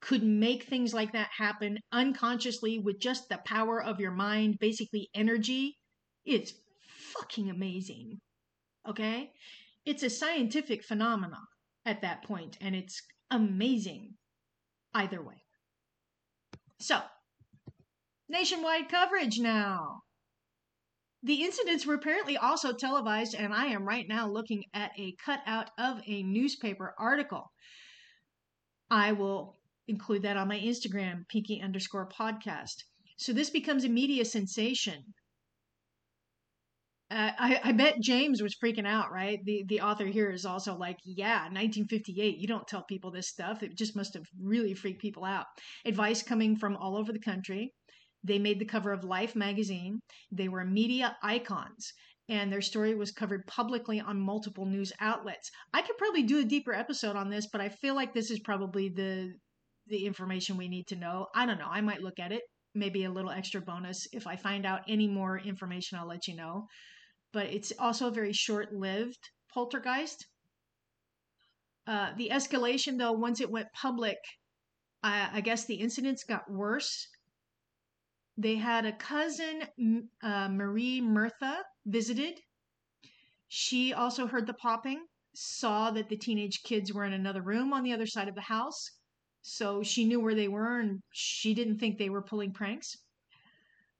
could 0.00 0.22
make 0.22 0.64
things 0.64 0.92
like 0.92 1.12
that 1.12 1.28
happen 1.36 1.78
unconsciously 1.92 2.78
with 2.78 2.98
just 2.98 3.28
the 3.28 3.38
power 3.46 3.82
of 3.82 4.00
your 4.00 4.10
mind, 4.10 4.58
basically 4.58 5.08
energy, 5.14 5.76
it's 6.24 6.52
fucking 7.18 7.50
amazing. 7.50 8.20
Okay? 8.88 9.30
It's 9.84 10.02
a 10.02 10.10
scientific 10.10 10.84
phenomenon 10.84 11.46
at 11.84 12.02
that 12.02 12.24
point, 12.24 12.56
and 12.60 12.74
it's 12.74 13.00
amazing 13.30 14.14
either 14.94 15.22
way. 15.22 15.42
So, 16.80 17.00
nationwide 18.28 18.88
coverage 18.88 19.38
now. 19.38 20.02
The 21.22 21.42
incidents 21.42 21.86
were 21.86 21.94
apparently 21.94 22.36
also 22.36 22.74
televised, 22.74 23.34
and 23.34 23.54
I 23.54 23.66
am 23.66 23.88
right 23.88 24.06
now 24.06 24.28
looking 24.28 24.64
at 24.74 24.92
a 24.98 25.16
cutout 25.24 25.70
of 25.78 26.00
a 26.06 26.22
newspaper 26.22 26.94
article. 26.98 27.50
I 28.90 29.12
will 29.12 29.56
include 29.88 30.22
that 30.22 30.36
on 30.36 30.48
my 30.48 30.58
Instagram, 30.58 31.26
pinky 31.28 31.62
underscore 31.62 32.08
podcast. 32.08 32.84
So 33.16 33.32
this 33.32 33.50
becomes 33.50 33.84
a 33.84 33.88
media 33.88 34.24
sensation. 34.24 35.14
Uh, 37.14 37.30
I, 37.38 37.60
I 37.62 37.72
bet 37.72 38.00
James 38.00 38.42
was 38.42 38.56
freaking 38.56 38.88
out, 38.88 39.12
right? 39.12 39.38
The 39.44 39.64
the 39.68 39.82
author 39.82 40.06
here 40.06 40.32
is 40.32 40.44
also 40.44 40.76
like, 40.76 40.96
yeah, 41.04 41.42
1958. 41.42 42.38
You 42.38 42.48
don't 42.48 42.66
tell 42.66 42.82
people 42.88 43.12
this 43.12 43.28
stuff. 43.28 43.62
It 43.62 43.78
just 43.78 43.94
must 43.94 44.14
have 44.14 44.24
really 44.40 44.74
freaked 44.74 45.00
people 45.00 45.24
out. 45.24 45.46
Advice 45.86 46.24
coming 46.24 46.56
from 46.56 46.76
all 46.76 46.96
over 46.96 47.12
the 47.12 47.20
country. 47.20 47.72
They 48.24 48.40
made 48.40 48.58
the 48.58 48.64
cover 48.64 48.90
of 48.90 49.04
Life 49.04 49.36
magazine. 49.36 50.00
They 50.32 50.48
were 50.48 50.64
media 50.64 51.16
icons, 51.22 51.92
and 52.28 52.52
their 52.52 52.60
story 52.60 52.96
was 52.96 53.12
covered 53.12 53.46
publicly 53.46 54.00
on 54.00 54.18
multiple 54.18 54.66
news 54.66 54.92
outlets. 54.98 55.48
I 55.72 55.82
could 55.82 55.98
probably 55.98 56.24
do 56.24 56.40
a 56.40 56.44
deeper 56.44 56.74
episode 56.74 57.14
on 57.14 57.30
this, 57.30 57.46
but 57.52 57.60
I 57.60 57.68
feel 57.68 57.94
like 57.94 58.12
this 58.12 58.32
is 58.32 58.40
probably 58.40 58.88
the 58.88 59.34
the 59.86 60.04
information 60.04 60.56
we 60.56 60.68
need 60.68 60.88
to 60.88 60.96
know. 60.96 61.28
I 61.32 61.46
don't 61.46 61.58
know. 61.58 61.68
I 61.70 61.80
might 61.80 62.02
look 62.02 62.18
at 62.18 62.32
it. 62.32 62.42
Maybe 62.74 63.04
a 63.04 63.10
little 63.12 63.30
extra 63.30 63.60
bonus. 63.60 64.08
If 64.12 64.26
I 64.26 64.34
find 64.34 64.66
out 64.66 64.80
any 64.88 65.06
more 65.06 65.38
information, 65.38 65.96
I'll 65.96 66.08
let 66.08 66.26
you 66.26 66.34
know 66.34 66.66
but 67.34 67.46
it's 67.46 67.72
also 67.80 68.06
a 68.06 68.12
very 68.12 68.32
short 68.32 68.72
lived 68.72 69.18
poltergeist. 69.52 70.24
Uh, 71.86 72.12
the 72.16 72.30
escalation, 72.32 72.96
though, 72.96 73.12
once 73.12 73.40
it 73.40 73.50
went 73.50 73.66
public, 73.74 74.16
I, 75.02 75.28
I, 75.34 75.40
guess 75.42 75.66
the 75.66 75.74
incidents 75.74 76.24
got 76.24 76.50
worse. 76.50 77.08
They 78.38 78.54
had 78.54 78.86
a 78.86 78.92
cousin, 78.92 79.64
uh, 80.22 80.48
Marie 80.48 81.00
Murtha, 81.00 81.58
visited. 81.84 82.38
She 83.48 83.92
also 83.92 84.26
heard 84.26 84.46
the 84.46 84.54
popping, 84.54 85.04
saw 85.34 85.90
that 85.90 86.08
the 86.08 86.16
teenage 86.16 86.62
kids 86.62 86.92
were 86.92 87.04
in 87.04 87.12
another 87.12 87.42
room 87.42 87.72
on 87.72 87.82
the 87.82 87.92
other 87.92 88.06
side 88.06 88.28
of 88.28 88.34
the 88.34 88.40
house. 88.42 88.88
So 89.42 89.82
she 89.82 90.04
knew 90.06 90.20
where 90.20 90.34
they 90.36 90.48
were 90.48 90.80
and 90.80 91.02
she 91.12 91.52
didn't 91.52 91.78
think 91.78 91.98
they 91.98 92.10
were 92.10 92.22
pulling 92.22 92.52
pranks. 92.52 92.96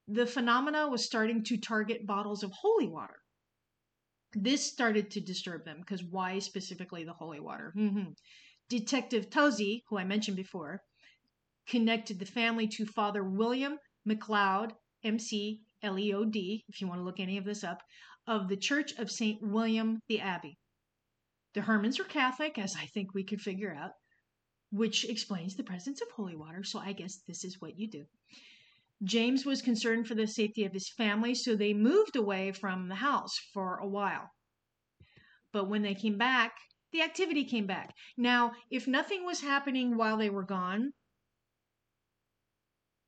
The 0.09 0.27
phenomena 0.27 0.89
was 0.89 1.05
starting 1.05 1.43
to 1.45 1.59
target 1.59 2.07
bottles 2.07 2.43
of 2.43 2.53
holy 2.53 2.89
water 2.89 3.24
this 4.35 4.65
started 4.65 5.11
to 5.13 5.21
disturb 5.21 5.65
them 5.65 5.79
because 5.81 6.03
why 6.03 6.39
specifically 6.39 7.05
the 7.05 7.13
holy 7.13 7.41
water? 7.41 7.73
Mm-hmm. 7.77 8.11
Detective 8.69 9.31
Tozzi, 9.31 9.83
who 9.89 9.99
I 9.99 10.05
mentioned 10.05 10.37
before, 10.37 10.81
connected 11.67 12.19
the 12.19 12.27
family 12.27 12.67
to 12.69 12.87
Father 12.87 13.25
William 13.25 13.79
McLeod, 14.09 14.73
M 15.03 15.19
C 15.19 15.61
L 15.83 15.99
E 15.99 16.13
O 16.15 16.25
D, 16.25 16.65
if 16.69 16.81
you 16.81 16.89
want 16.89 17.01
to 17.01 17.05
look 17.05 17.21
any 17.21 17.39
of 17.39 17.45
this 17.45 17.65
up, 17.65 17.83
of 18.27 18.49
the 18.49 18.57
Church 18.57 18.93
of 18.99 19.11
St. 19.11 19.39
William 19.43 20.01
the 20.09 20.21
Abbey. 20.21 20.59
The 21.55 21.61
Herrmanns 21.61 22.01
are 22.01 22.05
Catholic, 22.05 22.59
as 22.59 22.75
I 22.75 22.87
think 22.87 23.15
we 23.15 23.23
could 23.23 23.41
figure 23.41 23.75
out, 23.75 23.93
which 24.73 25.05
explains 25.09 25.55
the 25.55 25.63
presence 25.63 26.01
of 26.03 26.11
holy 26.11 26.35
water, 26.35 26.65
so 26.65 26.79
I 26.79 26.93
guess 26.93 27.21
this 27.29 27.45
is 27.45 27.61
what 27.61 27.79
you 27.79 27.89
do. 27.89 28.05
James 29.03 29.45
was 29.45 29.61
concerned 29.61 30.07
for 30.07 30.15
the 30.15 30.27
safety 30.27 30.65
of 30.65 30.73
his 30.73 30.89
family, 30.89 31.35
so 31.35 31.57
they 31.57 31.75
moved 31.75 32.17
away 32.17 32.53
from 32.53 32.89
the 32.89 32.95
house 32.95 33.37
for 33.53 33.77
a 33.77 33.87
while. 33.87 34.31
But 35.53 35.69
when 35.69 35.83
they 35.83 35.95
came 35.95 36.17
back, 36.17 36.57
the 36.93 37.03
activity 37.03 37.45
came 37.45 37.67
back. 37.67 37.95
Now, 38.17 38.53
if 38.71 38.87
nothing 38.87 39.25
was 39.25 39.41
happening 39.41 39.97
while 39.97 40.17
they 40.17 40.31
were 40.31 40.45
gone, 40.45 40.93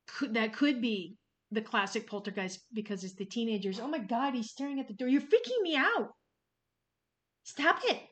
could, 0.06 0.34
that 0.34 0.52
could 0.52 0.80
be 0.80 1.16
the 1.50 1.62
classic 1.62 2.08
poltergeist 2.08 2.60
because 2.72 3.04
it's 3.04 3.14
the 3.14 3.24
teenagers. 3.24 3.78
Oh 3.78 3.88
my 3.88 3.98
God, 3.98 4.34
he's 4.34 4.50
staring 4.50 4.80
at 4.80 4.88
the 4.88 4.94
door. 4.94 5.08
You're 5.08 5.20
freaking 5.20 5.62
me 5.62 5.76
out. 5.76 6.10
Stop 7.44 7.80
it. 7.84 8.02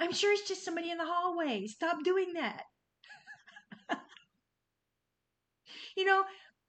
I'm 0.00 0.12
sure 0.12 0.32
it's 0.32 0.46
just 0.46 0.64
somebody 0.64 0.90
in 0.90 0.98
the 0.98 1.06
hallway. 1.06 1.66
Stop 1.66 2.04
doing 2.04 2.34
that. 2.34 2.62
you 5.96 6.04
know, 6.04 6.22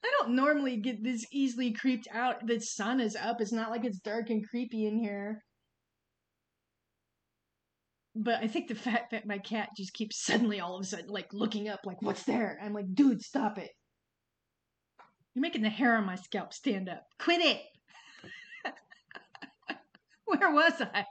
I 0.04 0.12
don't 0.20 0.36
normally 0.36 0.78
get 0.78 1.04
this 1.04 1.26
easily 1.32 1.72
creeped 1.72 2.08
out. 2.12 2.48
The 2.48 2.60
sun 2.60 3.00
is 3.00 3.16
up. 3.16 3.42
It's 3.42 3.52
not 3.52 3.70
like 3.70 3.86
it's 3.86 4.00
dark 4.00 4.30
and 4.30 4.48
creepy 4.48 4.86
in 4.86 4.98
here. 4.98 5.44
But 8.16 8.44
I 8.44 8.48
think 8.48 8.68
the 8.68 8.76
fact 8.76 9.12
that 9.12 9.28
my 9.28 9.38
cat 9.38 9.70
just 9.78 9.94
keeps 9.94 10.24
suddenly 10.24 10.60
all 10.60 10.76
of 10.76 10.84
a 10.84 10.88
sudden 10.88 11.10
like 11.10 11.28
looking 11.32 11.70
up, 11.70 11.82
like, 11.86 12.02
what's 12.02 12.24
there? 12.24 12.60
I'm 12.62 12.74
like, 12.74 12.94
dude, 12.94 13.22
stop 13.22 13.58
it. 13.58 13.70
You're 15.36 15.42
making 15.42 15.62
the 15.62 15.70
hair 15.70 15.96
on 15.96 16.06
my 16.06 16.16
scalp 16.16 16.54
stand 16.54 16.90
up. 16.90 17.04
Quit 17.20 17.42
it. 17.42 17.62
Where 20.26 20.52
was 20.52 20.82
I? 20.82 21.06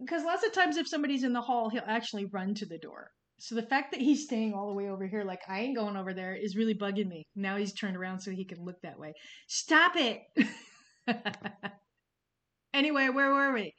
Because 0.00 0.24
lots 0.24 0.44
of 0.44 0.52
times 0.52 0.76
if 0.76 0.88
somebody's 0.88 1.24
in 1.24 1.32
the 1.32 1.40
hall, 1.40 1.68
he'll 1.68 1.82
actually 1.86 2.24
run 2.26 2.54
to 2.54 2.66
the 2.66 2.78
door. 2.78 3.10
So 3.38 3.54
the 3.54 3.62
fact 3.62 3.92
that 3.92 4.00
he's 4.00 4.24
staying 4.24 4.52
all 4.52 4.68
the 4.68 4.74
way 4.74 4.90
over 4.90 5.06
here, 5.06 5.24
like 5.24 5.40
I 5.48 5.60
ain't 5.60 5.76
going 5.76 5.96
over 5.96 6.12
there, 6.12 6.34
is 6.34 6.56
really 6.56 6.74
bugging 6.74 7.08
me. 7.08 7.26
Now 7.34 7.56
he's 7.56 7.72
turned 7.72 7.96
around 7.96 8.20
so 8.20 8.30
he 8.30 8.44
can 8.44 8.64
look 8.64 8.80
that 8.82 8.98
way. 8.98 9.14
Stop 9.48 9.92
it. 9.96 10.20
anyway, 12.74 13.08
where 13.08 13.32
were 13.32 13.52
we? 13.54 13.74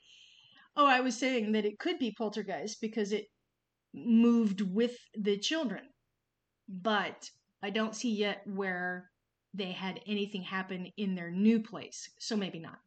Oh, 0.75 0.87
I 0.87 1.01
was 1.01 1.17
saying 1.17 1.51
that 1.51 1.65
it 1.65 1.77
could 1.77 1.99
be 1.99 2.15
poltergeist 2.17 2.81
because 2.81 3.11
it 3.11 3.25
moved 3.93 4.61
with 4.61 4.97
the 5.15 5.37
children. 5.37 5.83
But 6.67 7.29
I 7.61 7.69
don't 7.69 7.95
see 7.95 8.15
yet 8.15 8.41
where 8.45 9.11
they 9.53 9.71
had 9.73 9.99
anything 10.07 10.41
happen 10.41 10.87
in 10.97 11.13
their 11.13 11.29
new 11.29 11.61
place. 11.61 12.09
So 12.19 12.35
maybe 12.35 12.59
not. 12.59 12.79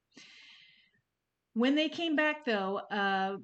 When 1.55 1.74
they 1.74 1.88
came 1.88 2.16
back, 2.16 2.44
though, 2.44 2.78
uh, 2.90 3.36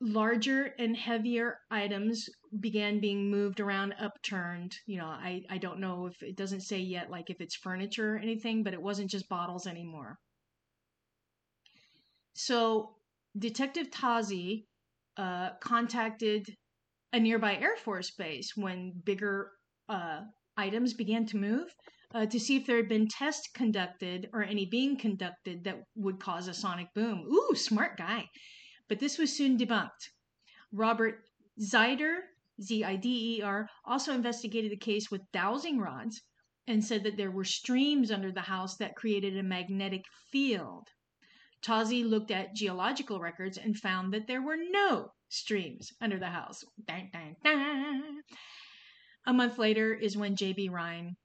larger 0.00 0.74
and 0.78 0.96
heavier 0.96 1.58
items 1.70 2.28
began 2.58 3.00
being 3.00 3.30
moved 3.30 3.60
around, 3.60 3.94
upturned. 4.00 4.76
You 4.86 4.98
know, 4.98 5.06
I, 5.06 5.42
I 5.50 5.58
don't 5.58 5.78
know 5.78 6.06
if 6.06 6.22
it 6.22 6.36
doesn't 6.36 6.62
say 6.62 6.78
yet, 6.78 7.10
like 7.10 7.30
if 7.30 7.40
it's 7.40 7.54
furniture 7.54 8.14
or 8.14 8.18
anything, 8.18 8.62
but 8.62 8.74
it 8.74 8.82
wasn't 8.82 9.10
just 9.10 9.28
bottles 9.28 9.66
anymore. 9.66 10.18
So 12.34 12.96
Detective 13.38 13.90
Tozzi 13.90 14.64
uh, 15.16 15.50
contacted 15.60 16.46
a 17.12 17.20
nearby 17.20 17.56
Air 17.56 17.76
Force 17.76 18.10
base 18.10 18.52
when 18.56 18.92
bigger 19.04 19.52
uh, 19.88 20.20
items 20.56 20.94
began 20.94 21.26
to 21.26 21.36
move 21.36 21.74
uh, 22.14 22.26
to 22.26 22.40
see 22.40 22.56
if 22.56 22.66
there 22.66 22.76
had 22.76 22.88
been 22.88 23.08
tests 23.08 23.48
conducted 23.54 24.28
or 24.32 24.42
any 24.42 24.66
being 24.66 24.96
conducted 24.96 25.64
that 25.64 25.82
would 25.94 26.18
cause 26.18 26.48
a 26.48 26.54
sonic 26.54 26.88
boom. 26.94 27.24
Ooh, 27.30 27.54
smart 27.54 27.96
guy. 27.96 28.28
But 28.88 28.98
this 28.98 29.18
was 29.18 29.36
soon 29.36 29.56
debunked. 29.56 30.10
Robert 30.72 31.22
Zider, 31.60 32.20
Z 32.60 32.84
I 32.84 32.96
D 32.96 33.38
E 33.38 33.42
R, 33.42 33.68
also 33.84 34.12
investigated 34.12 34.72
the 34.72 34.76
case 34.76 35.10
with 35.10 35.30
dowsing 35.32 35.78
rods 35.78 36.20
and 36.66 36.84
said 36.84 37.04
that 37.04 37.16
there 37.16 37.30
were 37.30 37.44
streams 37.44 38.10
under 38.10 38.32
the 38.32 38.40
house 38.40 38.76
that 38.76 38.96
created 38.96 39.36
a 39.36 39.42
magnetic 39.42 40.04
field. 40.30 40.88
Tozzi 41.62 42.08
looked 42.08 42.30
at 42.30 42.54
geological 42.54 43.20
records 43.20 43.58
and 43.58 43.76
found 43.76 44.12
that 44.12 44.26
there 44.26 44.42
were 44.42 44.56
no 44.56 45.12
streams 45.28 45.92
under 46.00 46.18
the 46.18 46.26
house. 46.26 46.64
Dun, 46.86 47.10
dun, 47.12 47.36
dun. 47.44 48.22
A 49.26 49.32
month 49.32 49.58
later 49.58 49.92
is 49.92 50.16
when 50.16 50.36
J.B. 50.36 50.70
Rhine, 50.70 51.16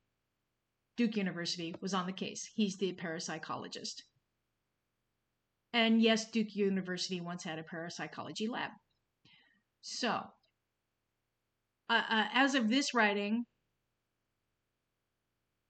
Duke 0.97 1.17
University, 1.17 1.75
was 1.81 1.93
on 1.93 2.05
the 2.05 2.13
case. 2.13 2.49
He's 2.55 2.77
the 2.77 2.93
parapsychologist. 2.93 4.01
And 5.73 6.01
yes, 6.01 6.29
Duke 6.31 6.55
University 6.55 7.19
once 7.19 7.43
had 7.43 7.59
a 7.59 7.63
parapsychology 7.63 8.47
lab. 8.47 8.71
So, 9.81 10.21
uh, 11.89 12.01
uh, 12.09 12.25
as 12.33 12.55
of 12.55 12.69
this 12.69 12.93
writing, 12.93 13.45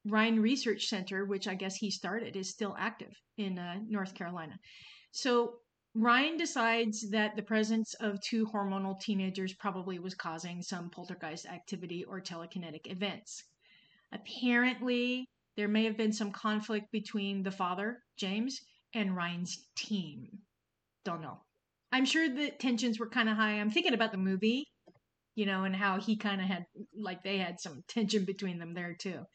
Rhine 0.05 0.39
Research 0.39 0.88
Center, 0.88 1.26
which 1.26 1.47
I 1.47 1.55
guess 1.55 1.76
he 1.76 1.89
started, 1.89 2.36
is 2.36 2.49
still 2.49 2.76
active 2.78 3.11
in 3.38 3.57
uh, 3.57 3.80
North 3.88 4.13
Carolina. 4.13 4.59
So 5.11 5.55
Rhine 5.95 6.38
decides 6.38 7.09
that 7.09 7.36
the 7.36 7.41
presence 7.41 7.95
of 7.95 8.21
two 8.21 8.45
hormonal 8.45 8.99
teenagers 8.99 9.53
probably 9.53 9.97
was 9.97 10.13
causing 10.13 10.61
some 10.61 10.89
poltergeist 10.89 11.47
activity 11.47 12.03
or 12.03 12.21
telekinetic 12.21 12.91
events. 12.91 13.43
Apparently, 14.16 15.28
there 15.57 15.68
may 15.68 15.84
have 15.84 15.97
been 15.97 16.13
some 16.13 16.32
conflict 16.32 16.91
between 16.91 17.43
the 17.43 17.51
father, 17.51 17.99
James, 18.18 18.59
and 18.93 19.16
Rhine's 19.16 19.68
team. 19.78 20.30
Don't 21.03 21.22
know. 21.22 21.39
I'm 21.91 22.05
sure 22.05 22.28
the 22.28 22.51
tensions 22.51 22.99
were 22.99 23.09
kind 23.09 23.30
of 23.30 23.36
high. 23.36 23.59
I'm 23.59 23.72
thinking 23.72 23.93
about 23.93 24.11
the 24.11 24.18
movie, 24.18 24.66
you 25.36 25.45
know, 25.45 25.66
and 25.66 25.76
how 25.76 25.99
he 25.99 26.18
kind 26.18 26.41
of 26.41 26.47
had, 26.47 26.66
like, 26.97 27.24
they 27.24 27.38
had 27.38 27.59
some 27.59 27.84
tension 27.88 28.26
between 28.26 28.57
them 28.57 28.74
there, 28.74 28.95
too. 28.99 29.26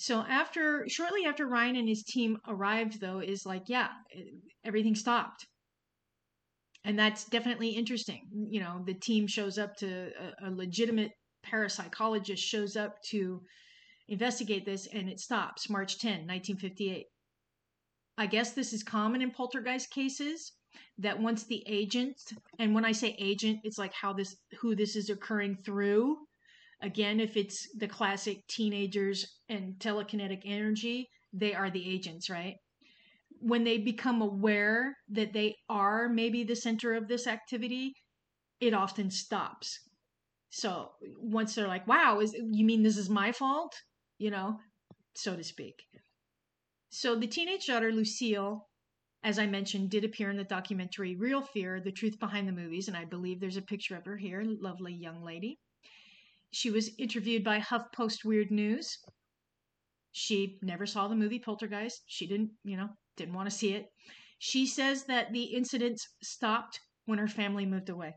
So 0.00 0.20
after 0.20 0.88
shortly 0.88 1.26
after 1.26 1.44
Rhine 1.44 1.74
and 1.74 1.88
his 1.88 2.04
team 2.04 2.38
arrived 2.46 3.00
though 3.00 3.18
is 3.18 3.44
like 3.44 3.64
yeah, 3.66 3.88
everything 4.64 4.94
stopped. 4.94 5.44
And 6.84 6.96
that's 6.96 7.24
definitely 7.24 7.70
interesting. 7.70 8.28
You 8.48 8.60
know, 8.60 8.82
the 8.86 8.94
team 8.94 9.26
shows 9.26 9.58
up 9.58 9.74
to 9.78 10.12
a, 10.40 10.48
a 10.48 10.50
legitimate 10.50 11.10
parapsychologist 11.44 12.38
shows 12.38 12.76
up 12.76 13.02
to 13.10 13.42
investigate 14.08 14.64
this 14.64 14.86
and 14.92 15.08
it 15.08 15.20
stops 15.20 15.70
March 15.70 15.98
10, 15.98 16.26
1958. 16.26 17.06
I 18.16 18.26
guess 18.26 18.52
this 18.52 18.72
is 18.72 18.82
common 18.82 19.22
in 19.22 19.30
poltergeist 19.30 19.90
cases 19.90 20.52
that 20.98 21.20
once 21.20 21.44
the 21.44 21.62
agent 21.66 22.16
and 22.58 22.74
when 22.74 22.84
I 22.84 22.92
say 22.92 23.16
agent 23.18 23.60
it's 23.62 23.78
like 23.78 23.92
how 23.92 24.12
this 24.12 24.36
who 24.60 24.74
this 24.74 24.96
is 24.96 25.08
occurring 25.08 25.56
through 25.64 26.16
Again, 26.80 27.18
if 27.18 27.36
it's 27.36 27.68
the 27.76 27.88
classic 27.88 28.46
teenagers 28.46 29.26
and 29.48 29.74
telekinetic 29.80 30.42
energy, 30.44 31.08
they 31.32 31.52
are 31.52 31.70
the 31.70 31.84
agents, 31.84 32.30
right? 32.30 32.54
When 33.40 33.64
they 33.64 33.78
become 33.78 34.22
aware 34.22 34.96
that 35.08 35.32
they 35.32 35.56
are 35.68 36.08
maybe 36.08 36.44
the 36.44 36.54
center 36.54 36.94
of 36.94 37.08
this 37.08 37.26
activity, 37.26 37.94
it 38.60 38.74
often 38.74 39.10
stops. 39.10 39.80
So 40.50 40.92
once 41.18 41.54
they're 41.54 41.68
like, 41.68 41.86
wow, 41.86 42.20
is 42.20 42.32
you 42.32 42.64
mean 42.64 42.82
this 42.82 42.96
is 42.96 43.10
my 43.10 43.32
fault? 43.32 43.74
You 44.18 44.30
know, 44.30 44.58
so 45.14 45.36
to 45.36 45.44
speak. 45.44 45.84
So 46.90 47.14
the 47.14 47.26
teenage 47.26 47.66
daughter, 47.66 47.92
Lucille, 47.92 48.66
as 49.22 49.38
I 49.38 49.46
mentioned, 49.46 49.90
did 49.90 50.04
appear 50.04 50.30
in 50.30 50.36
the 50.36 50.44
documentary 50.44 51.16
Real 51.16 51.42
Fear, 51.42 51.80
The 51.80 51.92
Truth 51.92 52.18
Behind 52.18 52.48
the 52.48 52.52
Movies, 52.52 52.88
and 52.88 52.96
I 52.96 53.04
believe 53.04 53.40
there's 53.40 53.56
a 53.56 53.62
picture 53.62 53.96
of 53.96 54.04
her 54.06 54.16
here, 54.16 54.42
lovely 54.44 54.94
young 54.94 55.22
lady. 55.22 55.58
She 56.50 56.70
was 56.70 56.90
interviewed 56.98 57.44
by 57.44 57.60
HuffPost 57.60 58.24
Weird 58.24 58.50
News. 58.50 58.98
She 60.12 60.58
never 60.62 60.86
saw 60.86 61.06
the 61.06 61.14
movie 61.14 61.38
Poltergeist. 61.38 62.02
She 62.06 62.26
didn't, 62.26 62.50
you 62.64 62.76
know, 62.76 62.88
didn't 63.16 63.34
want 63.34 63.50
to 63.50 63.56
see 63.56 63.74
it. 63.74 63.86
She 64.38 64.66
says 64.66 65.04
that 65.04 65.32
the 65.32 65.44
incidents 65.44 66.08
stopped 66.22 66.80
when 67.04 67.18
her 67.18 67.28
family 67.28 67.66
moved 67.66 67.88
away. 67.88 68.14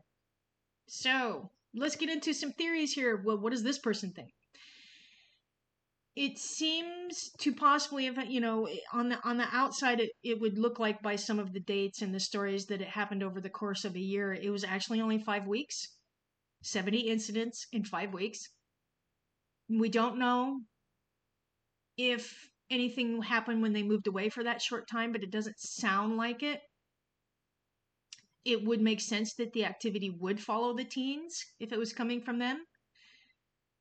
So, 0.88 1.50
let's 1.74 1.96
get 1.96 2.10
into 2.10 2.32
some 2.32 2.52
theories 2.52 2.92
here. 2.92 3.22
Well, 3.22 3.38
what 3.38 3.50
does 3.50 3.62
this 3.62 3.78
person 3.78 4.12
think? 4.12 4.30
It 6.16 6.38
seems 6.38 7.30
to 7.38 7.54
possibly 7.54 8.06
have, 8.06 8.30
you 8.30 8.40
know, 8.40 8.68
on 8.92 9.10
the 9.10 9.20
on 9.24 9.36
the 9.36 9.48
outside, 9.54 10.00
it, 10.00 10.12
it 10.22 10.40
would 10.40 10.58
look 10.58 10.78
like 10.78 11.02
by 11.02 11.16
some 11.16 11.38
of 11.38 11.52
the 11.52 11.60
dates 11.60 12.00
and 12.00 12.14
the 12.14 12.20
stories 12.20 12.66
that 12.66 12.80
it 12.80 12.88
happened 12.88 13.22
over 13.22 13.40
the 13.40 13.50
course 13.50 13.84
of 13.84 13.94
a 13.94 14.00
year. 14.00 14.32
It 14.32 14.50
was 14.50 14.64
actually 14.64 15.00
only 15.02 15.18
five 15.18 15.46
weeks 15.46 15.88
70 16.62 16.98
incidents 17.00 17.66
in 17.72 17.84
five 17.84 18.14
weeks. 18.14 18.48
We 19.68 19.88
don't 19.88 20.18
know 20.18 20.60
if 21.96 22.50
anything 22.70 23.22
happened 23.22 23.62
when 23.62 23.72
they 23.72 23.82
moved 23.82 24.06
away 24.06 24.28
for 24.28 24.44
that 24.44 24.62
short 24.62 24.88
time, 24.88 25.12
but 25.12 25.22
it 25.22 25.30
doesn't 25.30 25.58
sound 25.58 26.16
like 26.16 26.42
it. 26.42 26.60
It 28.44 28.64
would 28.64 28.80
make 28.80 29.00
sense 29.00 29.34
that 29.34 29.52
the 29.52 29.64
activity 29.64 30.10
would 30.10 30.40
follow 30.42 30.74
the 30.74 30.84
teens 30.84 31.44
if 31.58 31.72
it 31.72 31.78
was 31.78 31.92
coming 31.92 32.20
from 32.20 32.38
them. 32.38 32.64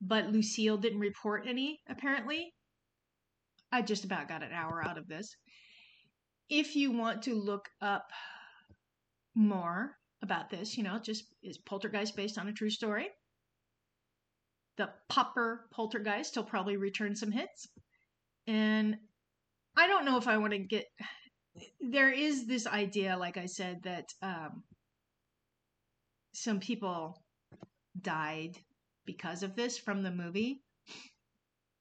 But 0.02 0.32
Lucille 0.32 0.78
didn't 0.78 1.00
report 1.00 1.46
any, 1.48 1.80
apparently. 1.88 2.54
I 3.72 3.82
just 3.82 4.04
about 4.04 4.28
got 4.28 4.44
an 4.44 4.52
hour 4.52 4.84
out 4.84 4.98
of 4.98 5.08
this. 5.08 5.36
If 6.50 6.76
you 6.76 6.92
want 6.92 7.22
to 7.24 7.36
look 7.36 7.70
up 7.82 8.10
more 9.36 9.96
about 10.22 10.50
this, 10.50 10.76
you 10.76 10.84
know, 10.84 11.00
just 11.00 11.24
is 11.44 11.58
Poltergeist 11.60 12.16
based 12.16 12.38
on 12.38 12.48
a 12.48 12.54
true 12.54 12.70
story? 12.70 13.08
The 14.78 14.90
Popper 15.08 15.68
Poltergeist 15.72 16.36
will 16.36 16.44
probably 16.44 16.78
return 16.78 17.16
some 17.16 17.32
hits. 17.32 17.68
And 18.48 18.98
I 19.78 19.88
don't 19.88 20.06
know 20.06 20.18
if 20.18 20.28
I 20.28 20.38
want 20.38 20.54
to 20.54 20.60
get. 20.60 20.86
There 21.80 22.12
is 22.12 22.48
this 22.48 22.66
idea, 22.66 23.18
like 23.18 23.38
I 23.38 23.46
said, 23.46 23.84
that 23.84 24.06
um, 24.22 24.64
some 26.34 26.60
people 26.60 27.22
died 28.00 28.58
because 29.06 29.44
of 29.44 29.56
this 29.56 29.78
from 29.78 30.04
the 30.04 30.12
movie. 30.12 30.62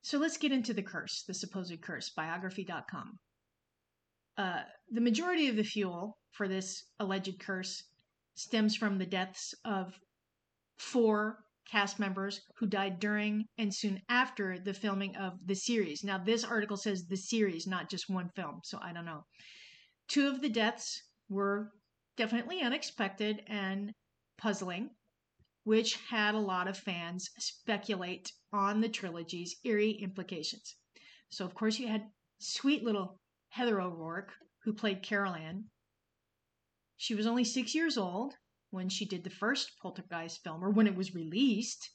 So 0.02 0.18
let's 0.18 0.38
get 0.38 0.52
into 0.52 0.72
the 0.72 0.82
curse, 0.82 1.24
the 1.26 1.34
supposed 1.34 1.80
curse, 1.82 2.10
biography.com. 2.10 3.18
Uh, 4.38 4.62
the 4.90 5.00
majority 5.00 5.48
of 5.48 5.56
the 5.56 5.62
fuel 5.64 6.16
for 6.32 6.48
this 6.48 6.84
alleged 6.98 7.38
curse 7.38 7.82
stems 8.34 8.74
from 8.74 8.98
the 8.98 9.06
deaths 9.06 9.54
of 9.64 9.92
four 10.78 11.44
cast 11.70 11.98
members 11.98 12.40
who 12.56 12.66
died 12.66 12.98
during 12.98 13.44
and 13.58 13.72
soon 13.74 14.00
after 14.08 14.58
the 14.58 14.74
filming 14.74 15.14
of 15.16 15.34
the 15.44 15.54
series. 15.54 16.02
Now, 16.02 16.18
this 16.18 16.42
article 16.42 16.76
says 16.76 17.04
the 17.06 17.16
series, 17.16 17.66
not 17.66 17.90
just 17.90 18.08
one 18.08 18.30
film, 18.34 18.60
so 18.64 18.78
I 18.82 18.92
don't 18.92 19.04
know. 19.04 19.24
Two 20.08 20.26
of 20.26 20.40
the 20.40 20.48
deaths 20.48 21.00
were 21.28 21.70
definitely 22.16 22.62
unexpected 22.62 23.42
and 23.46 23.92
puzzling, 24.38 24.90
which 25.64 25.96
had 26.08 26.34
a 26.34 26.38
lot 26.38 26.68
of 26.68 26.76
fans 26.76 27.28
speculate 27.38 28.32
on 28.52 28.80
the 28.80 28.88
trilogy's 28.88 29.56
eerie 29.64 29.92
implications. 29.92 30.76
So, 31.28 31.44
of 31.44 31.54
course, 31.54 31.78
you 31.78 31.88
had 31.88 32.10
sweet 32.38 32.82
little 32.82 33.18
Heather 33.50 33.80
O'Rourke, 33.80 34.32
who 34.64 34.72
played 34.72 35.02
Carol 35.02 35.34
Ann, 35.34 35.70
she 37.02 37.14
was 37.14 37.26
only 37.26 37.44
six 37.44 37.74
years 37.74 37.96
old 37.96 38.36
when 38.68 38.90
she 38.90 39.06
did 39.06 39.24
the 39.24 39.30
first 39.30 39.72
Poltergeist 39.80 40.42
film, 40.44 40.62
or 40.62 40.68
when 40.68 40.86
it 40.86 40.94
was 40.94 41.14
released. 41.14 41.92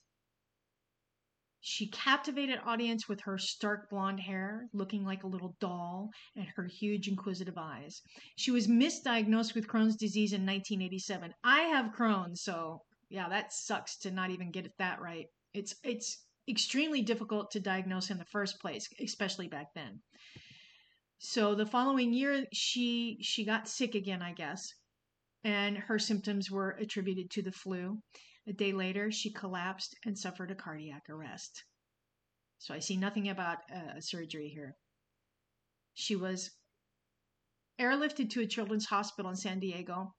She 1.60 1.90
captivated 1.92 2.58
audience 2.66 3.08
with 3.08 3.22
her 3.22 3.38
stark 3.38 3.88
blonde 3.92 4.22
hair, 4.22 4.68
looking 4.74 5.06
like 5.06 5.24
a 5.24 5.28
little 5.28 5.56
doll, 5.60 6.10
and 6.36 6.48
her 6.56 6.66
huge 6.66 7.08
inquisitive 7.08 7.56
eyes. 7.56 8.02
She 8.36 8.50
was 8.50 8.66
misdiagnosed 8.66 9.54
with 9.54 9.68
Crohn's 9.68 9.96
disease 9.96 10.34
in 10.34 10.42
1987. 10.42 11.36
I 11.44 11.62
have 11.62 11.94
Crohn's, 11.94 12.42
so 12.42 12.82
yeah, 13.16 13.30
that 13.30 13.54
sucks 13.54 13.98
to 14.00 14.12
not 14.12 14.30
even 14.30 14.52
get 14.52 14.66
it 14.66 14.74
that 14.78 15.02
right. 15.02 15.26
It's 15.54 15.76
it's 15.84 16.24
extremely 16.48 17.02
difficult 17.02 17.52
to 17.52 17.60
diagnose 17.60 18.12
in 18.12 18.18
the 18.18 18.26
first 18.26 18.60
place, 18.60 18.88
especially 19.04 19.48
back 19.48 19.68
then. 19.74 20.02
So 21.18 21.56
the 21.56 21.66
following 21.66 22.14
year 22.14 22.46
she 22.54 23.18
she 23.22 23.46
got 23.46 23.68
sick 23.68 23.96
again, 23.96 24.22
I 24.22 24.34
guess 24.34 24.74
and 25.46 25.78
her 25.78 26.00
symptoms 26.00 26.50
were 26.50 26.72
attributed 26.72 27.30
to 27.30 27.44
the 27.44 27.52
flu. 27.52 28.00
A 28.48 28.54
day 28.54 28.74
later, 28.74 29.12
she 29.12 29.32
collapsed 29.32 29.96
and 30.04 30.18
suffered 30.18 30.50
a 30.50 30.56
cardiac 30.56 31.04
arrest. 31.08 31.64
So 32.58 32.74
I 32.74 32.80
see 32.80 32.98
nothing 32.98 33.30
about 33.30 33.60
a 33.72 34.02
surgery 34.02 34.50
here. 34.50 34.76
She 35.94 36.16
was 36.16 36.50
airlifted 37.80 38.32
to 38.32 38.42
a 38.42 38.48
children's 38.48 38.88
hospital 38.88 39.30
in 39.30 39.38
San 39.38 39.60
Diego. 39.60 40.16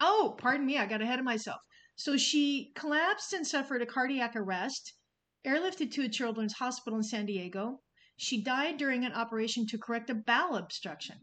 Oh, 0.00 0.36
pardon 0.38 0.66
me, 0.66 0.76
I 0.76 0.84
got 0.84 1.00
ahead 1.00 1.18
of 1.18 1.24
myself. 1.24 1.60
So 1.96 2.16
she 2.18 2.72
collapsed 2.74 3.32
and 3.32 3.46
suffered 3.46 3.80
a 3.80 3.86
cardiac 3.86 4.36
arrest, 4.36 4.92
airlifted 5.46 5.90
to 5.92 6.02
a 6.02 6.08
children's 6.08 6.52
hospital 6.52 6.98
in 6.98 7.02
San 7.02 7.24
Diego. 7.26 7.80
She 8.16 8.42
died 8.42 8.76
during 8.76 9.04
an 9.04 9.12
operation 9.12 9.66
to 9.68 9.78
correct 9.78 10.10
a 10.10 10.14
bowel 10.14 10.56
obstruction. 10.56 11.16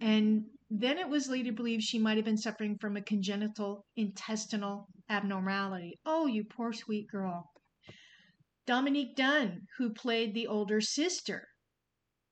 And 0.00 0.44
then 0.70 0.98
it 0.98 1.08
was 1.08 1.28
later 1.28 1.52
believed 1.52 1.82
she 1.82 1.98
might 1.98 2.16
have 2.16 2.24
been 2.24 2.36
suffering 2.36 2.78
from 2.78 2.96
a 2.96 3.02
congenital 3.02 3.86
intestinal 3.96 4.88
abnormality. 5.08 5.98
Oh, 6.04 6.26
you 6.26 6.44
poor 6.44 6.72
sweet 6.72 7.08
girl. 7.08 7.50
Dominique 8.66 9.16
Dunne, 9.16 9.66
who 9.78 9.92
played 9.92 10.34
the 10.34 10.46
older 10.46 10.80
sister, 10.80 11.48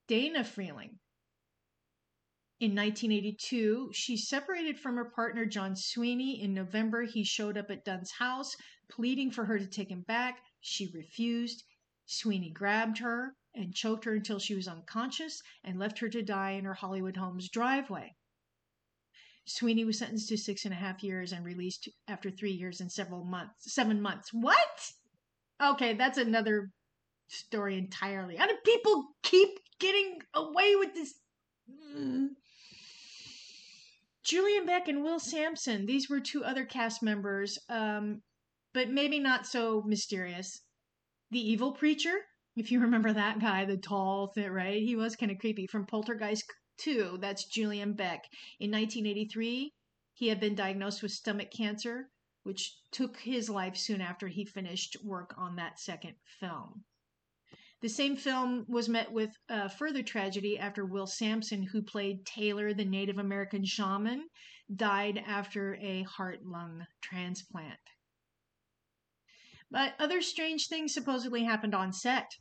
Dana 0.06 0.44
Freeling. 0.44 0.98
In 2.60 2.74
1982, 2.74 3.90
she 3.92 4.16
separated 4.16 4.80
from 4.80 4.96
her 4.96 5.04
partner 5.04 5.46
John 5.46 5.76
Sweeney. 5.76 6.42
In 6.42 6.54
November, 6.54 7.04
he 7.04 7.22
showed 7.22 7.56
up 7.56 7.70
at 7.70 7.84
Dunne's 7.84 8.10
house, 8.10 8.56
pleading 8.90 9.30
for 9.30 9.44
her 9.44 9.60
to 9.60 9.66
take 9.66 9.90
him 9.90 10.02
back. 10.02 10.40
She 10.60 10.90
refused. 10.92 11.62
Sweeney 12.06 12.50
grabbed 12.50 12.98
her 12.98 13.36
and 13.54 13.72
choked 13.72 14.04
her 14.06 14.14
until 14.14 14.40
she 14.40 14.56
was 14.56 14.66
unconscious 14.66 15.40
and 15.62 15.78
left 15.78 16.00
her 16.00 16.08
to 16.08 16.20
die 16.20 16.52
in 16.52 16.64
her 16.64 16.74
Hollywood 16.74 17.16
home's 17.16 17.48
driveway. 17.48 18.16
Sweeney 19.44 19.84
was 19.84 19.98
sentenced 20.00 20.28
to 20.30 20.36
six 20.36 20.64
and 20.64 20.74
a 20.74 20.78
half 20.78 21.04
years 21.04 21.30
and 21.30 21.44
released 21.44 21.88
after 22.08 22.28
three 22.28 22.50
years 22.50 22.80
and 22.80 22.90
several 22.90 23.24
months, 23.24 23.72
seven 23.72 24.02
months. 24.02 24.32
What? 24.32 24.92
Okay, 25.62 25.94
that's 25.94 26.18
another 26.18 26.70
story 27.28 27.78
entirely. 27.78 28.34
How 28.34 28.48
do 28.48 28.56
people 28.64 29.10
keep 29.22 29.60
getting 29.78 30.18
away 30.34 30.74
with 30.74 30.92
this? 30.94 31.14
Mm. 31.94 32.30
Julian 34.28 34.66
Beck 34.66 34.88
and 34.88 35.02
Will 35.02 35.18
Sampson, 35.18 35.86
these 35.86 36.10
were 36.10 36.20
two 36.20 36.44
other 36.44 36.66
cast 36.66 37.02
members, 37.02 37.58
um, 37.70 38.20
but 38.74 38.90
maybe 38.90 39.18
not 39.18 39.46
so 39.46 39.82
mysterious. 39.86 40.60
The 41.30 41.40
Evil 41.40 41.72
Preacher, 41.72 42.26
if 42.54 42.70
you 42.70 42.78
remember 42.82 43.10
that 43.14 43.40
guy, 43.40 43.64
the 43.64 43.78
tall, 43.78 44.30
thin, 44.34 44.52
right? 44.52 44.82
He 44.82 44.96
was 44.96 45.16
kind 45.16 45.32
of 45.32 45.38
creepy 45.38 45.66
from 45.66 45.86
Poltergeist 45.86 46.44
2. 46.80 47.16
That's 47.22 47.46
Julian 47.46 47.94
Beck. 47.94 48.24
In 48.60 48.70
1983, 48.70 49.72
he 50.12 50.28
had 50.28 50.40
been 50.40 50.54
diagnosed 50.54 51.02
with 51.02 51.12
stomach 51.12 51.50
cancer, 51.50 52.10
which 52.42 52.76
took 52.92 53.16
his 53.20 53.48
life 53.48 53.78
soon 53.78 54.02
after 54.02 54.28
he 54.28 54.44
finished 54.44 54.98
work 55.02 55.34
on 55.38 55.56
that 55.56 55.80
second 55.80 56.16
film. 56.38 56.84
The 57.80 57.88
same 57.88 58.16
film 58.16 58.64
was 58.68 58.88
met 58.88 59.12
with 59.12 59.30
uh, 59.48 59.68
further 59.68 60.02
tragedy 60.02 60.58
after 60.58 60.84
Will 60.84 61.06
Sampson, 61.06 61.62
who 61.62 61.80
played 61.82 62.26
Taylor, 62.26 62.74
the 62.74 62.84
Native 62.84 63.18
American 63.18 63.64
shaman, 63.64 64.28
died 64.74 65.22
after 65.26 65.76
a 65.76 66.02
heart 66.02 66.40
lung 66.44 66.86
transplant. 67.00 67.78
But 69.70 69.94
other 69.98 70.20
strange 70.22 70.66
things 70.66 70.92
supposedly 70.92 71.44
happened 71.44 71.74
on 71.74 71.92
set. 71.92 72.36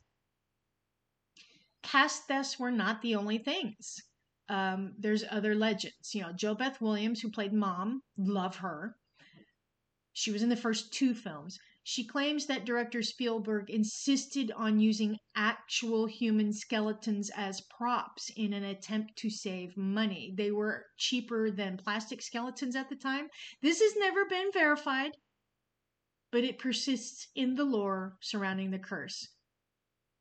Cast 1.82 2.26
thefts 2.26 2.58
were 2.58 2.72
not 2.72 3.00
the 3.02 3.14
only 3.14 3.38
things. 3.38 4.02
Um, 4.48 4.94
there's 4.98 5.24
other 5.30 5.54
legends. 5.54 6.14
You 6.14 6.22
know, 6.22 6.32
JoBeth 6.32 6.80
Williams, 6.80 7.20
who 7.20 7.30
played 7.30 7.52
Mom, 7.52 8.02
love 8.16 8.56
her. 8.56 8.96
She 10.14 10.32
was 10.32 10.42
in 10.42 10.48
the 10.48 10.56
first 10.56 10.92
two 10.92 11.14
films. 11.14 11.58
She 11.90 12.04
claims 12.04 12.44
that 12.44 12.66
director 12.66 13.02
Spielberg 13.02 13.70
insisted 13.70 14.52
on 14.52 14.78
using 14.78 15.16
actual 15.34 16.04
human 16.04 16.52
skeletons 16.52 17.30
as 17.34 17.62
props 17.62 18.30
in 18.36 18.52
an 18.52 18.62
attempt 18.62 19.16
to 19.20 19.30
save 19.30 19.74
money. 19.74 20.34
They 20.36 20.50
were 20.50 20.84
cheaper 20.98 21.50
than 21.50 21.78
plastic 21.78 22.20
skeletons 22.20 22.76
at 22.76 22.90
the 22.90 22.96
time. 22.96 23.28
This 23.62 23.80
has 23.80 23.96
never 23.96 24.26
been 24.26 24.52
verified 24.52 25.12
but 26.30 26.44
it 26.44 26.58
persists 26.58 27.28
in 27.34 27.54
the 27.54 27.64
lore 27.64 28.18
surrounding 28.20 28.70
the 28.70 28.78
curse. 28.78 29.26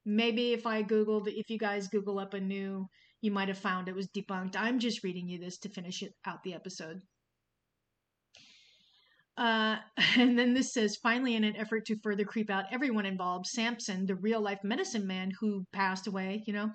Maybe 0.05 0.53
if 0.53 0.65
I 0.65 0.84
Googled, 0.84 1.28
if 1.28 1.49
you 1.49 1.57
guys 1.57 1.89
Google 1.89 2.18
up 2.18 2.34
a 2.34 2.39
new, 2.39 2.88
you 3.20 3.30
might 3.30 3.49
have 3.49 3.57
found 3.57 3.89
it 3.89 3.95
was 3.95 4.07
debunked. 4.07 4.55
I'm 4.55 4.80
just 4.80 5.03
reading 5.03 5.28
you 5.28 5.38
this 5.38 5.57
to 5.57 5.70
finish 5.70 6.01
it 6.01 6.13
out 6.26 6.43
the 6.43 6.53
episode. 6.53 7.01
Uh, 9.38 9.77
and 10.17 10.38
then 10.38 10.53
this 10.53 10.73
says 10.73 10.97
finally, 10.97 11.35
in 11.35 11.43
an 11.43 11.55
effort 11.55 11.85
to 11.85 11.99
further 12.03 12.25
creep 12.25 12.49
out 12.49 12.65
everyone 12.71 13.05
involved, 13.05 13.47
Sampson, 13.47 14.05
the 14.05 14.15
real 14.15 14.41
life 14.41 14.63
medicine 14.63 15.05
man 15.05 15.31
who 15.39 15.65
passed 15.73 16.07
away, 16.07 16.43
you 16.47 16.53
know, 16.53 16.69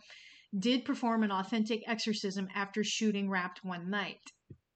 did 0.58 0.84
perform 0.84 1.22
an 1.22 1.32
authentic 1.32 1.82
exorcism 1.86 2.48
after 2.54 2.84
shooting 2.84 3.28
Wrapped 3.28 3.64
one 3.64 3.90
night 3.90 4.20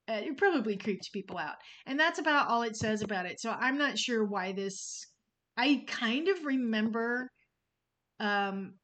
uh, 0.08 0.20
it 0.22 0.36
probably 0.36 0.76
creeps 0.76 1.08
people 1.08 1.38
out. 1.38 1.56
And 1.86 1.98
that's 1.98 2.18
about 2.18 2.48
all 2.48 2.62
it 2.62 2.76
says 2.76 3.02
about 3.02 3.26
it. 3.26 3.40
So 3.40 3.50
I'm 3.50 3.78
not 3.78 3.98
sure 3.98 4.24
why 4.24 4.52
this. 4.52 5.06
I 5.56 5.84
kind 5.86 6.28
of 6.28 6.44
remember 6.44 7.30
um, 8.20 8.74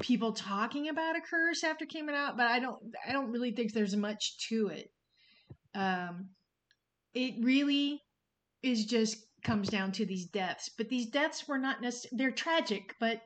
people 0.00 0.32
talking 0.32 0.88
about 0.88 1.16
a 1.16 1.20
curse 1.20 1.62
after 1.62 1.86
came 1.86 2.08
out, 2.08 2.36
but 2.36 2.46
I 2.46 2.58
don't. 2.58 2.78
I 3.06 3.12
don't 3.12 3.30
really 3.30 3.52
think 3.52 3.72
there's 3.72 3.96
much 3.96 4.48
to 4.48 4.68
it. 4.68 4.90
Um, 5.74 6.30
it 7.14 7.34
really 7.40 8.00
is 8.62 8.84
just 8.86 9.26
comes 9.42 9.68
down 9.68 9.92
to 9.92 10.06
these 10.06 10.26
deaths, 10.26 10.70
but 10.76 10.88
these 10.88 11.06
deaths 11.06 11.46
were 11.46 11.58
not 11.58 11.80
necessarily. 11.80 12.16
They're 12.18 12.30
tragic, 12.30 12.94
but 12.98 13.20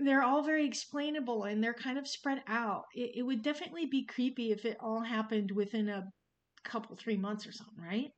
they're 0.00 0.22
all 0.22 0.42
very 0.42 0.64
explainable 0.64 1.44
and 1.44 1.62
they're 1.62 1.74
kind 1.74 1.98
of 1.98 2.06
spread 2.06 2.42
out. 2.46 2.84
It, 2.94 3.16
it 3.16 3.22
would 3.22 3.42
definitely 3.42 3.86
be 3.86 4.04
creepy 4.04 4.52
if 4.52 4.64
it 4.64 4.76
all 4.80 5.00
happened 5.00 5.50
within 5.50 5.88
a 5.88 6.04
couple, 6.64 6.96
three 6.96 7.16
months 7.16 7.46
or 7.46 7.52
something, 7.52 7.82
right? 7.84 8.12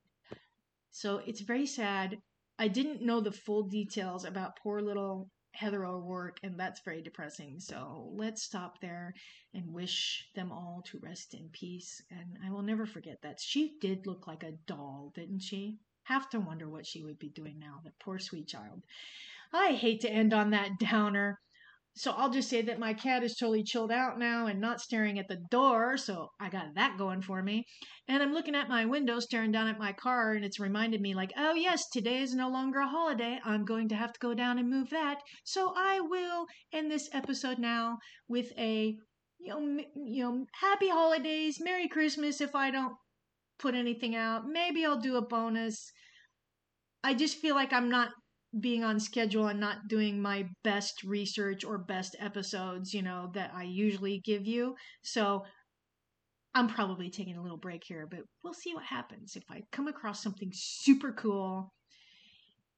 So 0.90 1.22
it's 1.26 1.40
very 1.40 1.66
sad. 1.66 2.18
I 2.58 2.68
didn't 2.68 3.02
know 3.02 3.20
the 3.20 3.32
full 3.32 3.62
details 3.62 4.24
about 4.24 4.58
poor 4.62 4.82
little 4.82 5.30
Heather 5.52 5.84
O'Rourke, 5.84 6.38
and 6.42 6.58
that's 6.58 6.80
very 6.80 7.02
depressing. 7.02 7.60
So 7.60 8.10
let's 8.14 8.42
stop 8.42 8.80
there 8.80 9.14
and 9.52 9.72
wish 9.72 10.28
them 10.34 10.52
all 10.52 10.82
to 10.86 10.98
rest 10.98 11.34
in 11.34 11.48
peace. 11.50 12.02
And 12.10 12.38
I 12.44 12.50
will 12.50 12.62
never 12.62 12.86
forget 12.86 13.20
that. 13.22 13.40
She 13.40 13.76
did 13.80 14.06
look 14.06 14.26
like 14.26 14.42
a 14.42 14.52
doll, 14.66 15.12
didn't 15.14 15.40
she? 15.40 15.78
Have 16.04 16.30
to 16.30 16.40
wonder 16.40 16.68
what 16.68 16.86
she 16.86 17.02
would 17.02 17.18
be 17.18 17.28
doing 17.28 17.58
now, 17.58 17.80
that 17.84 17.98
poor 17.98 18.18
sweet 18.18 18.48
child. 18.48 18.82
I 19.52 19.72
hate 19.72 20.00
to 20.02 20.10
end 20.10 20.32
on 20.32 20.50
that 20.50 20.78
downer. 20.78 21.40
So 21.96 22.12
I'll 22.12 22.30
just 22.30 22.48
say 22.48 22.62
that 22.62 22.78
my 22.78 22.94
cat 22.94 23.24
is 23.24 23.36
totally 23.36 23.64
chilled 23.64 23.90
out 23.90 24.18
now 24.18 24.46
and 24.46 24.60
not 24.60 24.80
staring 24.80 25.18
at 25.18 25.28
the 25.28 25.40
door. 25.50 25.96
So 25.96 26.28
I 26.40 26.48
got 26.48 26.74
that 26.76 26.96
going 26.96 27.20
for 27.20 27.42
me. 27.42 27.64
And 28.08 28.22
I'm 28.22 28.32
looking 28.32 28.54
at 28.54 28.68
my 28.68 28.84
window, 28.84 29.18
staring 29.18 29.52
down 29.52 29.66
at 29.66 29.78
my 29.78 29.92
car, 29.92 30.32
and 30.32 30.44
it's 30.44 30.60
reminded 30.60 31.00
me, 31.00 31.14
like, 31.14 31.32
oh, 31.36 31.54
yes, 31.54 31.88
today 31.92 32.22
is 32.22 32.34
no 32.34 32.48
longer 32.48 32.80
a 32.80 32.88
holiday. 32.88 33.38
I'm 33.44 33.64
going 33.64 33.88
to 33.88 33.96
have 33.96 34.12
to 34.12 34.20
go 34.20 34.34
down 34.34 34.58
and 34.58 34.70
move 34.70 34.90
that. 34.90 35.18
So 35.44 35.74
I 35.76 36.00
will 36.00 36.46
end 36.72 36.90
this 36.90 37.08
episode 37.12 37.58
now 37.58 37.98
with 38.28 38.52
a, 38.56 38.96
you 39.38 39.48
know, 39.48 39.82
you 39.94 40.24
know, 40.24 40.46
happy 40.60 40.88
holidays, 40.88 41.58
Merry 41.60 41.88
Christmas 41.88 42.40
if 42.40 42.54
I 42.54 42.70
don't 42.70 42.94
put 43.58 43.74
anything 43.74 44.14
out. 44.14 44.46
Maybe 44.46 44.86
I'll 44.86 45.00
do 45.00 45.16
a 45.16 45.22
bonus. 45.22 45.92
I 47.02 47.14
just 47.14 47.36
feel 47.36 47.54
like 47.54 47.72
I'm 47.72 47.90
not 47.90 48.10
being 48.58 48.82
on 48.82 48.98
schedule 48.98 49.46
and 49.46 49.60
not 49.60 49.88
doing 49.88 50.20
my 50.20 50.48
best 50.64 51.04
research 51.04 51.64
or 51.64 51.78
best 51.78 52.16
episodes, 52.18 52.92
you 52.92 53.02
know, 53.02 53.30
that 53.34 53.52
I 53.54 53.62
usually 53.62 54.20
give 54.24 54.46
you. 54.46 54.74
So 55.02 55.44
I'm 56.54 56.66
probably 56.66 57.10
taking 57.10 57.36
a 57.36 57.42
little 57.42 57.58
break 57.58 57.82
here, 57.84 58.08
but 58.10 58.20
we'll 58.42 58.54
see 58.54 58.74
what 58.74 58.84
happens. 58.84 59.36
If 59.36 59.44
I 59.50 59.62
come 59.70 59.86
across 59.86 60.22
something 60.22 60.50
super 60.52 61.12
cool, 61.12 61.72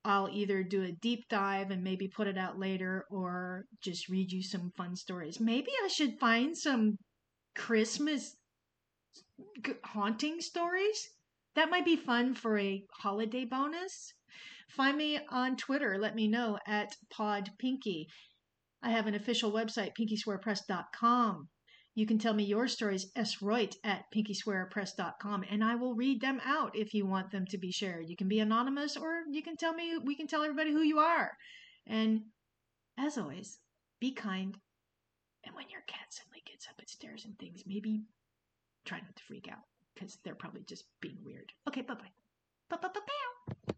I'll 0.05 0.29
either 0.31 0.63
do 0.63 0.83
a 0.83 0.93
deep 0.93 1.29
dive 1.31 1.71
and 1.71 1.83
maybe 1.83 2.09
put 2.09 2.27
it 2.27 2.37
out 2.37 2.59
later 2.59 3.07
or 3.09 3.65
just 3.83 4.09
read 4.09 4.31
you 4.31 4.43
some 4.43 4.73
fun 4.77 4.97
stories. 4.97 5.41
Maybe 5.41 5.71
I 5.83 5.89
should 5.89 6.19
find 6.19 6.59
some 6.59 6.99
Christmas 7.55 8.37
haunting 9.85 10.41
stories. 10.41 11.09
That 11.55 11.71
might 11.71 11.85
be 11.85 11.97
fun 11.97 12.35
for 12.35 12.59
a 12.59 12.85
holiday 13.01 13.45
bonus. 13.45 14.13
Find 14.77 14.97
me 14.97 15.21
on 15.29 15.57
Twitter. 15.57 15.99
Let 15.99 16.15
me 16.15 16.29
know 16.29 16.59
at 16.67 16.97
PodPinky. 17.13 18.07
I 18.83 18.91
have 18.91 19.07
an 19.07 19.15
official 19.15 19.53
website, 19.53 19.91
pinkyswearpress.com. 19.99 21.49
You 21.95 22.07
can 22.07 22.19
tell 22.19 22.33
me 22.33 22.45
your 22.45 22.69
stories, 22.69 23.13
sroit 23.25 23.77
at 23.85 24.05
pinkyswearpress.com, 24.15 25.45
and 25.51 25.63
I 25.63 25.75
will 25.75 25.95
read 25.95 26.23
them 26.23 26.41
out 26.43 26.75
if 26.75 26.95
you 26.95 27.05
want 27.05 27.31
them 27.31 27.45
to 27.51 27.59
be 27.59 27.71
shared. 27.71 28.09
You 28.09 28.17
can 28.17 28.29
be 28.29 28.41
anonymous 28.41 28.97
or 28.97 29.25
you 29.31 29.43
can 29.43 29.57
tell 29.59 29.75
me, 29.75 29.99
we 30.03 30.17
can 30.17 30.27
tell 30.27 30.43
everybody 30.43 30.73
who 30.73 30.81
you 30.81 30.99
are. 31.01 31.33
And 31.87 32.23
as 32.99 33.19
always, 33.19 33.59
be 34.01 34.13
kind. 34.13 34.57
And 35.45 35.55
when 35.55 35.69
your 35.69 35.83
cat 35.87 36.07
suddenly 36.09 36.43
gets 36.47 36.67
up 36.67 36.79
and 36.79 36.89
stares 36.89 37.27
and 37.27 37.39
things, 37.39 37.65
maybe 37.67 38.05
try 38.87 38.99
not 39.01 39.15
to 39.15 39.23
freak 39.25 39.49
out 39.51 39.65
because 39.95 40.17
they're 40.25 40.35
probably 40.35 40.63
just 40.67 40.85
being 41.03 41.19
weird. 41.23 41.53
Okay, 41.69 41.83
bye 41.83 41.95
bye. 41.95 42.13
Bye 42.71 42.79
bye 42.81 42.89
bye 42.89 43.01
bye. 43.67 43.75